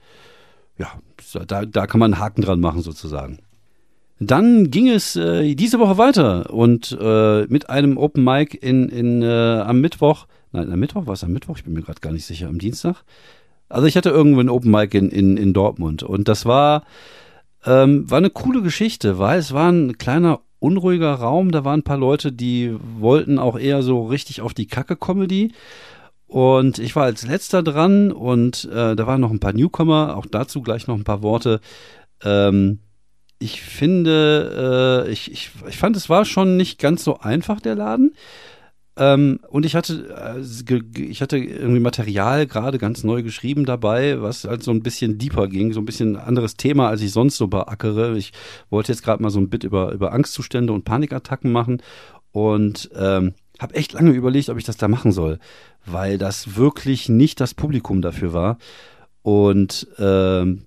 ja, 0.78 1.00
da, 1.46 1.64
da 1.64 1.86
kann 1.86 2.00
man 2.00 2.14
einen 2.14 2.20
Haken 2.20 2.42
dran 2.42 2.58
machen 2.58 2.82
sozusagen. 2.82 3.38
Dann 4.18 4.72
ging 4.72 4.88
es 4.88 5.14
äh, 5.14 5.54
diese 5.54 5.78
Woche 5.78 5.98
weiter 5.98 6.52
und 6.52 6.98
äh, 7.00 7.46
mit 7.46 7.70
einem 7.70 7.96
Open 7.96 8.24
Mic 8.24 8.56
in, 8.56 8.88
in, 8.88 9.22
äh, 9.22 9.60
am 9.60 9.80
Mittwoch, 9.80 10.26
nein, 10.50 10.72
am 10.72 10.80
Mittwoch 10.80 11.06
war 11.06 11.14
es 11.14 11.22
am 11.22 11.32
Mittwoch, 11.32 11.58
ich 11.58 11.64
bin 11.64 11.74
mir 11.74 11.82
gerade 11.82 12.00
gar 12.00 12.12
nicht 12.12 12.26
sicher, 12.26 12.48
am 12.48 12.58
Dienstag, 12.58 13.04
also 13.72 13.86
ich 13.86 13.96
hatte 13.96 14.10
irgendwo 14.10 14.40
ein 14.40 14.48
Open 14.48 14.70
Mic 14.70 14.96
in, 14.96 15.10
in, 15.10 15.36
in 15.36 15.52
Dortmund 15.52 16.02
und 16.02 16.28
das 16.28 16.44
war, 16.46 16.84
ähm, 17.64 18.10
war 18.10 18.18
eine 18.18 18.30
coole 18.30 18.62
Geschichte, 18.62 19.18
weil 19.18 19.38
es 19.38 19.52
war 19.52 19.70
ein 19.70 19.98
kleiner 19.98 20.40
unruhiger 20.58 21.14
Raum, 21.14 21.50
da 21.50 21.64
waren 21.64 21.80
ein 21.80 21.84
paar 21.84 21.98
Leute, 21.98 22.32
die 22.32 22.74
wollten 22.98 23.38
auch 23.38 23.58
eher 23.58 23.82
so 23.82 24.06
richtig 24.06 24.40
auf 24.40 24.54
die 24.54 24.66
Kacke-Comedy. 24.66 25.52
Und 26.28 26.78
ich 26.78 26.96
war 26.96 27.04
als 27.04 27.26
letzter 27.26 27.62
dran 27.62 28.10
und 28.10 28.64
äh, 28.72 28.96
da 28.96 29.06
waren 29.06 29.20
noch 29.20 29.30
ein 29.30 29.40
paar 29.40 29.52
Newcomer, 29.52 30.16
auch 30.16 30.24
dazu 30.24 30.62
gleich 30.62 30.86
noch 30.86 30.94
ein 30.94 31.04
paar 31.04 31.22
Worte. 31.22 31.60
Ähm, 32.24 32.78
ich 33.38 33.60
finde, 33.60 35.04
äh, 35.06 35.10
ich, 35.10 35.30
ich, 35.30 35.50
ich 35.68 35.76
fand, 35.76 35.96
es 35.96 36.08
war 36.08 36.24
schon 36.24 36.56
nicht 36.56 36.78
ganz 36.78 37.04
so 37.04 37.18
einfach, 37.18 37.60
der 37.60 37.74
Laden. 37.74 38.14
Ähm, 38.96 39.40
und 39.48 39.64
ich 39.64 39.74
hatte, 39.74 40.36
äh, 40.36 41.00
ich 41.00 41.22
hatte 41.22 41.38
irgendwie 41.38 41.80
Material 41.80 42.46
gerade 42.46 42.78
ganz 42.78 43.04
neu 43.04 43.22
geschrieben 43.22 43.64
dabei, 43.64 44.20
was 44.20 44.44
halt 44.44 44.62
so 44.62 44.70
ein 44.70 44.82
bisschen 44.82 45.16
deeper 45.16 45.48
ging, 45.48 45.72
so 45.72 45.80
ein 45.80 45.86
bisschen 45.86 46.16
anderes 46.16 46.56
Thema, 46.56 46.88
als 46.88 47.00
ich 47.00 47.12
sonst 47.12 47.36
so 47.38 47.48
beackere. 47.48 48.16
Ich 48.16 48.32
wollte 48.68 48.92
jetzt 48.92 49.02
gerade 49.02 49.22
mal 49.22 49.30
so 49.30 49.40
ein 49.40 49.48
Bit 49.48 49.64
über, 49.64 49.92
über 49.92 50.12
Angstzustände 50.12 50.72
und 50.72 50.84
Panikattacken 50.84 51.50
machen 51.50 51.82
und 52.32 52.90
ähm, 52.94 53.34
habe 53.58 53.74
echt 53.74 53.92
lange 53.92 54.10
überlegt, 54.10 54.50
ob 54.50 54.58
ich 54.58 54.64
das 54.64 54.76
da 54.76 54.88
machen 54.88 55.12
soll, 55.12 55.38
weil 55.86 56.18
das 56.18 56.56
wirklich 56.56 57.08
nicht 57.08 57.40
das 57.40 57.54
Publikum 57.54 58.02
dafür 58.02 58.32
war. 58.34 58.58
Und 59.22 59.86
ähm, 59.98 60.66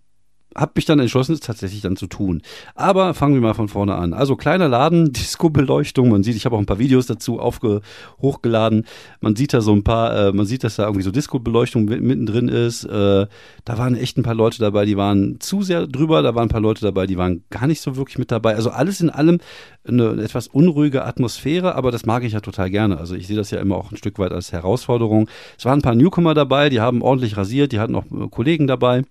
habe 0.56 0.72
mich 0.76 0.86
dann 0.86 1.00
entschlossen, 1.00 1.34
es 1.34 1.42
tatsächlich 1.42 1.82
dann 1.82 1.98
zu 1.98 2.08
tun. 2.08 2.42
Aber 2.76 3.14
fangen 3.14 3.34
wir 3.34 3.42
mal 3.42 3.54
von 3.54 3.68
vorne 3.68 3.96
an. 3.96 4.14
Also 4.14 4.36
kleiner 4.36 4.70
Laden, 4.70 5.12
Disco-Beleuchtung. 5.14 6.10
Man 6.10 6.24
sieht, 6.24 6.36
ich 6.36 6.46
habe 6.46 6.56
auch 6.56 6.60
ein 6.60 6.66
paar 6.66 6.80
Videos 6.80 7.08
dazu 7.08 7.40
aufge 7.40 7.82
hochgeladen. 8.22 8.86
Man 9.20 9.36
sieht 9.36 9.54
da 9.54 9.62
so 9.62 9.74
ein 9.74 9.84
paar, 9.84 10.16
äh, 10.16 10.32
man 10.32 10.46
sieht, 10.46 10.64
dass 10.64 10.78
da 10.78 10.84
irgendwie 10.84 11.04
so 11.04 11.12
Disco-Beleuchtung 11.12 11.86
mittendrin 11.86 12.48
ist. 12.48 12.86
Äh, 12.86 13.28
da 13.66 13.78
waren 13.78 13.96
echt 13.96 14.18
ein 14.18 14.24
paar 14.24 14.36
Leute 14.36 14.60
dabei, 14.60 14.86
die 14.86 14.98
waren 14.98 15.40
zu 15.40 15.62
sehr 15.62 15.88
drüber. 15.88 16.22
Da 16.22 16.36
waren 16.36 16.46
ein 16.46 16.50
paar 16.50 16.62
Leute 16.62 16.82
dabei, 16.82 17.06
die 17.06 17.18
waren 17.18 17.44
gar 17.50 17.68
nicht 17.68 17.82
so 17.82 17.98
wirklich 17.98 18.18
mit 18.18 18.32
dabei. 18.32 18.56
Also 18.56 18.70
alles 18.70 19.02
in 19.02 19.10
allem 19.10 19.40
eine, 19.88 20.22
etwas 20.24 20.48
unruhige 20.48 21.04
Atmosphäre, 21.04 21.76
aber 21.76 21.92
das 21.92 22.06
mag 22.06 22.24
ich 22.24 22.34
ja 22.34 22.40
total 22.40 22.70
gerne. 22.70 22.98
Also 22.98 23.16
ich 23.16 23.28
sehe 23.28 23.36
das 23.36 23.52
ja 23.52 23.60
immer 23.60 23.76
auch 23.76 23.92
ein 23.92 23.98
Stück 23.98 24.20
weit 24.20 24.32
als 24.32 24.52
Herausforderung. 24.54 25.28
Es 25.58 25.66
waren 25.66 25.80
ein 25.80 25.84
paar 25.84 25.96
Newcomer 25.96 26.34
dabei, 26.34 26.70
die 26.70 26.80
haben 26.80 27.02
ordentlich 27.02 27.36
rasiert, 27.36 27.74
die 27.74 27.80
hatten 27.80 27.96
auch 27.96 28.06
äh, 28.06 28.28
Kollegen 28.30 28.68
dabei. 28.68 29.04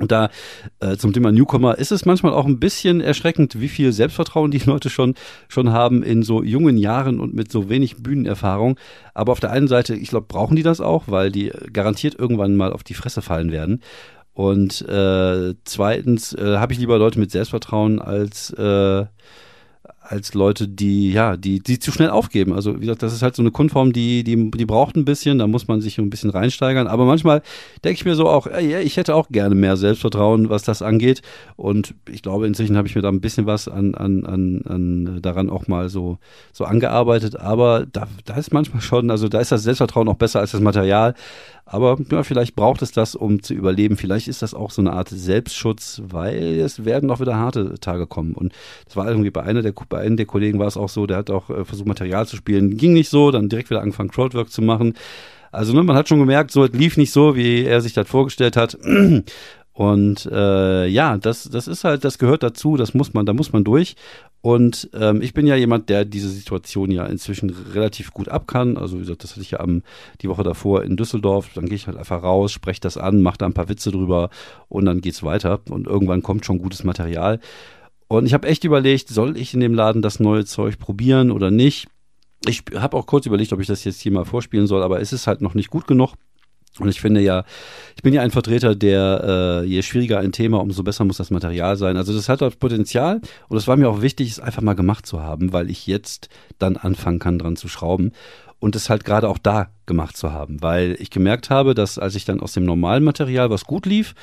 Und 0.00 0.12
da 0.12 0.30
äh, 0.80 0.96
zum 0.96 1.12
Thema 1.12 1.30
Newcomer 1.32 1.78
ist 1.78 1.92
es 1.92 2.04
manchmal 2.04 2.32
auch 2.32 2.46
ein 2.46 2.58
bisschen 2.58 3.00
erschreckend, 3.00 3.60
wie 3.60 3.68
viel 3.68 3.92
Selbstvertrauen 3.92 4.50
die 4.50 4.58
Leute 4.58 4.90
schon 4.90 5.14
schon 5.48 5.72
haben 5.72 6.02
in 6.02 6.22
so 6.22 6.42
jungen 6.42 6.76
Jahren 6.76 7.20
und 7.20 7.34
mit 7.34 7.52
so 7.52 7.68
wenig 7.68 8.02
Bühnenerfahrung. 8.02 8.78
Aber 9.14 9.32
auf 9.32 9.40
der 9.40 9.50
einen 9.50 9.68
Seite, 9.68 9.94
ich 9.94 10.08
glaube, 10.08 10.26
brauchen 10.26 10.56
die 10.56 10.62
das 10.62 10.80
auch, 10.80 11.04
weil 11.06 11.30
die 11.30 11.52
garantiert 11.72 12.18
irgendwann 12.18 12.56
mal 12.56 12.72
auf 12.72 12.82
die 12.82 12.94
Fresse 12.94 13.22
fallen 13.22 13.52
werden. 13.52 13.82
Und 14.32 14.82
äh, 14.88 15.54
zweitens 15.64 16.32
äh, 16.32 16.56
habe 16.56 16.72
ich 16.72 16.78
lieber 16.78 16.98
Leute 16.98 17.18
mit 17.18 17.30
Selbstvertrauen 17.30 18.00
als 18.00 18.50
äh, 18.50 19.04
als 20.10 20.34
Leute, 20.34 20.66
die, 20.66 21.12
ja, 21.12 21.36
die, 21.36 21.60
die 21.60 21.78
zu 21.78 21.92
schnell 21.92 22.10
aufgeben. 22.10 22.52
Also, 22.52 22.76
wie 22.76 22.80
gesagt, 22.80 23.04
das 23.04 23.12
ist 23.12 23.22
halt 23.22 23.36
so 23.36 23.42
eine 23.42 23.52
Kunstform, 23.52 23.92
die, 23.92 24.24
die, 24.24 24.50
die 24.50 24.66
braucht 24.66 24.96
ein 24.96 25.04
bisschen, 25.04 25.38
da 25.38 25.46
muss 25.46 25.68
man 25.68 25.80
sich 25.80 25.98
ein 25.98 26.10
bisschen 26.10 26.30
reinsteigern. 26.30 26.88
Aber 26.88 27.04
manchmal 27.04 27.42
denke 27.84 27.94
ich 27.94 28.04
mir 28.04 28.16
so 28.16 28.28
auch, 28.28 28.48
ey, 28.48 28.80
ich 28.80 28.96
hätte 28.96 29.14
auch 29.14 29.28
gerne 29.28 29.54
mehr 29.54 29.76
Selbstvertrauen, 29.76 30.50
was 30.50 30.64
das 30.64 30.82
angeht. 30.82 31.22
Und 31.54 31.94
ich 32.10 32.22
glaube, 32.22 32.48
inzwischen 32.48 32.76
habe 32.76 32.88
ich 32.88 32.96
mir 32.96 33.02
da 33.02 33.08
ein 33.08 33.20
bisschen 33.20 33.46
was 33.46 33.68
an, 33.68 33.94
an, 33.94 34.26
an, 34.26 34.62
an 34.66 35.22
daran 35.22 35.48
auch 35.48 35.68
mal 35.68 35.88
so, 35.88 36.18
so 36.52 36.64
angearbeitet. 36.64 37.38
Aber 37.38 37.86
da, 37.86 38.08
da 38.24 38.34
ist 38.34 38.52
manchmal 38.52 38.82
schon, 38.82 39.12
also 39.12 39.28
da 39.28 39.38
ist 39.38 39.52
das 39.52 39.62
Selbstvertrauen 39.62 40.08
auch 40.08 40.16
besser 40.16 40.40
als 40.40 40.50
das 40.50 40.60
Material. 40.60 41.14
Aber 41.72 41.98
ja, 42.10 42.24
vielleicht 42.24 42.56
braucht 42.56 42.82
es 42.82 42.90
das, 42.90 43.14
um 43.14 43.44
zu 43.44 43.54
überleben. 43.54 43.96
Vielleicht 43.96 44.26
ist 44.26 44.42
das 44.42 44.54
auch 44.54 44.72
so 44.72 44.82
eine 44.82 44.92
Art 44.92 45.08
Selbstschutz, 45.08 46.02
weil 46.04 46.58
es 46.58 46.84
werden 46.84 47.06
noch 47.06 47.20
wieder 47.20 47.36
harte 47.36 47.78
Tage 47.78 48.08
kommen. 48.08 48.34
Und 48.34 48.52
das 48.86 48.96
war 48.96 49.08
irgendwie 49.08 49.30
bei 49.30 49.44
einer 49.44 49.62
der, 49.62 49.72
bei 49.88 49.99
einem 50.00 50.16
der 50.16 50.26
Kollegen 50.26 50.58
war 50.58 50.66
es 50.66 50.76
auch 50.76 50.88
so, 50.88 51.06
der 51.06 51.18
hat 51.18 51.30
auch 51.30 51.50
äh, 51.50 51.64
versucht, 51.64 51.88
Material 51.88 52.26
zu 52.26 52.36
spielen. 52.36 52.76
Ging 52.76 52.92
nicht 52.92 53.08
so, 53.08 53.30
dann 53.30 53.48
direkt 53.48 53.70
wieder 53.70 53.82
angefangen, 53.82 54.10
Crowdwork 54.10 54.50
zu 54.50 54.62
machen. 54.62 54.94
Also 55.52 55.72
ne, 55.74 55.82
man 55.82 55.96
hat 55.96 56.08
schon 56.08 56.20
gemerkt, 56.20 56.50
so 56.50 56.64
es 56.64 56.72
lief 56.72 56.96
nicht 56.96 57.12
so, 57.12 57.34
wie 57.34 57.64
er 57.64 57.80
sich 57.80 57.92
das 57.92 58.08
vorgestellt 58.08 58.56
hat. 58.56 58.78
Und 59.72 60.26
äh, 60.26 60.86
ja, 60.88 61.16
das, 61.16 61.44
das 61.44 61.66
ist 61.66 61.84
halt, 61.84 62.04
das 62.04 62.18
gehört 62.18 62.42
dazu, 62.42 62.76
das 62.76 62.92
muss 62.92 63.14
man, 63.14 63.24
da 63.24 63.32
muss 63.32 63.52
man 63.52 63.64
durch. 63.64 63.96
Und 64.42 64.90
ähm, 64.94 65.22
ich 65.22 65.32
bin 65.32 65.46
ja 65.46 65.54
jemand, 65.54 65.88
der 65.88 66.04
diese 66.04 66.28
Situation 66.28 66.90
ja 66.90 67.06
inzwischen 67.06 67.50
relativ 67.50 68.12
gut 68.12 68.28
ab 68.28 68.46
kann. 68.46 68.76
Also 68.76 68.96
wie 68.96 69.00
gesagt, 69.00 69.22
das 69.24 69.30
hatte 69.32 69.42
ich 69.42 69.52
ja 69.52 69.60
am, 69.60 69.82
die 70.20 70.28
Woche 70.28 70.42
davor 70.42 70.82
in 70.82 70.96
Düsseldorf. 70.96 71.50
Dann 71.54 71.66
gehe 71.66 71.76
ich 71.76 71.86
halt 71.86 71.96
einfach 71.96 72.22
raus, 72.22 72.52
spreche 72.52 72.80
das 72.80 72.96
an, 72.96 73.22
mache 73.22 73.38
da 73.38 73.46
ein 73.46 73.54
paar 73.54 73.68
Witze 73.68 73.90
drüber 73.90 74.30
und 74.68 74.84
dann 74.84 75.00
geht's 75.00 75.22
weiter. 75.22 75.60
Und 75.70 75.86
irgendwann 75.86 76.22
kommt 76.22 76.44
schon 76.44 76.58
gutes 76.58 76.84
Material. 76.84 77.40
Und 78.10 78.26
ich 78.26 78.34
habe 78.34 78.48
echt 78.48 78.64
überlegt, 78.64 79.08
soll 79.08 79.36
ich 79.36 79.54
in 79.54 79.60
dem 79.60 79.72
Laden 79.72 80.02
das 80.02 80.18
neue 80.18 80.44
Zeug 80.44 80.80
probieren 80.80 81.30
oder 81.30 81.52
nicht? 81.52 81.86
Ich 82.44 82.64
habe 82.74 82.96
auch 82.96 83.06
kurz 83.06 83.24
überlegt, 83.24 83.52
ob 83.52 83.60
ich 83.60 83.68
das 83.68 83.84
jetzt 83.84 84.00
hier 84.00 84.10
mal 84.10 84.24
vorspielen 84.24 84.66
soll, 84.66 84.82
aber 84.82 85.00
es 85.00 85.12
ist 85.12 85.28
halt 85.28 85.42
noch 85.42 85.54
nicht 85.54 85.70
gut 85.70 85.86
genug. 85.86 86.14
Und 86.80 86.88
ich 86.88 87.00
finde 87.00 87.20
ja, 87.20 87.44
ich 87.94 88.02
bin 88.02 88.12
ja 88.12 88.22
ein 88.22 88.32
Vertreter, 88.32 88.74
der, 88.74 89.62
äh, 89.62 89.64
je 89.64 89.82
schwieriger 89.82 90.18
ein 90.18 90.32
Thema, 90.32 90.58
umso 90.58 90.82
besser 90.82 91.04
muss 91.04 91.18
das 91.18 91.30
Material 91.30 91.76
sein. 91.76 91.96
Also 91.96 92.12
das 92.12 92.28
hat 92.28 92.40
das 92.40 92.56
Potenzial 92.56 93.20
und 93.48 93.56
es 93.56 93.68
war 93.68 93.76
mir 93.76 93.88
auch 93.88 94.02
wichtig, 94.02 94.28
es 94.28 94.40
einfach 94.40 94.62
mal 94.62 94.74
gemacht 94.74 95.06
zu 95.06 95.22
haben, 95.22 95.52
weil 95.52 95.70
ich 95.70 95.86
jetzt 95.86 96.30
dann 96.58 96.76
anfangen 96.76 97.20
kann, 97.20 97.38
dran 97.38 97.54
zu 97.54 97.68
schrauben 97.68 98.10
und 98.58 98.74
es 98.74 98.90
halt 98.90 99.04
gerade 99.04 99.28
auch 99.28 99.38
da 99.38 99.68
gemacht 99.86 100.16
zu 100.16 100.32
haben, 100.32 100.60
weil 100.62 100.96
ich 100.98 101.10
gemerkt 101.10 101.48
habe, 101.48 101.74
dass 101.74 101.96
als 101.96 102.16
ich 102.16 102.24
dann 102.24 102.40
aus 102.40 102.54
dem 102.54 102.64
normalen 102.64 103.04
Material 103.04 103.50
was 103.50 103.66
gut 103.66 103.86
lief, 103.86 104.16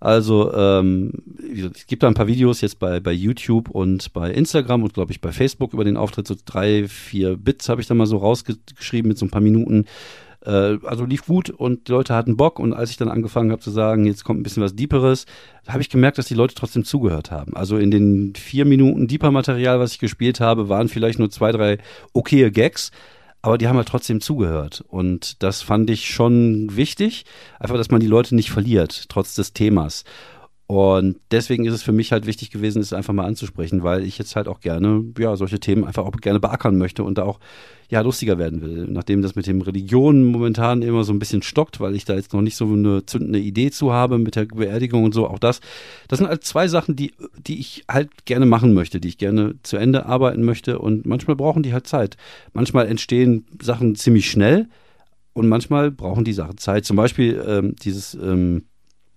also 0.00 0.52
ähm, 0.54 1.12
es 1.54 1.86
gibt 1.86 2.02
da 2.02 2.08
ein 2.08 2.14
paar 2.14 2.26
Videos 2.26 2.62
jetzt 2.62 2.78
bei, 2.78 3.00
bei 3.00 3.12
YouTube 3.12 3.68
und 3.68 4.12
bei 4.12 4.30
Instagram 4.30 4.82
und 4.82 4.94
glaube 4.94 5.12
ich 5.12 5.20
bei 5.20 5.30
Facebook 5.30 5.74
über 5.74 5.84
den 5.84 5.96
Auftritt, 5.96 6.26
so 6.26 6.34
drei, 6.44 6.88
vier 6.88 7.36
Bits 7.36 7.68
habe 7.68 7.80
ich 7.80 7.86
da 7.86 7.94
mal 7.94 8.06
so 8.06 8.16
rausgeschrieben 8.16 9.08
mit 9.08 9.18
so 9.18 9.26
ein 9.26 9.30
paar 9.30 9.42
Minuten 9.42 9.84
äh, 10.44 10.78
also 10.84 11.04
lief 11.04 11.26
gut 11.26 11.50
und 11.50 11.88
die 11.88 11.92
Leute 11.92 12.14
hatten 12.14 12.36
Bock. 12.36 12.58
Und 12.58 12.72
als 12.72 12.90
ich 12.90 12.96
dann 12.96 13.08
angefangen 13.08 13.50
habe 13.50 13.60
zu 13.60 13.70
sagen, 13.70 14.06
jetzt 14.06 14.24
kommt 14.24 14.40
ein 14.40 14.42
bisschen 14.42 14.62
was 14.62 14.74
Deeperes, 14.74 15.26
habe 15.68 15.82
ich 15.82 15.90
gemerkt, 15.90 16.18
dass 16.18 16.26
die 16.26 16.34
Leute 16.34 16.54
trotzdem 16.54 16.84
zugehört 16.84 17.30
haben. 17.30 17.54
Also 17.54 17.76
in 17.76 17.90
den 17.90 18.34
vier 18.34 18.64
Minuten 18.64 19.06
Deeper-Material, 19.06 19.78
was 19.80 19.92
ich 19.92 19.98
gespielt 19.98 20.40
habe, 20.40 20.68
waren 20.68 20.88
vielleicht 20.88 21.18
nur 21.18 21.30
zwei, 21.30 21.52
drei 21.52 21.78
okaye 22.12 22.50
Gags. 22.50 22.90
Aber 23.42 23.56
die 23.56 23.68
haben 23.68 23.76
halt 23.76 23.88
trotzdem 23.88 24.20
zugehört. 24.20 24.84
Und 24.88 25.42
das 25.42 25.62
fand 25.62 25.88
ich 25.90 26.10
schon 26.10 26.76
wichtig. 26.76 27.24
Einfach, 27.58 27.76
dass 27.76 27.90
man 27.90 28.00
die 28.00 28.06
Leute 28.06 28.34
nicht 28.34 28.50
verliert, 28.50 29.08
trotz 29.08 29.34
des 29.34 29.52
Themas. 29.52 30.04
Und 30.70 31.16
deswegen 31.32 31.64
ist 31.64 31.74
es 31.74 31.82
für 31.82 31.90
mich 31.90 32.12
halt 32.12 32.26
wichtig 32.26 32.52
gewesen, 32.52 32.80
es 32.80 32.92
einfach 32.92 33.12
mal 33.12 33.24
anzusprechen, 33.24 33.82
weil 33.82 34.04
ich 34.04 34.18
jetzt 34.18 34.36
halt 34.36 34.46
auch 34.46 34.60
gerne, 34.60 35.02
ja, 35.18 35.34
solche 35.34 35.58
Themen 35.58 35.82
einfach 35.82 36.04
auch 36.04 36.12
gerne 36.12 36.38
beackern 36.38 36.78
möchte 36.78 37.02
und 37.02 37.18
da 37.18 37.24
auch, 37.24 37.40
ja, 37.88 38.02
lustiger 38.02 38.38
werden 38.38 38.60
will. 38.60 38.86
Nachdem 38.88 39.20
das 39.20 39.34
mit 39.34 39.48
dem 39.48 39.62
Religion 39.62 40.22
momentan 40.26 40.82
immer 40.82 41.02
so 41.02 41.12
ein 41.12 41.18
bisschen 41.18 41.42
stockt, 41.42 41.80
weil 41.80 41.96
ich 41.96 42.04
da 42.04 42.14
jetzt 42.14 42.32
noch 42.32 42.40
nicht 42.40 42.54
so 42.54 42.66
eine 42.66 43.04
zündende 43.04 43.40
Idee 43.40 43.72
zu 43.72 43.92
habe 43.92 44.18
mit 44.18 44.36
der 44.36 44.44
Beerdigung 44.44 45.02
und 45.02 45.12
so, 45.12 45.26
auch 45.26 45.40
das. 45.40 45.60
Das 46.06 46.20
sind 46.20 46.28
halt 46.28 46.44
zwei 46.44 46.68
Sachen, 46.68 46.94
die, 46.94 47.14
die 47.36 47.58
ich 47.58 47.82
halt 47.90 48.24
gerne 48.24 48.46
machen 48.46 48.72
möchte, 48.72 49.00
die 49.00 49.08
ich 49.08 49.18
gerne 49.18 49.56
zu 49.64 49.76
Ende 49.76 50.06
arbeiten 50.06 50.44
möchte 50.44 50.78
und 50.78 51.04
manchmal 51.04 51.34
brauchen 51.34 51.64
die 51.64 51.72
halt 51.72 51.88
Zeit. 51.88 52.16
Manchmal 52.52 52.86
entstehen 52.86 53.44
Sachen 53.60 53.96
ziemlich 53.96 54.30
schnell 54.30 54.68
und 55.32 55.48
manchmal 55.48 55.90
brauchen 55.90 56.24
die 56.24 56.32
Sachen 56.32 56.58
Zeit. 56.58 56.84
Zum 56.84 56.96
Beispiel 56.96 57.42
ähm, 57.44 57.74
dieses, 57.82 58.14
ähm, 58.14 58.66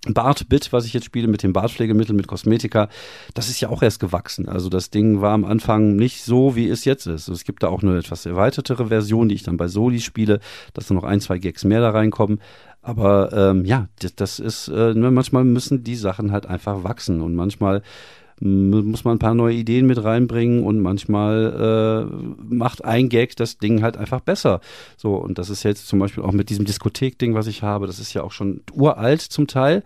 Bartbit, 0.07 0.73
was 0.73 0.85
ich 0.85 0.93
jetzt 0.93 1.05
spiele 1.05 1.27
mit 1.27 1.43
dem 1.43 1.53
Bartpflegemittel, 1.53 2.15
mit 2.15 2.27
Kosmetika, 2.27 2.89
das 3.33 3.49
ist 3.49 3.61
ja 3.61 3.69
auch 3.69 3.81
erst 3.81 3.99
gewachsen. 3.99 4.49
Also 4.49 4.69
das 4.69 4.89
Ding 4.89 5.21
war 5.21 5.31
am 5.31 5.45
Anfang 5.45 5.95
nicht 5.95 6.23
so, 6.23 6.55
wie 6.55 6.67
es 6.67 6.83
jetzt 6.83 7.07
ist. 7.07 7.29
Es 7.29 7.45
gibt 7.45 7.63
da 7.63 7.69
auch 7.69 7.83
eine 7.83 7.97
etwas 7.97 8.25
erweitertere 8.25 8.87
Version, 8.87 9.29
die 9.29 9.35
ich 9.35 9.43
dann 9.43 9.57
bei 9.57 9.67
Soli 9.67 10.01
spiele, 10.01 10.39
dass 10.73 10.87
da 10.87 10.93
noch 10.93 11.05
ein, 11.05 11.21
zwei 11.21 11.37
Gags 11.37 11.63
mehr 11.63 11.79
da 11.79 11.91
reinkommen. 11.91 12.39
Aber 12.81 13.31
ähm, 13.31 13.63
ja, 13.63 13.87
das, 13.99 14.15
das 14.15 14.39
ist, 14.39 14.67
äh, 14.67 14.93
manchmal 14.93 15.45
müssen 15.45 15.85
die 15.85 15.95
Sachen 15.95 16.33
halt 16.33 16.45
einfach 16.45 16.83
wachsen 16.83 17.21
und 17.21 17.33
manchmal 17.33 17.81
muss 18.43 19.05
man 19.05 19.15
ein 19.15 19.19
paar 19.19 19.35
neue 19.35 19.55
Ideen 19.55 19.85
mit 19.85 20.03
reinbringen 20.03 20.63
und 20.63 20.79
manchmal 20.81 22.09
äh, 22.09 22.53
macht 22.53 22.83
ein 22.83 23.07
Gag 23.07 23.35
das 23.37 23.57
Ding 23.57 23.81
halt 23.81 23.95
einfach 23.95 24.19
besser. 24.19 24.59
So, 24.97 25.15
und 25.15 25.37
das 25.37 25.49
ist 25.49 25.63
jetzt 25.63 25.87
zum 25.87 25.99
Beispiel 25.99 26.23
auch 26.23 26.33
mit 26.33 26.49
diesem 26.49 26.65
Diskothek-Ding, 26.65 27.35
was 27.35 27.47
ich 27.47 27.63
habe, 27.63 27.87
das 27.87 27.99
ist 27.99 28.13
ja 28.13 28.23
auch 28.23 28.31
schon 28.31 28.61
uralt 28.73 29.21
zum 29.21 29.47
Teil, 29.47 29.83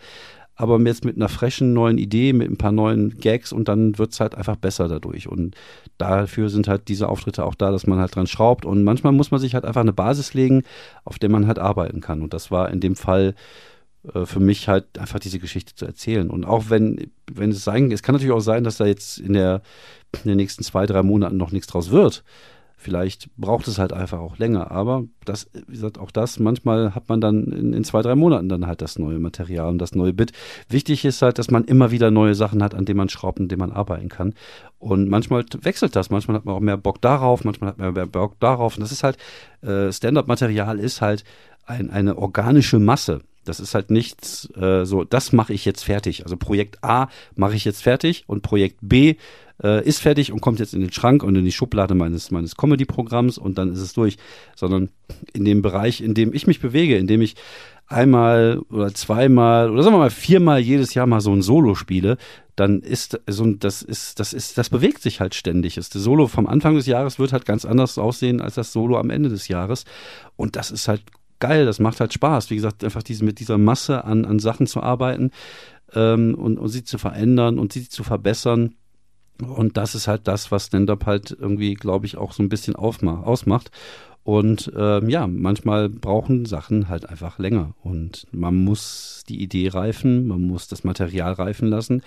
aber 0.55 0.79
jetzt 0.79 1.05
mit 1.05 1.17
einer 1.17 1.29
frischen 1.29 1.73
neuen 1.73 1.99
Idee, 1.99 2.33
mit 2.33 2.49
ein 2.49 2.57
paar 2.57 2.71
neuen 2.71 3.19
Gags 3.19 3.53
und 3.53 3.67
dann 3.67 3.99
wird's 3.99 4.19
halt 4.19 4.33
einfach 4.33 4.55
besser 4.55 4.87
dadurch. 4.87 5.27
Und 5.27 5.55
dafür 5.99 6.49
sind 6.49 6.67
halt 6.67 6.87
diese 6.87 7.09
Auftritte 7.09 7.45
auch 7.45 7.53
da, 7.53 7.69
dass 7.69 7.85
man 7.85 7.99
halt 7.99 8.15
dran 8.15 8.25
schraubt 8.25 8.65
und 8.65 8.83
manchmal 8.83 9.13
muss 9.13 9.29
man 9.29 9.39
sich 9.39 9.53
halt 9.53 9.65
einfach 9.65 9.81
eine 9.81 9.93
Basis 9.93 10.33
legen, 10.33 10.63
auf 11.05 11.19
der 11.19 11.29
man 11.29 11.45
halt 11.45 11.59
arbeiten 11.59 12.01
kann. 12.01 12.23
Und 12.23 12.33
das 12.33 12.49
war 12.49 12.71
in 12.71 12.79
dem 12.79 12.95
Fall 12.95 13.35
für 14.25 14.39
mich 14.39 14.67
halt 14.67 14.97
einfach 14.97 15.19
diese 15.19 15.39
Geschichte 15.39 15.75
zu 15.75 15.85
erzählen. 15.85 16.29
Und 16.29 16.45
auch 16.45 16.65
wenn, 16.69 17.11
wenn 17.31 17.51
es 17.51 17.63
sein, 17.63 17.91
es 17.91 18.03
kann 18.03 18.15
natürlich 18.15 18.33
auch 18.33 18.39
sein, 18.39 18.63
dass 18.63 18.77
da 18.77 18.85
jetzt 18.85 19.19
in, 19.19 19.33
der, 19.33 19.61
in 20.23 20.29
den 20.29 20.37
nächsten 20.37 20.63
zwei, 20.63 20.85
drei 20.85 21.03
Monaten 21.03 21.37
noch 21.37 21.51
nichts 21.51 21.67
draus 21.67 21.91
wird. 21.91 22.23
Vielleicht 22.79 23.35
braucht 23.37 23.67
es 23.67 23.79
halt 23.79 23.91
einfach 23.91 24.19
auch 24.19 24.37
länger. 24.37 24.69
Aber 24.69 25.03
das, 25.25 25.49
wie 25.53 25.73
gesagt, 25.73 25.97
auch 25.97 26.11
das, 26.11 26.37
manchmal 26.37 26.93
hat 26.93 27.09
man 27.09 27.19
dann 27.19 27.45
in, 27.45 27.73
in 27.73 27.83
zwei, 27.83 28.03
drei 28.03 28.13
Monaten 28.13 28.49
dann 28.49 28.67
halt 28.67 28.83
das 28.83 28.99
neue 28.99 29.17
Material 29.17 29.69
und 29.69 29.79
das 29.79 29.95
neue 29.95 30.13
Bit. 30.13 30.31
Wichtig 30.69 31.03
ist 31.03 31.23
halt, 31.23 31.39
dass 31.39 31.49
man 31.49 31.63
immer 31.63 31.89
wieder 31.89 32.11
neue 32.11 32.35
Sachen 32.35 32.61
hat, 32.61 32.75
an 32.75 32.85
denen 32.85 32.97
man 32.97 33.09
schraubt, 33.09 33.39
an 33.39 33.47
denen 33.47 33.61
man 33.61 33.71
arbeiten 33.71 34.09
kann. 34.09 34.35
Und 34.77 35.09
manchmal 35.09 35.43
wechselt 35.61 35.95
das. 35.95 36.11
Manchmal 36.11 36.37
hat 36.37 36.45
man 36.45 36.53
auch 36.53 36.59
mehr 36.59 36.77
Bock 36.77 37.01
darauf, 37.01 37.43
manchmal 37.43 37.71
hat 37.71 37.79
man 37.79 37.93
mehr 37.93 38.05
Bock 38.05 38.39
darauf. 38.39 38.77
Und 38.77 38.81
das 38.81 38.91
ist 38.91 39.03
halt, 39.03 39.17
äh, 39.63 39.91
Stand-up-Material 39.91 40.79
ist 40.79 41.01
halt 41.01 41.23
ein, 41.65 41.89
eine 41.89 42.15
organische 42.15 42.77
Masse. 42.77 43.21
Das 43.47 43.59
ist 43.59 43.75
halt 43.75 43.91
nichts 43.91 44.49
äh, 44.55 44.85
so, 44.85 45.03
das 45.03 45.31
mache 45.31 45.53
ich 45.53 45.65
jetzt 45.65 45.83
fertig. 45.83 46.23
Also 46.23 46.37
Projekt 46.37 46.83
A 46.83 47.07
mache 47.35 47.55
ich 47.55 47.65
jetzt 47.65 47.83
fertig 47.83 48.23
und 48.27 48.41
Projekt 48.41 48.77
B 48.81 49.15
äh, 49.63 49.83
ist 49.85 49.99
fertig 49.99 50.31
und 50.31 50.41
kommt 50.41 50.59
jetzt 50.59 50.73
in 50.73 50.81
den 50.81 50.91
Schrank 50.91 51.23
und 51.23 51.35
in 51.35 51.45
die 51.45 51.51
Schublade 51.51 51.95
meines, 51.95 52.31
meines 52.31 52.55
Comedy-Programms 52.55 53.37
und 53.37 53.57
dann 53.57 53.71
ist 53.71 53.79
es 53.79 53.93
durch, 53.93 54.17
sondern 54.55 54.89
in 55.33 55.45
dem 55.45 55.61
Bereich, 55.61 56.01
in 56.01 56.13
dem 56.13 56.33
ich 56.33 56.47
mich 56.47 56.59
bewege, 56.59 56.97
in 56.97 57.07
dem 57.07 57.21
ich 57.21 57.35
einmal 57.87 58.59
oder 58.69 58.93
zweimal 58.93 59.71
oder 59.71 59.81
sagen 59.81 59.95
wir 59.95 59.99
mal 59.99 60.09
viermal 60.09 60.59
jedes 60.59 60.93
Jahr 60.93 61.07
mal 61.07 61.21
so 61.21 61.31
ein 61.31 61.41
Solo 61.41 61.73
spiele, 61.73 62.17
dann 62.57 62.81
ist 62.81 63.19
so 63.27 63.45
das 63.45 63.81
ist 63.81 64.19
das 64.19 64.33
ist 64.33 64.57
das 64.57 64.69
bewegt 64.69 65.01
sich 65.01 65.21
halt 65.21 65.35
ständig. 65.35 65.75
Das 65.75 65.89
Solo 65.89 66.27
vom 66.27 66.47
Anfang 66.47 66.75
des 66.75 66.85
Jahres 66.85 67.17
wird 67.17 67.31
halt 67.31 67.45
ganz 67.45 67.63
anders 67.65 67.97
aussehen 67.97 68.41
als 68.41 68.55
das 68.55 68.73
Solo 68.73 68.97
am 68.97 69.09
Ende 69.09 69.29
des 69.29 69.47
Jahres 69.47 69.85
und 70.35 70.55
das 70.57 70.69
ist 70.69 70.87
halt 70.87 71.01
geil, 71.39 71.65
das 71.65 71.79
macht 71.79 71.99
halt 71.99 72.13
Spaß. 72.13 72.49
Wie 72.49 72.55
gesagt, 72.55 72.83
einfach 72.83 73.03
diese 73.03 73.23
mit 73.23 73.39
dieser 73.39 73.57
Masse 73.57 74.03
an 74.03 74.25
an 74.25 74.39
Sachen 74.39 74.67
zu 74.67 74.81
arbeiten 74.81 75.31
ähm, 75.93 76.35
und, 76.35 76.57
und 76.57 76.69
sie 76.69 76.83
zu 76.83 76.97
verändern 76.97 77.59
und 77.59 77.73
sie 77.73 77.87
zu 77.89 78.03
verbessern. 78.03 78.75
Und 79.39 79.77
das 79.77 79.93
ist 79.93 80.07
halt 80.07 80.27
das, 80.27 80.51
was 80.51 80.65
Stand-up 80.67 81.05
halt 81.05 81.35
irgendwie, 81.39 81.75
glaube 81.75 82.07
ich, 82.07 82.17
auch 82.17 82.31
so 82.31 82.41
ein 82.41 82.49
bisschen 82.49 82.75
ausmacht. 82.75 83.71
Und 84.23 84.71
ähm, 84.75 85.09
ja, 85.09 85.25
manchmal 85.27 85.89
brauchen 85.89 86.45
Sachen 86.45 86.89
halt 86.89 87.07
einfach 87.07 87.39
länger. 87.39 87.75
Und 87.81 88.27
man 88.31 88.55
muss 88.63 89.23
die 89.29 89.41
Idee 89.41 89.69
reifen, 89.69 90.27
man 90.27 90.41
muss 90.41 90.67
das 90.67 90.83
Material 90.83 91.33
reifen 91.33 91.69
lassen 91.69 92.01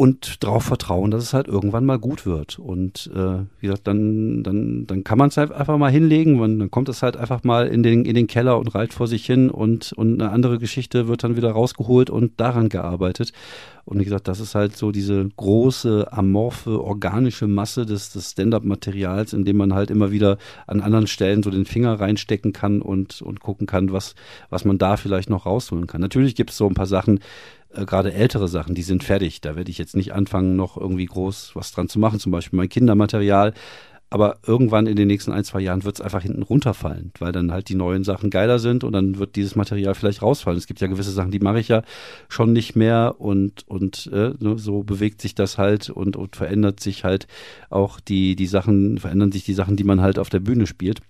und 0.00 0.42
darauf 0.42 0.64
vertrauen, 0.64 1.10
dass 1.10 1.22
es 1.22 1.34
halt 1.34 1.46
irgendwann 1.46 1.84
mal 1.84 1.98
gut 1.98 2.24
wird. 2.24 2.58
Und 2.58 3.10
äh, 3.14 3.40
wie 3.60 3.66
gesagt, 3.66 3.86
dann, 3.86 4.42
dann, 4.42 4.86
dann 4.86 5.04
kann 5.04 5.18
man 5.18 5.28
es 5.28 5.36
halt 5.36 5.52
einfach 5.52 5.76
mal 5.76 5.90
hinlegen, 5.90 6.40
und 6.40 6.58
dann 6.58 6.70
kommt 6.70 6.88
es 6.88 7.02
halt 7.02 7.18
einfach 7.18 7.44
mal 7.44 7.66
in 7.66 7.82
den, 7.82 8.06
in 8.06 8.14
den 8.14 8.26
Keller 8.26 8.58
und 8.58 8.74
reiht 8.74 8.94
vor 8.94 9.06
sich 9.06 9.26
hin 9.26 9.50
und, 9.50 9.92
und 9.92 10.18
eine 10.18 10.32
andere 10.32 10.58
Geschichte 10.58 11.06
wird 11.06 11.22
dann 11.22 11.36
wieder 11.36 11.50
rausgeholt 11.50 12.08
und 12.08 12.40
daran 12.40 12.70
gearbeitet. 12.70 13.34
Und 13.84 13.98
wie 13.98 14.04
gesagt, 14.04 14.26
das 14.26 14.40
ist 14.40 14.54
halt 14.54 14.74
so 14.74 14.90
diese 14.90 15.28
große, 15.36 16.08
amorphe, 16.10 16.82
organische 16.82 17.46
Masse 17.46 17.84
des, 17.84 18.10
des 18.10 18.30
Stand-up-Materials, 18.30 19.34
in 19.34 19.44
dem 19.44 19.58
man 19.58 19.74
halt 19.74 19.90
immer 19.90 20.10
wieder 20.10 20.38
an 20.66 20.80
anderen 20.80 21.08
Stellen 21.08 21.42
so 21.42 21.50
den 21.50 21.66
Finger 21.66 22.00
reinstecken 22.00 22.54
kann 22.54 22.80
und, 22.80 23.20
und 23.20 23.40
gucken 23.40 23.66
kann, 23.66 23.92
was, 23.92 24.14
was 24.48 24.64
man 24.64 24.78
da 24.78 24.96
vielleicht 24.96 25.28
noch 25.28 25.44
rausholen 25.44 25.86
kann. 25.86 26.00
Natürlich 26.00 26.36
gibt 26.36 26.50
es 26.50 26.56
so 26.56 26.66
ein 26.66 26.74
paar 26.74 26.86
Sachen, 26.86 27.20
äh, 27.74 27.84
gerade 27.84 28.12
ältere 28.12 28.48
Sachen, 28.48 28.74
die 28.74 28.82
sind 28.82 29.04
fertig. 29.04 29.40
Da 29.40 29.56
werde 29.56 29.70
ich 29.70 29.78
jetzt 29.78 29.96
nicht 29.96 30.12
anfangen, 30.12 30.56
noch 30.56 30.76
irgendwie 30.76 31.06
groß 31.06 31.52
was 31.54 31.72
dran 31.72 31.88
zu 31.88 31.98
machen, 31.98 32.20
zum 32.20 32.32
Beispiel 32.32 32.56
mein 32.56 32.68
Kindermaterial. 32.68 33.54
Aber 34.12 34.38
irgendwann 34.44 34.88
in 34.88 34.96
den 34.96 35.06
nächsten 35.06 35.30
ein, 35.30 35.44
zwei 35.44 35.60
Jahren 35.60 35.84
wird 35.84 35.94
es 35.94 36.00
einfach 36.00 36.22
hinten 36.22 36.42
runterfallen, 36.42 37.12
weil 37.20 37.30
dann 37.30 37.52
halt 37.52 37.68
die 37.68 37.76
neuen 37.76 38.02
Sachen 38.02 38.28
geiler 38.28 38.58
sind 38.58 38.82
und 38.82 38.92
dann 38.92 39.20
wird 39.20 39.36
dieses 39.36 39.54
Material 39.54 39.94
vielleicht 39.94 40.20
rausfallen. 40.20 40.58
Es 40.58 40.66
gibt 40.66 40.80
ja 40.80 40.88
gewisse 40.88 41.12
Sachen, 41.12 41.30
die 41.30 41.38
mache 41.38 41.60
ich 41.60 41.68
ja 41.68 41.82
schon 42.28 42.52
nicht 42.52 42.74
mehr 42.74 43.14
und, 43.18 43.68
und 43.68 44.10
äh, 44.12 44.32
ne, 44.40 44.58
so 44.58 44.82
bewegt 44.82 45.22
sich 45.22 45.36
das 45.36 45.58
halt 45.58 45.90
und, 45.90 46.16
und 46.16 46.34
verändert 46.34 46.80
sich 46.80 47.04
halt 47.04 47.28
auch 47.70 48.00
die, 48.00 48.34
die 48.34 48.48
Sachen, 48.48 48.98
verändern 48.98 49.30
sich 49.30 49.44
die 49.44 49.54
Sachen, 49.54 49.76
die 49.76 49.84
man 49.84 50.00
halt 50.00 50.18
auf 50.18 50.28
der 50.28 50.40
Bühne 50.40 50.66
spielt. 50.66 51.02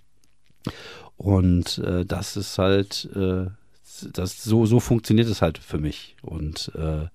Und 1.17 1.79
äh, 1.79 2.05
das 2.05 2.37
ist 2.37 2.59
halt 2.59 3.09
äh, 3.15 3.47
das 4.13 4.43
so, 4.43 4.65
so 4.65 4.79
funktioniert 4.79 5.27
es 5.27 5.41
halt 5.41 5.57
für 5.57 5.77
mich. 5.77 6.15
Und 6.21 6.71
äh, 6.75 7.07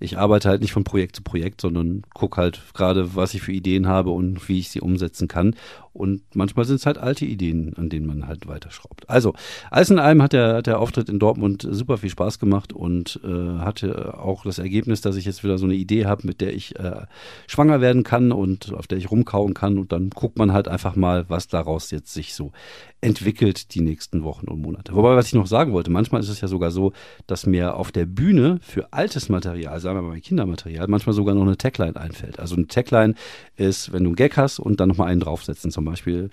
ich 0.00 0.18
arbeite 0.18 0.48
halt 0.48 0.60
nicht 0.60 0.72
von 0.72 0.84
Projekt 0.84 1.16
zu 1.16 1.22
Projekt, 1.22 1.60
sondern 1.60 2.02
gucke 2.14 2.40
halt 2.40 2.60
gerade, 2.74 3.16
was 3.16 3.34
ich 3.34 3.42
für 3.42 3.52
Ideen 3.52 3.86
habe 3.86 4.10
und 4.10 4.48
wie 4.48 4.58
ich 4.58 4.70
sie 4.70 4.80
umsetzen 4.80 5.28
kann. 5.28 5.54
Und 5.92 6.22
manchmal 6.34 6.64
sind 6.64 6.76
es 6.76 6.86
halt 6.86 6.96
alte 6.96 7.24
Ideen, 7.24 7.74
an 7.76 7.88
denen 7.88 8.06
man 8.06 8.28
halt 8.28 8.46
weiterschraubt. 8.46 9.10
Also, 9.10 9.34
alles 9.68 9.90
in 9.90 9.98
allem 9.98 10.22
hat 10.22 10.32
der, 10.32 10.62
der 10.62 10.78
Auftritt 10.78 11.08
in 11.08 11.18
Dortmund 11.18 11.66
super 11.68 11.98
viel 11.98 12.10
Spaß 12.10 12.38
gemacht 12.38 12.72
und 12.72 13.18
äh, 13.24 13.58
hatte 13.58 14.16
auch 14.16 14.44
das 14.44 14.60
Ergebnis, 14.60 15.00
dass 15.00 15.16
ich 15.16 15.24
jetzt 15.24 15.42
wieder 15.42 15.58
so 15.58 15.64
eine 15.64 15.74
Idee 15.74 16.06
habe, 16.06 16.24
mit 16.24 16.40
der 16.40 16.54
ich 16.54 16.78
äh, 16.78 17.02
schwanger 17.48 17.80
werden 17.80 18.04
kann 18.04 18.30
und 18.30 18.72
auf 18.74 18.86
der 18.86 18.98
ich 18.98 19.10
rumkauen 19.10 19.54
kann. 19.54 19.76
Und 19.76 19.90
dann 19.90 20.10
guckt 20.10 20.38
man 20.38 20.52
halt 20.52 20.68
einfach 20.68 20.94
mal, 20.94 21.24
was 21.28 21.48
daraus 21.48 21.90
jetzt 21.90 22.14
sich 22.14 22.32
so 22.32 22.52
entwickelt 23.00 23.74
die 23.74 23.80
nächsten 23.80 24.24
Wochen 24.24 24.48
und 24.48 24.60
Monate. 24.60 24.94
Wobei, 24.94 25.14
was 25.14 25.26
ich 25.26 25.34
noch 25.34 25.46
sagen 25.46 25.72
wollte, 25.72 25.90
manchmal 25.90 26.20
ist 26.20 26.28
es 26.28 26.40
ja 26.40 26.48
sogar 26.48 26.70
so, 26.70 26.92
dass 27.26 27.46
mir 27.46 27.76
auf 27.76 27.92
der 27.92 28.06
Bühne 28.06 28.58
für 28.60 28.92
altes 28.92 29.28
Material, 29.28 29.78
sagen 29.88 30.06
wir 30.06 30.08
mal 30.08 30.20
Kindermaterial, 30.20 30.86
manchmal 30.86 31.14
sogar 31.14 31.34
noch 31.34 31.42
eine 31.42 31.56
Tagline 31.56 31.96
einfällt. 31.96 32.38
Also 32.38 32.56
eine 32.56 32.66
Tagline 32.66 33.14
ist, 33.56 33.90
wenn 33.90 34.04
du 34.04 34.10
einen 34.10 34.16
Gag 34.16 34.36
hast 34.36 34.58
und 34.58 34.80
dann 34.80 34.88
nochmal 34.90 35.08
einen 35.08 35.20
draufsetzen 35.20 35.70
zum 35.70 35.86
Beispiel 35.86 36.28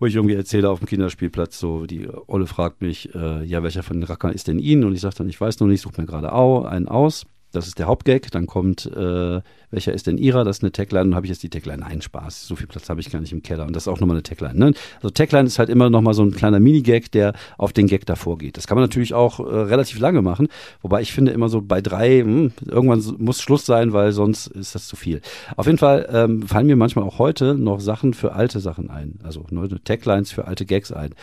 wo 0.00 0.06
ich 0.06 0.14
irgendwie 0.14 0.36
erzähle 0.36 0.70
auf 0.70 0.78
dem 0.78 0.86
Kinderspielplatz, 0.86 1.58
so 1.58 1.84
die 1.84 2.08
Olle 2.28 2.46
fragt 2.46 2.82
mich, 2.82 3.12
äh, 3.16 3.42
ja, 3.42 3.64
welcher 3.64 3.82
von 3.82 3.96
den 3.96 4.04
Rackern 4.04 4.32
ist 4.32 4.46
denn 4.46 4.60
Ihnen? 4.60 4.84
Und 4.84 4.94
ich 4.94 5.00
sage 5.00 5.16
dann, 5.18 5.28
ich 5.28 5.40
weiß 5.40 5.58
noch 5.58 5.66
nicht, 5.66 5.80
suche 5.80 6.00
mir 6.00 6.06
gerade 6.06 6.32
einen 6.32 6.86
aus. 6.86 7.26
Das 7.52 7.66
ist 7.66 7.78
der 7.78 7.86
Hauptgag. 7.86 8.30
Dann 8.30 8.46
kommt, 8.46 8.86
äh, 8.86 9.40
welcher 9.70 9.92
ist 9.92 10.06
denn 10.06 10.18
Ihrer? 10.18 10.44
Das 10.44 10.58
ist 10.58 10.62
eine 10.62 10.72
Tagline. 10.72 11.06
Und 11.06 11.14
habe 11.14 11.26
ich 11.26 11.30
jetzt 11.30 11.42
die 11.42 11.50
Tagline. 11.50 11.78
Nein, 11.78 12.02
Spaß. 12.02 12.46
So 12.46 12.56
viel 12.56 12.66
Platz 12.66 12.88
habe 12.88 13.00
ich 13.00 13.10
gar 13.10 13.20
nicht 13.20 13.32
im 13.32 13.42
Keller. 13.42 13.66
Und 13.66 13.74
das 13.74 13.84
ist 13.84 13.88
auch 13.88 14.00
nochmal 14.00 14.16
eine 14.16 14.22
Tagline. 14.22 14.58
Ne? 14.58 14.72
Also 14.96 15.10
Tagline 15.10 15.46
ist 15.46 15.58
halt 15.58 15.68
immer 15.68 15.90
nochmal 15.90 16.14
so 16.14 16.22
ein 16.22 16.32
kleiner 16.32 16.60
Mini-Gag, 16.60 17.10
der 17.12 17.32
auf 17.56 17.72
den 17.72 17.86
Gag 17.86 18.06
davor 18.06 18.38
geht. 18.38 18.56
Das 18.56 18.66
kann 18.66 18.76
man 18.76 18.84
natürlich 18.84 19.14
auch 19.14 19.40
äh, 19.40 19.42
relativ 19.42 19.98
lange 19.98 20.22
machen. 20.22 20.48
Wobei 20.82 21.00
ich 21.00 21.12
finde 21.12 21.32
immer 21.32 21.48
so 21.48 21.62
bei 21.62 21.80
drei, 21.80 22.22
mh, 22.22 22.28
hm, 22.28 22.52
irgendwann 22.66 23.02
muss 23.18 23.40
Schluss 23.40 23.64
sein, 23.66 23.92
weil 23.92 24.12
sonst 24.12 24.48
ist 24.48 24.74
das 24.74 24.86
zu 24.86 24.96
viel. 24.96 25.20
Auf 25.56 25.66
jeden 25.66 25.78
Fall 25.78 26.08
ähm, 26.12 26.42
fallen 26.42 26.66
mir 26.66 26.76
manchmal 26.76 27.04
auch 27.04 27.18
heute 27.18 27.54
noch 27.54 27.80
Sachen 27.80 28.14
für 28.14 28.32
alte 28.32 28.60
Sachen 28.60 28.90
ein. 28.90 29.18
Also 29.22 29.44
neue 29.50 29.82
Taglines 29.82 30.32
für 30.32 30.46
alte 30.46 30.66
Gags 30.66 30.92
ein. 30.92 31.14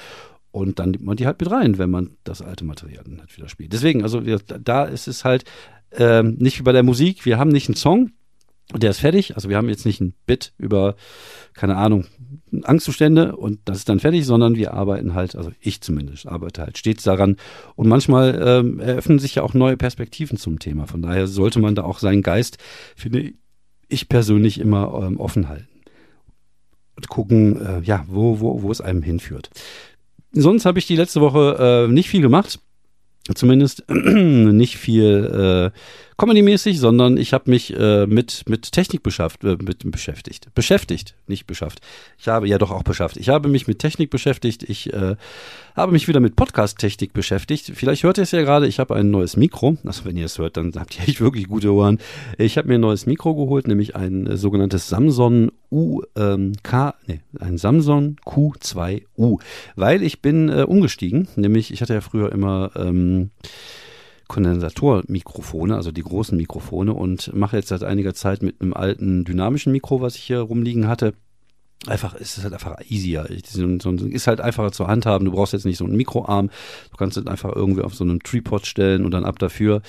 Und 0.56 0.80
dann 0.80 0.92
nimmt 0.92 1.04
man 1.04 1.18
die 1.18 1.26
halt 1.26 1.38
mit 1.42 1.52
rein, 1.52 1.78
wenn 1.78 1.90
man 1.90 2.12
das 2.24 2.42
alte 2.42 2.64
Material 2.64 3.04
dann 3.04 3.20
halt 3.20 3.36
wieder 3.36 3.50
spielt. 3.50 3.74
Deswegen, 3.74 4.04
also 4.04 4.22
da 4.22 4.86
ist 4.86 5.10
es 5.10 5.26
halt 5.26 5.44
ähm, 5.92 6.38
nicht 6.40 6.58
wie 6.58 6.64
bei 6.64 6.72
der 6.72 6.82
Musik, 6.82 7.26
wir 7.26 7.38
haben 7.38 7.50
nicht 7.50 7.68
einen 7.68 7.76
Song, 7.76 8.12
der 8.74 8.92
ist 8.92 9.00
fertig. 9.00 9.36
Also 9.36 9.50
wir 9.50 9.58
haben 9.58 9.68
jetzt 9.68 9.86
nicht 9.86 10.00
ein 10.00 10.14
Bit 10.26 10.54
über, 10.58 10.96
keine 11.56 11.76
Ahnung, 11.76 12.06
Angstzustände 12.64 13.36
und 13.36 13.60
das 13.66 13.80
ist 13.80 13.90
dann 13.90 14.00
fertig, 14.00 14.26
sondern 14.26 14.56
wir 14.56 14.74
arbeiten 14.74 15.14
halt, 15.14 15.36
also 15.36 15.52
ich 15.60 15.82
zumindest 15.82 16.26
arbeite 16.26 16.62
halt 16.62 16.78
stets 16.78 17.04
daran. 17.04 17.36
Und 17.76 17.90
manchmal 17.90 18.42
ähm, 18.42 18.80
eröffnen 18.80 19.20
sich 19.20 19.36
ja 19.36 19.44
auch 19.44 19.56
neue 19.56 19.76
Perspektiven 19.76 20.38
zum 20.38 20.60
Thema. 20.60 20.88
Von 20.88 21.02
daher 21.02 21.28
sollte 21.28 21.60
man 21.60 21.76
da 21.76 21.84
auch 21.84 22.00
seinen 22.00 22.22
Geist, 22.22 22.60
finde 22.96 23.34
ich 23.90 24.08
persönlich, 24.08 24.62
immer 24.62 25.04
ähm, 25.04 25.20
offen 25.20 25.50
halten. 25.50 25.68
Und 26.96 27.10
gucken, 27.10 27.62
äh, 27.62 27.82
ja, 27.82 28.06
wo, 28.08 28.40
wo, 28.40 28.62
wo 28.62 28.72
es 28.72 28.80
einem 28.80 29.04
hinführt. 29.04 29.50
Sonst 30.38 30.66
habe 30.66 30.80
ich 30.80 30.86
die 30.86 30.98
letzte 30.98 31.22
Woche 31.22 31.88
äh, 31.88 31.92
nicht 31.92 32.10
viel 32.10 32.22
gemacht. 32.22 32.60
Zumindest 33.34 33.86
nicht 33.90 34.78
viel 34.78 35.72
äh, 35.74 35.80
Comedy-mäßig, 36.18 36.80
sondern 36.80 37.18
ich 37.18 37.34
habe 37.34 37.50
mich 37.50 37.76
äh, 37.78 38.08
mit, 38.08 38.44
mit 38.48 38.72
Technik 38.72 39.04
beschafft, 39.04 39.44
äh, 39.44 39.58
mit 39.62 39.90
beschäftigt. 39.92 40.48
Beschäftigt, 40.56 41.14
nicht 41.28 41.46
beschafft. 41.46 41.82
Ich 42.18 42.30
habe 42.30 42.48
ja 42.48 42.58
doch 42.58 42.72
auch 42.72 42.84
beschafft. 42.84 43.18
Ich 43.18 43.28
habe 43.28 43.50
mich 43.50 43.68
mit 43.68 43.80
Technik 43.80 44.12
beschäftigt. 44.12 44.64
Ich 44.64 44.94
äh, 44.94 45.18
habe 45.76 45.92
mich 45.92 46.08
wieder 46.08 46.22
mit 46.22 46.38
Podcast-Technik 46.38 47.12
beschäftigt. 47.12 47.74
Vielleicht 47.76 48.04
hört 48.04 48.18
ihr 48.18 48.24
es 48.24 48.32
ja 48.32 48.42
gerade, 48.44 48.66
ich 48.66 48.80
habe 48.80 48.96
ein 48.96 49.12
neues 49.12 49.36
Mikro. 49.36 49.78
Also 49.84 50.06
wenn 50.06 50.16
ihr 50.16 50.26
es 50.26 50.38
hört, 50.38 50.56
dann 50.56 50.72
habt 50.78 50.98
ihr 50.98 51.08
echt 51.08 51.20
wirklich 51.20 51.50
gute 51.50 51.74
Ohren. 51.74 52.00
Ich 52.38 52.58
habe 52.58 52.70
mir 52.70 52.76
ein 52.76 52.82
neues 52.82 53.06
Mikro 53.06 53.36
geholt, 53.36 53.68
nämlich 53.68 53.98
ein 53.98 54.26
äh, 54.26 54.38
sogenanntes 54.38 54.88
Samsung 54.88 55.52
U 55.70 56.02
ähm, 56.16 56.54
nee, 57.08 57.20
ein 57.40 57.58
Samsung 57.58 58.16
Q2U. 58.26 59.42
Weil 59.76 60.02
ich 60.02 60.22
bin 60.22 60.48
äh, 60.48 60.62
umgestiegen, 60.62 61.28
nämlich 61.36 61.74
ich 61.74 61.82
hatte 61.82 61.94
ja 61.94 62.02
früher 62.02 62.32
immer 62.32 62.72
ähm, 62.78 63.32
Kondensatormikrofone, 64.28 65.76
also 65.76 65.92
die 65.92 66.04
großen 66.04 66.38
Mikrofone 66.38 66.94
und 66.94 67.34
mache 67.34 67.58
jetzt 67.58 67.70
seit 67.70 67.84
einiger 67.84 68.14
Zeit 68.14 68.42
mit 68.42 68.62
einem 68.62 68.74
alten 68.74 69.24
dynamischen 69.24 69.72
Mikro, 69.72 70.02
was 70.02 70.16
ich 70.16 70.24
hier 70.24 70.40
rumliegen 70.40 70.88
hatte. 70.88 71.14
Einfach, 71.88 72.16
es 72.16 72.38
ist 72.38 72.44
halt 72.44 72.54
einfach 72.54 72.80
easier. 72.90 73.30
Ist 73.30 74.28
halt 74.28 74.42
einfacher 74.42 74.72
zu 74.72 74.88
handhaben. 74.88 75.26
Du 75.26 75.32
brauchst 75.32 75.54
jetzt 75.54 75.66
nicht 75.66 75.78
so 75.78 75.86
einen 75.86 75.96
Mikroarm. 75.96 76.50
Du 76.90 76.98
kannst 76.98 77.18
es 77.18 77.28
einfach 77.28 77.56
irgendwie 77.56 77.82
auf 77.82 77.94
so 77.94 78.04
einem 78.04 78.24
Tripod 78.24 78.66
stellen 78.66 79.06
und 79.06 79.12
dann 79.12 79.26
ab 79.26 79.38
dafür. 79.38 79.82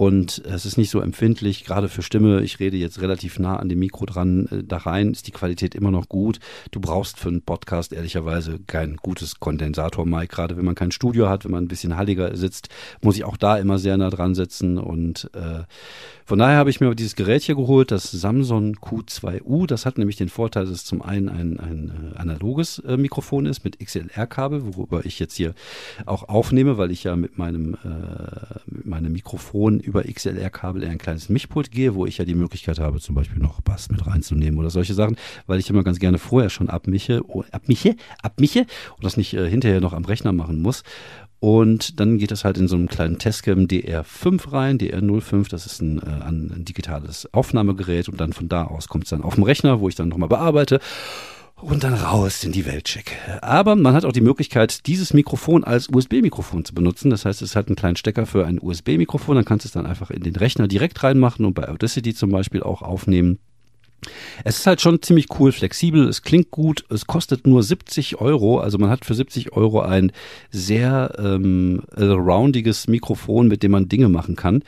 Und 0.00 0.42
es 0.46 0.64
ist 0.64 0.78
nicht 0.78 0.88
so 0.88 1.02
empfindlich, 1.02 1.62
gerade 1.64 1.90
für 1.90 2.00
Stimme. 2.00 2.40
Ich 2.40 2.58
rede 2.58 2.78
jetzt 2.78 3.02
relativ 3.02 3.38
nah 3.38 3.56
an 3.56 3.68
dem 3.68 3.80
Mikro 3.80 4.06
dran. 4.06 4.46
Äh, 4.46 4.64
da 4.64 4.78
rein 4.78 5.10
ist 5.12 5.26
die 5.26 5.30
Qualität 5.30 5.74
immer 5.74 5.90
noch 5.90 6.08
gut. 6.08 6.38
Du 6.70 6.80
brauchst 6.80 7.18
für 7.18 7.28
einen 7.28 7.42
Podcast 7.42 7.92
ehrlicherweise 7.92 8.60
kein 8.66 8.96
gutes 8.96 9.40
Kondensator-Mic. 9.40 10.30
Gerade 10.30 10.56
wenn 10.56 10.64
man 10.64 10.74
kein 10.74 10.90
Studio 10.90 11.28
hat, 11.28 11.44
wenn 11.44 11.50
man 11.50 11.64
ein 11.64 11.68
bisschen 11.68 11.98
halliger 11.98 12.34
sitzt, 12.34 12.70
muss 13.02 13.16
ich 13.16 13.24
auch 13.24 13.36
da 13.36 13.58
immer 13.58 13.78
sehr 13.78 13.98
nah 13.98 14.08
dran 14.08 14.34
sitzen. 14.34 14.78
Und 14.78 15.30
äh, 15.34 15.64
von 16.30 16.38
daher 16.38 16.58
habe 16.58 16.70
ich 16.70 16.80
mir 16.80 16.94
dieses 16.94 17.16
Gerät 17.16 17.42
hier 17.42 17.56
geholt, 17.56 17.90
das 17.90 18.08
Samsung 18.08 18.76
Q2U. 18.76 19.66
Das 19.66 19.84
hat 19.84 19.98
nämlich 19.98 20.14
den 20.14 20.28
Vorteil, 20.28 20.62
dass 20.62 20.72
es 20.72 20.84
zum 20.84 21.02
einen 21.02 21.28
ein, 21.28 21.58
ein 21.58 22.12
äh, 22.14 22.18
analoges 22.18 22.78
äh, 22.78 22.96
Mikrofon 22.96 23.46
ist 23.46 23.64
mit 23.64 23.80
XLR-Kabel, 23.80 24.76
worüber 24.76 25.04
ich 25.04 25.18
jetzt 25.18 25.34
hier 25.34 25.54
auch 26.06 26.28
aufnehme, 26.28 26.78
weil 26.78 26.92
ich 26.92 27.02
ja 27.02 27.16
mit 27.16 27.36
meinem, 27.36 27.74
äh, 27.74 28.60
mit 28.66 28.86
meinem 28.86 29.12
Mikrofon 29.12 29.80
über 29.80 30.04
XLR-Kabel 30.04 30.84
in 30.84 30.90
ein 30.90 30.98
kleines 30.98 31.30
Mischpult 31.30 31.72
gehe, 31.72 31.96
wo 31.96 32.06
ich 32.06 32.18
ja 32.18 32.24
die 32.24 32.36
Möglichkeit 32.36 32.78
habe, 32.78 33.00
zum 33.00 33.16
Beispiel 33.16 33.42
noch 33.42 33.60
Bass 33.60 33.90
mit 33.90 34.06
reinzunehmen 34.06 34.60
oder 34.60 34.70
solche 34.70 34.94
Sachen, 34.94 35.16
weil 35.48 35.58
ich 35.58 35.68
immer 35.68 35.82
ganz 35.82 35.98
gerne 35.98 36.18
vorher 36.18 36.48
schon 36.48 36.70
abmische, 36.70 37.22
oh, 37.26 37.42
abmische, 37.50 37.96
abmische 38.22 38.66
und 38.96 39.02
das 39.04 39.16
nicht 39.16 39.34
äh, 39.34 39.50
hinterher 39.50 39.80
noch 39.80 39.94
am 39.94 40.04
Rechner 40.04 40.30
machen 40.30 40.62
muss. 40.62 40.84
Und 41.40 41.98
dann 41.98 42.18
geht 42.18 42.30
das 42.30 42.44
halt 42.44 42.58
in 42.58 42.68
so 42.68 42.76
einem 42.76 42.88
kleinen 42.88 43.18
Testcam 43.18 43.60
DR5 43.60 44.52
rein, 44.52 44.78
DR05, 44.78 45.48
das 45.48 45.64
ist 45.64 45.80
ein, 45.80 45.98
äh, 45.98 46.22
ein 46.22 46.66
digitales 46.66 47.32
Aufnahmegerät 47.32 48.10
und 48.10 48.20
dann 48.20 48.34
von 48.34 48.48
da 48.50 48.64
aus 48.64 48.88
kommt 48.88 49.04
es 49.04 49.10
dann 49.10 49.22
auf 49.22 49.36
dem 49.36 49.44
Rechner, 49.44 49.80
wo 49.80 49.88
ich 49.88 49.94
dann 49.94 50.08
nochmal 50.08 50.28
bearbeite 50.28 50.80
und 51.62 51.84
dann 51.84 51.94
raus 51.94 52.44
in 52.44 52.52
die 52.52 52.66
Welt 52.66 52.88
schicke. 52.88 53.14
Aber 53.42 53.76
man 53.76 53.94
hat 53.94 54.04
auch 54.04 54.12
die 54.12 54.20
Möglichkeit, 54.20 54.86
dieses 54.86 55.14
Mikrofon 55.14 55.64
als 55.64 55.88
USB-Mikrofon 55.88 56.64
zu 56.64 56.74
benutzen. 56.74 57.10
Das 57.10 57.24
heißt, 57.24 57.42
es 57.42 57.56
hat 57.56 57.68
einen 57.68 57.76
kleinen 57.76 57.96
Stecker 57.96 58.26
für 58.26 58.46
ein 58.46 58.58
USB-Mikrofon, 58.60 59.36
dann 59.36 59.44
kannst 59.44 59.64
du 59.64 59.68
es 59.68 59.72
dann 59.72 59.86
einfach 59.86 60.10
in 60.10 60.22
den 60.22 60.36
Rechner 60.36 60.68
direkt 60.68 61.02
reinmachen 61.02 61.44
und 61.44 61.54
bei 61.54 61.68
Audacity 61.68 62.14
zum 62.14 62.30
Beispiel 62.30 62.62
auch 62.62 62.82
aufnehmen. 62.82 63.38
Es 64.44 64.58
ist 64.58 64.66
halt 64.66 64.80
schon 64.80 65.02
ziemlich 65.02 65.26
cool, 65.38 65.52
flexibel, 65.52 66.08
es 66.08 66.22
klingt 66.22 66.50
gut, 66.50 66.84
es 66.88 67.06
kostet 67.06 67.46
nur 67.46 67.62
70 67.62 68.20
Euro, 68.20 68.58
also 68.58 68.78
man 68.78 68.90
hat 68.90 69.04
für 69.04 69.14
70 69.14 69.52
Euro 69.52 69.80
ein 69.80 70.12
sehr 70.50 71.14
ähm, 71.18 71.82
roundiges 71.96 72.88
Mikrofon, 72.88 73.48
mit 73.48 73.62
dem 73.62 73.72
man 73.72 73.88
Dinge 73.88 74.08
machen 74.08 74.36
kann. 74.36 74.62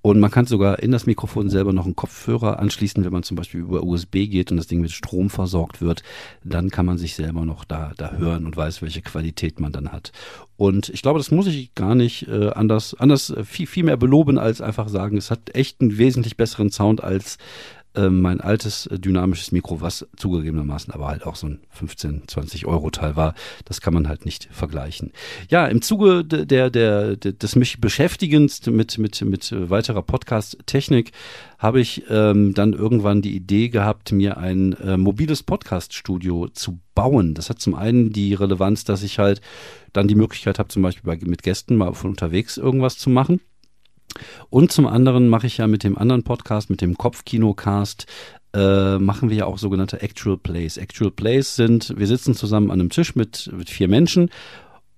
Und 0.00 0.20
man 0.20 0.30
kann 0.30 0.46
sogar 0.46 0.78
in 0.78 0.92
das 0.92 1.06
Mikrofon 1.06 1.50
selber 1.50 1.72
noch 1.72 1.84
einen 1.84 1.96
Kopfhörer 1.96 2.60
anschließen, 2.60 3.04
wenn 3.04 3.12
man 3.12 3.24
zum 3.24 3.36
Beispiel 3.36 3.60
über 3.60 3.82
USB 3.82 4.28
geht 4.30 4.50
und 4.50 4.56
das 4.56 4.68
Ding 4.68 4.80
mit 4.80 4.92
Strom 4.92 5.28
versorgt 5.28 5.80
wird, 5.82 6.04
dann 6.44 6.70
kann 6.70 6.86
man 6.86 6.98
sich 6.98 7.16
selber 7.16 7.44
noch 7.44 7.64
da, 7.64 7.92
da 7.96 8.12
hören 8.12 8.46
und 8.46 8.56
weiß, 8.56 8.80
welche 8.80 9.02
Qualität 9.02 9.58
man 9.58 9.72
dann 9.72 9.90
hat. 9.90 10.12
Und 10.56 10.88
ich 10.88 11.02
glaube, 11.02 11.18
das 11.18 11.32
muss 11.32 11.48
ich 11.48 11.74
gar 11.74 11.96
nicht 11.96 12.28
äh, 12.28 12.50
anders, 12.50 12.94
anders 12.94 13.30
äh, 13.30 13.44
viel, 13.44 13.66
viel 13.66 13.84
mehr 13.84 13.96
beloben, 13.96 14.38
als 14.38 14.60
einfach 14.60 14.88
sagen, 14.88 15.16
es 15.16 15.32
hat 15.32 15.54
echt 15.54 15.80
einen 15.80 15.98
wesentlich 15.98 16.36
besseren 16.36 16.70
Sound 16.70 17.02
als 17.02 17.36
äh, 17.94 18.08
mein 18.10 18.40
altes 18.40 18.86
äh, 18.86 18.98
dynamisches 18.98 19.52
Mikro, 19.52 19.80
was 19.80 20.06
zugegebenermaßen 20.16 20.92
aber 20.92 21.08
halt 21.08 21.24
auch 21.24 21.36
so 21.36 21.46
ein 21.46 21.60
15, 21.70 22.28
20 22.28 22.66
Euro 22.66 22.90
Teil 22.90 23.16
war. 23.16 23.34
Das 23.64 23.80
kann 23.80 23.94
man 23.94 24.08
halt 24.08 24.24
nicht 24.24 24.48
vergleichen. 24.50 25.12
Ja, 25.48 25.66
im 25.66 25.82
Zuge 25.82 26.24
der, 26.24 26.70
der, 26.70 27.16
der 27.16 27.16
des 27.16 27.56
mich 27.56 27.80
Beschäftigens 27.80 28.64
mit, 28.66 28.98
mit, 28.98 29.20
mit 29.22 29.54
weiterer 29.70 30.02
Podcast-Technik 30.02 31.12
habe 31.58 31.80
ich 31.80 32.04
ähm, 32.08 32.54
dann 32.54 32.72
irgendwann 32.72 33.22
die 33.22 33.34
Idee 33.34 33.68
gehabt, 33.68 34.12
mir 34.12 34.38
ein 34.38 34.74
äh, 34.74 34.96
mobiles 34.96 35.42
Podcast-Studio 35.42 36.48
zu 36.48 36.78
bauen. 36.94 37.34
Das 37.34 37.50
hat 37.50 37.60
zum 37.60 37.74
einen 37.74 38.12
die 38.12 38.34
Relevanz, 38.34 38.84
dass 38.84 39.02
ich 39.02 39.18
halt 39.18 39.40
dann 39.92 40.08
die 40.08 40.14
Möglichkeit 40.14 40.58
habe, 40.58 40.68
zum 40.68 40.82
Beispiel 40.82 41.04
bei, 41.04 41.18
mit 41.26 41.42
Gästen 41.42 41.76
mal 41.76 41.94
von 41.94 42.10
unterwegs 42.10 42.56
irgendwas 42.58 42.98
zu 42.98 43.10
machen. 43.10 43.40
Und 44.50 44.72
zum 44.72 44.86
anderen 44.86 45.28
mache 45.28 45.46
ich 45.46 45.58
ja 45.58 45.66
mit 45.66 45.84
dem 45.84 45.98
anderen 45.98 46.24
Podcast, 46.24 46.70
mit 46.70 46.80
dem 46.80 46.96
Kopfkinocast, 46.96 48.06
äh, 48.54 48.98
machen 48.98 49.30
wir 49.30 49.36
ja 49.36 49.46
auch 49.46 49.58
sogenannte 49.58 50.00
Actual 50.02 50.38
Plays. 50.38 50.76
Actual 50.76 51.10
Plays 51.10 51.56
sind, 51.56 51.94
wir 51.96 52.06
sitzen 52.06 52.34
zusammen 52.34 52.70
an 52.70 52.80
einem 52.80 52.90
Tisch 52.90 53.14
mit, 53.14 53.50
mit 53.54 53.70
vier 53.70 53.88
Menschen 53.88 54.30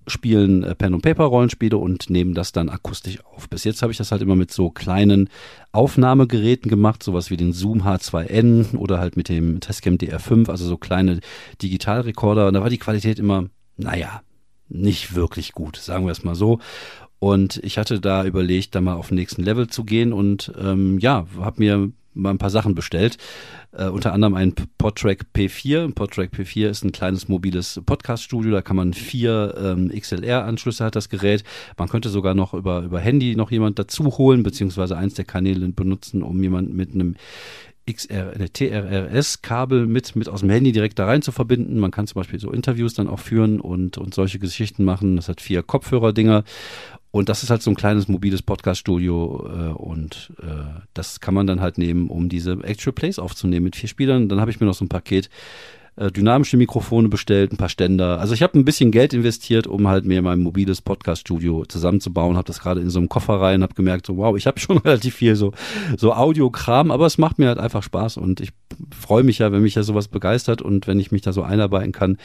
spielen 0.07 0.63
äh, 0.63 0.75
Pen 0.75 0.93
und 0.93 1.01
Paper 1.01 1.25
Rollenspiele 1.25 1.77
und 1.77 2.09
nehmen 2.09 2.33
das 2.33 2.51
dann 2.51 2.69
akustisch 2.69 3.23
auf. 3.25 3.49
Bis 3.49 3.63
jetzt 3.63 3.81
habe 3.81 3.91
ich 3.91 3.97
das 3.97 4.11
halt 4.11 4.21
immer 4.21 4.35
mit 4.35 4.51
so 4.51 4.69
kleinen 4.69 5.29
Aufnahmegeräten 5.71 6.69
gemacht, 6.69 7.03
sowas 7.03 7.29
wie 7.29 7.37
den 7.37 7.53
Zoom 7.53 7.83
H2N 7.83 8.75
oder 8.75 8.99
halt 8.99 9.15
mit 9.15 9.29
dem 9.29 9.59
Tascam 9.59 9.95
DR5, 9.95 10.49
also 10.49 10.65
so 10.65 10.77
kleine 10.77 11.19
Digitalrekorder. 11.61 12.47
Und 12.47 12.53
da 12.53 12.61
war 12.61 12.69
die 12.69 12.79
Qualität 12.79 13.19
immer, 13.19 13.45
naja, 13.77 14.21
nicht 14.69 15.15
wirklich 15.15 15.53
gut, 15.53 15.77
sagen 15.77 16.05
wir 16.05 16.11
es 16.11 16.23
mal 16.23 16.35
so. 16.35 16.59
Und 17.21 17.59
ich 17.63 17.77
hatte 17.77 17.99
da 17.99 18.25
überlegt, 18.25 18.73
da 18.73 18.81
mal 18.81 18.95
auf 18.95 19.09
den 19.09 19.17
nächsten 19.17 19.43
Level 19.43 19.67
zu 19.67 19.83
gehen 19.83 20.11
und 20.11 20.51
ähm, 20.59 20.97
ja, 20.97 21.27
habe 21.39 21.59
mir 21.59 21.91
mal 22.15 22.31
ein 22.31 22.39
paar 22.39 22.49
Sachen 22.49 22.73
bestellt. 22.73 23.17
Äh, 23.73 23.89
unter 23.89 24.11
anderem 24.11 24.33
ein 24.33 24.55
Podtrack 24.79 25.27
P4. 25.35 25.93
Podtrack 25.93 26.31
P4 26.33 26.69
ist 26.69 26.83
ein 26.83 26.91
kleines 26.91 27.27
mobiles 27.27 27.79
Podcast-Studio. 27.85 28.51
Da 28.51 28.63
kann 28.63 28.75
man 28.75 28.95
vier 28.95 29.53
ähm, 29.55 29.91
XLR-Anschlüsse 29.95 30.83
hat 30.83 30.95
das 30.95 31.09
Gerät. 31.09 31.43
Man 31.77 31.89
könnte 31.89 32.09
sogar 32.09 32.33
noch 32.33 32.55
über, 32.55 32.81
über 32.81 32.99
Handy 32.99 33.35
noch 33.35 33.51
jemand 33.51 33.77
dazu 33.77 34.17
holen, 34.17 34.41
beziehungsweise 34.41 34.97
eins 34.97 35.13
der 35.13 35.25
Kanäle 35.25 35.69
benutzen, 35.69 36.23
um 36.23 36.41
jemanden 36.41 36.75
mit 36.75 36.95
einem 36.95 37.17
XR, 37.87 38.33
TRRS-Kabel 38.51 39.85
mit, 39.85 40.15
mit 40.15 40.27
aus 40.27 40.39
dem 40.39 40.49
Handy 40.49 40.71
direkt 40.71 40.97
da 40.97 41.05
rein 41.05 41.21
zu 41.21 41.31
verbinden. 41.31 41.77
Man 41.77 41.91
kann 41.91 42.07
zum 42.07 42.19
Beispiel 42.19 42.39
so 42.39 42.51
Interviews 42.51 42.95
dann 42.95 43.07
auch 43.07 43.19
führen 43.19 43.59
und, 43.59 43.99
und 43.99 44.15
solche 44.15 44.39
Geschichten 44.39 44.83
machen. 44.83 45.17
Das 45.17 45.29
hat 45.29 45.39
vier 45.39 45.61
Kopfhörerdinger 45.61 46.43
und 47.11 47.27
das 47.27 47.43
ist 47.43 47.49
halt 47.49 47.61
so 47.61 47.69
ein 47.69 47.75
kleines 47.75 48.07
mobiles 48.07 48.41
Podcast-Studio 48.41 49.49
äh, 49.49 49.73
und 49.73 50.31
äh, 50.41 50.79
das 50.93 51.19
kann 51.19 51.33
man 51.33 51.45
dann 51.45 51.59
halt 51.59 51.77
nehmen, 51.77 52.09
um 52.09 52.29
diese 52.29 52.53
Actual 52.63 52.93
Plays 52.93 53.19
aufzunehmen 53.19 53.65
mit 53.65 53.75
vier 53.75 53.89
Spielern. 53.89 54.29
Dann 54.29 54.39
habe 54.39 54.49
ich 54.49 54.61
mir 54.61 54.65
noch 54.65 54.73
so 54.73 54.85
ein 54.85 54.89
Paket 54.89 55.29
äh, 55.97 56.09
dynamische 56.09 56.55
Mikrofone 56.55 57.09
bestellt, 57.09 57.51
ein 57.51 57.57
paar 57.57 57.67
Ständer. 57.67 58.19
Also 58.19 58.33
ich 58.33 58.41
habe 58.41 58.57
ein 58.57 58.63
bisschen 58.63 58.91
Geld 58.91 59.13
investiert, 59.13 59.67
um 59.67 59.89
halt 59.89 60.05
mir 60.05 60.21
mein 60.21 60.39
mobiles 60.39 60.81
Podcast-Studio 60.81 61.65
zusammenzubauen. 61.65 62.37
Habe 62.37 62.47
das 62.47 62.61
gerade 62.61 62.79
in 62.79 62.89
so 62.89 62.99
einem 62.99 63.09
Koffer 63.09 63.41
rein, 63.41 63.61
habe 63.61 63.73
gemerkt, 63.73 64.05
so 64.05 64.15
wow, 64.15 64.37
ich 64.37 64.47
habe 64.47 64.59
schon 64.61 64.77
relativ 64.77 65.15
viel 65.15 65.35
so 65.35 65.51
so 65.97 66.13
Audiokram, 66.13 66.91
aber 66.91 67.07
es 67.07 67.17
macht 67.17 67.39
mir 67.39 67.49
halt 67.49 67.59
einfach 67.59 67.83
Spaß 67.83 68.15
und 68.17 68.39
ich 68.39 68.51
freue 68.97 69.23
mich 69.23 69.39
ja, 69.39 69.51
wenn 69.51 69.63
mich 69.63 69.75
ja 69.75 69.83
sowas 69.83 70.07
begeistert 70.07 70.61
und 70.61 70.87
wenn 70.87 70.99
ich 70.99 71.11
mich 71.11 71.23
da 71.23 71.33
so 71.33 71.43
einarbeiten 71.43 71.91
kann 71.91 72.17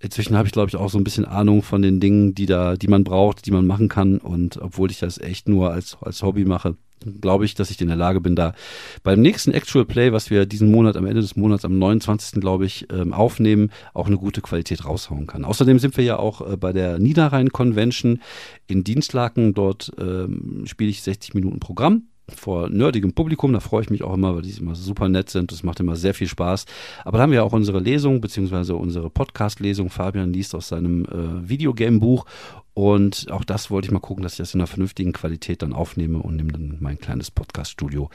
inzwischen 0.00 0.36
habe 0.36 0.46
ich, 0.46 0.52
glaube 0.52 0.68
ich, 0.68 0.76
auch 0.76 0.90
so 0.90 0.98
ein 0.98 1.04
bisschen 1.04 1.26
Ahnung 1.26 1.62
von 1.62 1.82
den 1.82 2.00
Dingen, 2.00 2.34
die 2.34 2.46
da, 2.46 2.76
die 2.76 2.88
man 2.88 3.04
braucht, 3.04 3.46
die 3.46 3.50
man 3.50 3.66
machen 3.66 3.88
kann. 3.88 4.18
Und 4.18 4.56
obwohl 4.56 4.90
ich 4.90 4.98
das 4.98 5.18
echt 5.18 5.48
nur 5.48 5.70
als, 5.70 5.96
als 6.00 6.22
Hobby 6.22 6.44
mache, 6.44 6.76
glaube 7.20 7.44
ich, 7.44 7.54
dass 7.54 7.70
ich 7.70 7.80
in 7.80 7.88
der 7.88 7.96
Lage 7.96 8.20
bin, 8.20 8.36
da 8.36 8.54
beim 9.02 9.20
nächsten 9.20 9.52
Actual 9.52 9.84
Play, 9.84 10.12
was 10.12 10.30
wir 10.30 10.46
diesen 10.46 10.70
Monat, 10.70 10.96
am 10.96 11.06
Ende 11.06 11.20
des 11.20 11.36
Monats, 11.36 11.64
am 11.64 11.78
29. 11.78 12.40
glaube 12.40 12.66
ich, 12.66 12.86
ähm, 12.92 13.12
aufnehmen, 13.12 13.70
auch 13.94 14.06
eine 14.06 14.16
gute 14.16 14.40
Qualität 14.40 14.84
raushauen 14.84 15.26
kann. 15.26 15.44
Außerdem 15.44 15.78
sind 15.78 15.96
wir 15.96 16.04
ja 16.04 16.18
auch 16.18 16.40
äh, 16.40 16.56
bei 16.56 16.72
der 16.72 16.98
Niederrhein 16.98 17.50
Convention 17.50 18.20
in 18.66 18.84
Dienstlaken. 18.84 19.54
Dort 19.54 19.92
ähm, 19.98 20.64
spiele 20.66 20.90
ich 20.90 21.02
60 21.02 21.34
Minuten 21.34 21.60
Programm 21.60 22.09
vor 22.36 22.68
nerdigem 22.68 23.12
Publikum. 23.12 23.52
Da 23.52 23.60
freue 23.60 23.82
ich 23.82 23.90
mich 23.90 24.02
auch 24.02 24.14
immer, 24.14 24.34
weil 24.34 24.42
die 24.42 24.50
immer 24.50 24.74
super 24.74 25.08
nett 25.08 25.30
sind. 25.30 25.52
Das 25.52 25.62
macht 25.62 25.80
immer 25.80 25.96
sehr 25.96 26.14
viel 26.14 26.28
Spaß. 26.28 26.66
Aber 27.04 27.18
da 27.18 27.22
haben 27.22 27.32
wir 27.32 27.44
auch 27.44 27.52
unsere 27.52 27.80
Lesung, 27.80 28.20
beziehungsweise 28.20 28.76
unsere 28.76 29.10
Podcast-Lesung. 29.10 29.90
Fabian 29.90 30.32
liest 30.32 30.54
aus 30.54 30.68
seinem 30.68 31.04
äh, 31.04 31.48
Videogame-Buch. 31.48 32.26
Und 32.72 33.26
auch 33.30 33.44
das 33.44 33.70
wollte 33.70 33.86
ich 33.86 33.92
mal 33.92 33.98
gucken, 33.98 34.22
dass 34.22 34.34
ich 34.34 34.38
das 34.38 34.54
in 34.54 34.60
einer 34.60 34.66
vernünftigen 34.66 35.12
Qualität 35.12 35.60
dann 35.62 35.72
aufnehme 35.72 36.18
und 36.18 36.36
nehme 36.36 36.52
dann 36.52 36.76
mein 36.80 36.98
kleines 36.98 37.30
Podcast-Studio 37.30 38.10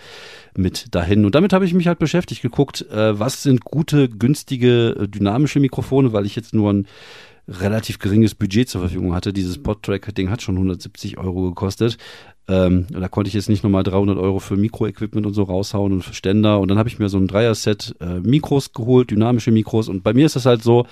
mit 0.55 0.95
dahin. 0.95 1.25
Und 1.25 1.35
damit 1.35 1.53
habe 1.53 1.65
ich 1.65 1.73
mich 1.73 1.87
halt 1.87 1.99
beschäftigt, 1.99 2.41
geguckt, 2.41 2.81
äh, 2.89 3.19
was 3.19 3.43
sind 3.43 3.65
gute, 3.65 4.09
günstige, 4.09 4.95
äh, 4.97 5.07
dynamische 5.07 5.59
Mikrofone, 5.59 6.13
weil 6.13 6.25
ich 6.25 6.35
jetzt 6.35 6.53
nur 6.53 6.71
ein 6.71 6.87
relativ 7.47 7.99
geringes 7.99 8.35
Budget 8.35 8.69
zur 8.69 8.81
Verfügung 8.81 9.13
hatte. 9.13 9.33
Dieses 9.33 9.61
Podtrack-Ding 9.61 10.29
hat 10.29 10.41
schon 10.41 10.55
170 10.55 11.17
Euro 11.17 11.49
gekostet. 11.49 11.97
Ähm, 12.47 12.87
da 12.89 13.07
konnte 13.07 13.27
ich 13.27 13.33
jetzt 13.33 13.49
nicht 13.49 13.63
nochmal 13.63 13.83
300 13.83 14.17
Euro 14.17 14.39
für 14.39 14.55
Mikroequipment 14.55 15.25
und 15.25 15.33
so 15.33 15.43
raushauen 15.43 15.93
und 15.93 16.03
für 16.03 16.13
Ständer. 16.13 16.59
Und 16.59 16.69
dann 16.69 16.77
habe 16.77 16.89
ich 16.89 16.99
mir 16.99 17.09
so 17.09 17.17
ein 17.17 17.27
Dreier-Set 17.27 17.95
äh, 17.99 18.19
Mikros 18.19 18.73
geholt, 18.73 19.11
dynamische 19.11 19.51
Mikros. 19.51 19.89
Und 19.89 20.03
bei 20.03 20.13
mir 20.13 20.25
ist 20.25 20.35
das 20.35 20.45
halt 20.45 20.63
so, 20.63 20.85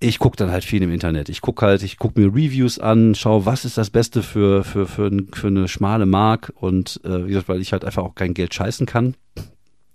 ich 0.00 0.18
gucke 0.18 0.36
dann 0.36 0.50
halt 0.50 0.64
viel 0.64 0.82
im 0.82 0.92
Internet. 0.92 1.28
Ich 1.28 1.40
gucke 1.40 1.66
halt, 1.66 1.82
ich 1.82 1.98
gucke 1.98 2.20
mir 2.20 2.28
Reviews 2.28 2.78
an, 2.78 3.14
schaue, 3.14 3.46
was 3.46 3.64
ist 3.64 3.78
das 3.78 3.90
Beste 3.90 4.22
für, 4.22 4.64
für, 4.64 4.86
für, 4.86 5.10
für 5.32 5.46
eine 5.48 5.66
schmale 5.66 6.06
Mark. 6.06 6.52
Und 6.56 7.00
äh, 7.04 7.24
wie 7.24 7.30
gesagt, 7.30 7.48
weil 7.48 7.60
ich 7.60 7.72
halt 7.72 7.84
einfach 7.84 8.04
auch 8.04 8.14
kein 8.14 8.34
Geld 8.34 8.54
scheißen 8.54 8.86
kann. 8.86 9.14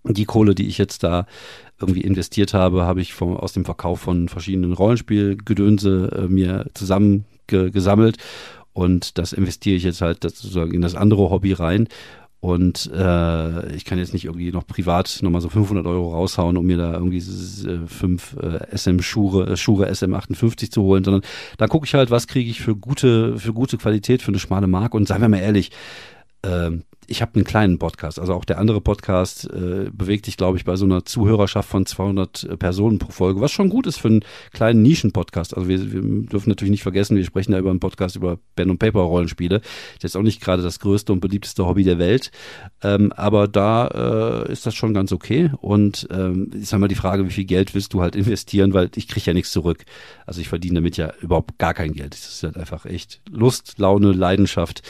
Die 0.06 0.26
Kohle, 0.26 0.56
die 0.56 0.68
ich 0.68 0.78
jetzt 0.78 1.04
da 1.04 1.26
irgendwie 1.80 2.02
investiert 2.02 2.54
habe, 2.54 2.84
habe 2.84 3.02
ich 3.02 3.14
vom, 3.14 3.38
aus 3.38 3.54
dem 3.54 3.66
Verkauf 3.66 4.02
von 4.02 4.30
verschiedenen 4.30 4.74
Rollenspielgedönse 4.74 6.24
äh, 6.24 6.28
mir 6.28 6.66
zusammengesammelt 6.74 8.18
und 8.74 9.18
das 9.18 9.34
investiere 9.34 9.78
ich 9.78 9.84
jetzt 9.84 10.02
halt 10.02 10.24
sozusagen 10.24 10.74
in 10.74 10.82
das 10.82 10.96
andere 10.96 11.30
Hobby 11.30 11.54
rein. 11.54 11.88
Und 12.40 12.92
äh, 12.94 13.74
ich 13.74 13.86
kann 13.86 14.00
jetzt 14.00 14.12
nicht 14.12 14.26
irgendwie 14.26 14.52
noch 14.52 14.68
privat 14.68 15.20
nochmal 15.22 15.40
so 15.40 15.48
500 15.48 15.86
Euro 15.86 16.12
raushauen, 16.14 16.58
um 16.58 16.66
mir 16.66 16.76
da 16.76 16.92
irgendwie 16.92 17.20
äh, 17.20 17.88
fünf 17.88 18.36
äh, 18.36 18.76
SM 18.78 19.00
Schure, 19.00 19.52
äh, 19.52 19.56
Schure 19.56 19.90
SM58 19.90 20.70
zu 20.70 20.82
holen, 20.82 21.06
sondern 21.06 21.22
da 21.58 21.68
gucke 21.68 21.86
ich 21.86 21.94
halt, 21.94 22.12
was 22.12 22.28
kriege 22.28 22.50
ich 22.50 22.60
für 22.60 22.76
gute, 22.76 23.38
für 23.38 23.54
gute 23.54 23.78
Qualität, 23.78 24.22
für 24.22 24.32
eine 24.32 24.40
schmale 24.40 24.68
Mark. 24.68 24.94
Und 24.94 25.08
seien 25.08 25.22
wir 25.22 25.30
mal 25.30 25.38
ehrlich, 25.38 25.72
äh, 26.42 26.72
ich 27.08 27.22
habe 27.22 27.36
einen 27.36 27.44
kleinen 27.44 27.80
Podcast, 27.80 28.20
also 28.20 28.34
auch 28.34 28.46
der 28.46 28.60
andere 28.60 28.82
Podcast 28.82 29.50
äh, 29.52 29.90
bewegt 29.92 30.26
sich, 30.26 30.38
glaube 30.38 30.58
ich, 30.58 30.66
bei 30.66 30.76
so 30.76 30.86
einer 30.86 31.06
Zuhörerschaft 31.06 31.70
von 31.70 31.86
200 31.86 32.44
äh, 32.44 32.58
Personen 32.58 33.00
pro 33.00 33.12
Folge, 33.12 33.42
was 33.42 33.52
schon 33.52 33.70
gut 33.70 33.88
ist 33.88 33.98
für 33.98 34.08
einen 34.08 34.26
kleinen 34.52 34.82
Nischen-Podcast. 34.82 35.56
Also 35.56 35.68
wir, 35.68 35.92
wir 35.92 36.02
dürfen 36.02 36.50
natürlich 36.50 36.72
nicht 36.72 36.84
vergessen, 36.84 37.18
wir 37.18 37.26
sprechen 37.26 37.52
da 37.52 37.60
über 37.60 37.70
einen 37.70 37.80
Podcast 37.80 38.16
über 38.16 38.38
Pen 38.56 38.70
und 38.70 38.80
Paper 38.80 39.02
Rollenspiele. 39.02 39.62
Das 40.02 40.12
ist 40.12 40.16
auch 40.16 40.22
nicht 40.22 40.42
gerade 40.42 40.64
das 40.64 40.80
größte 40.80 41.12
und 41.14 41.20
beliebteste 41.20 41.66
Hobby 41.66 41.84
der 41.84 42.00
Welt, 42.00 42.32
ähm, 42.82 43.12
aber 43.14 43.48
da 43.48 44.46
äh, 44.46 44.52
ist 44.52 44.66
das 44.66 44.76
schon 44.76 44.94
ganz 44.94 45.12
okay. 45.12 45.52
Und 45.62 46.08
ähm, 46.12 46.52
ich 46.54 46.70
sag 46.70 46.80
mal 46.80 46.88
die 46.88 46.96
Frage, 46.96 47.26
wie 47.26 47.32
viel 47.32 47.46
Geld 47.46 47.76
willst 47.76 47.94
du 47.94 48.02
halt 48.02 48.16
investieren, 48.16 48.74
weil 48.74 48.90
ich 48.96 49.08
kriege 49.08 49.26
ja 49.28 49.34
nichts 49.34 49.52
zurück. 49.52 49.86
Also 50.26 50.42
ich 50.42 50.50
verdiene 50.50 50.76
damit 50.76 50.98
ja 50.98 51.14
überhaupt 51.22 51.58
gar 51.58 51.74
kein 51.74 51.94
Geld. 51.94 52.14
Das 52.14 52.28
ist 52.28 52.44
halt 52.44 52.58
einfach 52.58 52.86
echt 52.86 53.22
Lust, 53.30 53.78
Laune, 53.78 54.12
Leidenschaft 54.12 54.82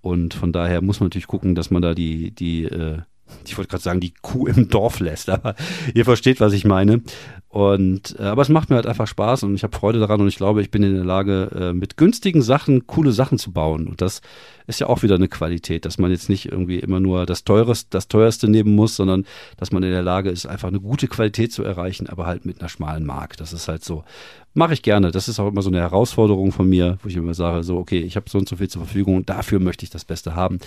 und 0.00 0.34
von 0.34 0.52
daher 0.52 0.82
muss 0.82 1.00
man 1.00 1.06
natürlich 1.06 1.26
gucken, 1.26 1.54
dass 1.54 1.70
man 1.70 1.82
da 1.82 1.94
die, 1.94 2.30
die, 2.30 2.64
äh, 2.64 2.98
ich 3.44 3.56
wollte 3.56 3.70
gerade 3.70 3.82
sagen, 3.82 4.00
die 4.00 4.14
Kuh 4.22 4.46
im 4.46 4.68
Dorf 4.68 5.00
lässt, 5.00 5.28
aber 5.28 5.54
ihr 5.94 6.04
versteht, 6.04 6.40
was 6.40 6.52
ich 6.52 6.64
meine. 6.64 7.02
Und 7.48 8.16
äh, 8.18 8.22
aber 8.22 8.42
es 8.42 8.48
macht 8.48 8.70
mir 8.70 8.76
halt 8.76 8.86
einfach 8.86 9.08
Spaß 9.08 9.42
und 9.42 9.56
ich 9.56 9.64
habe 9.64 9.76
Freude 9.76 9.98
daran 9.98 10.20
und 10.20 10.28
ich 10.28 10.36
glaube, 10.36 10.62
ich 10.62 10.70
bin 10.70 10.84
in 10.84 10.94
der 10.94 11.04
Lage, 11.04 11.50
äh, 11.54 11.72
mit 11.72 11.96
günstigen 11.96 12.42
Sachen 12.42 12.86
coole 12.86 13.10
Sachen 13.10 13.38
zu 13.38 13.52
bauen. 13.52 13.88
Und 13.88 14.00
das 14.00 14.22
ist 14.68 14.78
ja 14.78 14.86
auch 14.86 15.02
wieder 15.02 15.16
eine 15.16 15.26
Qualität, 15.26 15.84
dass 15.84 15.98
man 15.98 16.12
jetzt 16.12 16.28
nicht 16.28 16.46
irgendwie 16.46 16.78
immer 16.78 17.00
nur 17.00 17.26
das 17.26 17.42
teureste, 17.42 17.88
das 17.90 18.06
teuerste 18.06 18.48
nehmen 18.48 18.76
muss, 18.76 18.94
sondern 18.94 19.26
dass 19.56 19.72
man 19.72 19.82
in 19.82 19.90
der 19.90 20.02
Lage 20.02 20.30
ist, 20.30 20.46
einfach 20.46 20.68
eine 20.68 20.80
gute 20.80 21.08
Qualität 21.08 21.52
zu 21.52 21.64
erreichen, 21.64 22.08
aber 22.08 22.26
halt 22.26 22.44
mit 22.44 22.60
einer 22.60 22.68
schmalen 22.68 23.04
Mark. 23.04 23.36
Das 23.36 23.52
ist 23.52 23.66
halt 23.66 23.84
so. 23.84 24.04
Mache 24.52 24.72
ich 24.72 24.82
gerne. 24.82 25.12
Das 25.12 25.28
ist 25.28 25.38
auch 25.38 25.46
immer 25.46 25.62
so 25.62 25.70
eine 25.70 25.78
Herausforderung 25.78 26.50
von 26.50 26.68
mir, 26.68 26.98
wo 27.02 27.08
ich 27.08 27.14
immer 27.14 27.34
sage, 27.34 27.62
so, 27.62 27.76
okay, 27.76 28.00
ich 28.00 28.16
habe 28.16 28.28
so 28.28 28.36
und 28.36 28.48
so 28.48 28.56
viel 28.56 28.68
zur 28.68 28.82
Verfügung, 28.82 29.24
dafür 29.24 29.60
möchte 29.60 29.84
ich 29.84 29.90
das 29.90 30.04
Beste 30.04 30.34
haben. 30.34 30.58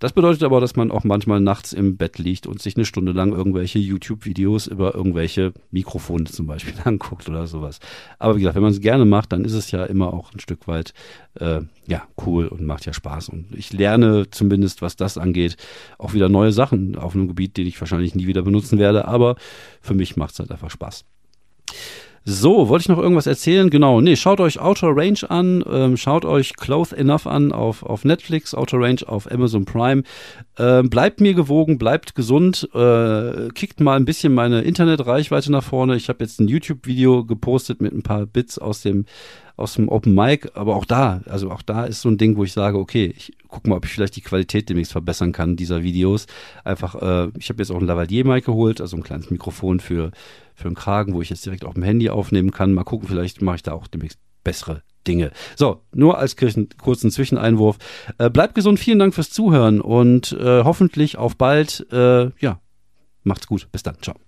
Das 0.00 0.12
bedeutet 0.12 0.42
aber, 0.42 0.60
dass 0.60 0.76
man 0.76 0.90
auch 0.90 1.04
manchmal 1.04 1.40
nachts 1.40 1.72
im 1.72 1.96
Bett 1.96 2.18
liegt 2.18 2.46
und 2.46 2.60
sich 2.60 2.76
eine 2.76 2.84
Stunde 2.84 3.12
lang 3.12 3.32
irgendwelche 3.32 3.78
YouTube-Videos 3.78 4.66
über 4.66 4.94
irgendwelche 4.94 5.54
Mikrofone 5.70 6.24
zum 6.24 6.46
Beispiel 6.46 6.74
anguckt 6.84 7.26
oder 7.26 7.46
sowas. 7.46 7.80
Aber 8.18 8.36
wie 8.36 8.40
gesagt, 8.40 8.56
wenn 8.56 8.64
man 8.64 8.72
es 8.72 8.82
gerne 8.82 9.06
macht, 9.06 9.32
dann 9.32 9.46
ist 9.46 9.54
es 9.54 9.70
ja 9.70 9.84
immer 9.84 10.12
auch 10.12 10.34
ein 10.34 10.40
Stück 10.40 10.68
weit 10.68 10.92
äh, 11.40 11.60
ja 11.86 12.02
cool 12.26 12.48
und 12.48 12.66
macht 12.66 12.84
ja 12.84 12.92
Spaß. 12.92 13.30
Und 13.30 13.46
ich 13.56 13.72
lerne 13.72 14.28
zumindest, 14.30 14.82
was 14.82 14.96
das 14.96 15.16
angeht, 15.16 15.56
auch 15.96 16.12
wieder 16.12 16.28
neue 16.28 16.52
Sachen 16.52 16.96
auf 16.96 17.14
einem 17.14 17.28
Gebiet, 17.28 17.56
den 17.56 17.66
ich 17.66 17.80
wahrscheinlich 17.80 18.14
nie 18.14 18.26
wieder 18.26 18.42
benutzen 18.42 18.78
werde. 18.78 19.08
Aber 19.08 19.36
für 19.80 19.94
mich 19.94 20.18
macht 20.18 20.34
es 20.34 20.38
halt 20.40 20.50
einfach 20.50 20.70
Spaß. 20.70 21.06
So, 22.24 22.68
wollte 22.68 22.82
ich 22.82 22.88
noch 22.88 22.98
irgendwas 23.02 23.26
erzählen? 23.26 23.68
Genau, 23.68 24.00
nee, 24.00 24.14
schaut 24.14 24.38
euch 24.38 24.60
Outer 24.60 24.96
Range 24.96 25.18
an, 25.28 25.64
ähm, 25.68 25.96
schaut 25.96 26.24
euch 26.24 26.54
Close 26.54 26.96
Enough 26.96 27.26
an 27.26 27.50
auf, 27.50 27.82
auf 27.82 28.04
Netflix, 28.04 28.54
Outer 28.54 28.78
Range 28.78 29.00
auf 29.06 29.28
Amazon 29.28 29.64
Prime. 29.64 30.04
Ähm, 30.56 30.88
bleibt 30.88 31.20
mir 31.20 31.34
gewogen, 31.34 31.78
bleibt 31.78 32.14
gesund, 32.14 32.68
äh, 32.74 33.48
kickt 33.54 33.80
mal 33.80 33.96
ein 33.96 34.04
bisschen 34.04 34.34
meine 34.34 34.60
Internetreichweite 34.60 35.50
nach 35.50 35.64
vorne. 35.64 35.96
Ich 35.96 36.08
habe 36.08 36.22
jetzt 36.22 36.40
ein 36.40 36.46
YouTube-Video 36.46 37.24
gepostet 37.24 37.80
mit 37.80 37.92
ein 37.92 38.04
paar 38.04 38.24
Bits 38.26 38.56
aus 38.56 38.82
dem 38.82 39.06
aus 39.56 39.74
dem 39.74 39.88
Open 39.88 40.14
Mic, 40.14 40.50
aber 40.54 40.76
auch 40.76 40.84
da, 40.84 41.20
also 41.26 41.50
auch 41.50 41.62
da 41.62 41.84
ist 41.84 42.00
so 42.00 42.08
ein 42.08 42.18
Ding, 42.18 42.36
wo 42.36 42.44
ich 42.44 42.52
sage, 42.52 42.78
okay, 42.78 43.12
ich 43.16 43.32
guck 43.48 43.66
mal, 43.66 43.76
ob 43.76 43.84
ich 43.84 43.92
vielleicht 43.92 44.16
die 44.16 44.22
Qualität 44.22 44.68
demnächst 44.68 44.92
verbessern 44.92 45.32
kann 45.32 45.56
dieser 45.56 45.82
Videos. 45.82 46.26
Einfach, 46.64 46.94
äh, 46.94 47.30
ich 47.38 47.48
habe 47.48 47.62
jetzt 47.62 47.70
auch 47.70 47.80
ein 47.80 47.86
Lavalier-Mic 47.86 48.46
geholt, 48.46 48.80
also 48.80 48.96
ein 48.96 49.02
kleines 49.02 49.30
Mikrofon 49.30 49.80
für 49.80 50.10
für 50.54 50.68
einen 50.68 50.76
Kragen, 50.76 51.14
wo 51.14 51.22
ich 51.22 51.30
jetzt 51.30 51.44
direkt 51.44 51.64
auf 51.64 51.74
dem 51.74 51.82
Handy 51.82 52.10
aufnehmen 52.10 52.50
kann. 52.50 52.72
Mal 52.72 52.84
gucken, 52.84 53.08
vielleicht 53.08 53.42
mache 53.42 53.56
ich 53.56 53.62
da 53.62 53.72
auch 53.72 53.86
demnächst 53.86 54.18
bessere 54.44 54.82
Dinge. 55.06 55.32
So, 55.56 55.82
nur 55.92 56.18
als 56.18 56.36
kurzen 56.36 57.10
Zwischeneinwurf. 57.10 57.78
Äh, 58.18 58.30
bleibt 58.30 58.54
gesund, 58.54 58.78
vielen 58.78 58.98
Dank 58.98 59.14
fürs 59.14 59.30
Zuhören 59.30 59.80
und 59.80 60.32
äh, 60.32 60.64
hoffentlich 60.64 61.16
auf 61.18 61.36
bald. 61.36 61.86
Äh, 61.92 62.30
ja, 62.38 62.60
macht's 63.22 63.46
gut. 63.46 63.68
Bis 63.72 63.82
dann. 63.82 63.96
Ciao. 64.00 64.21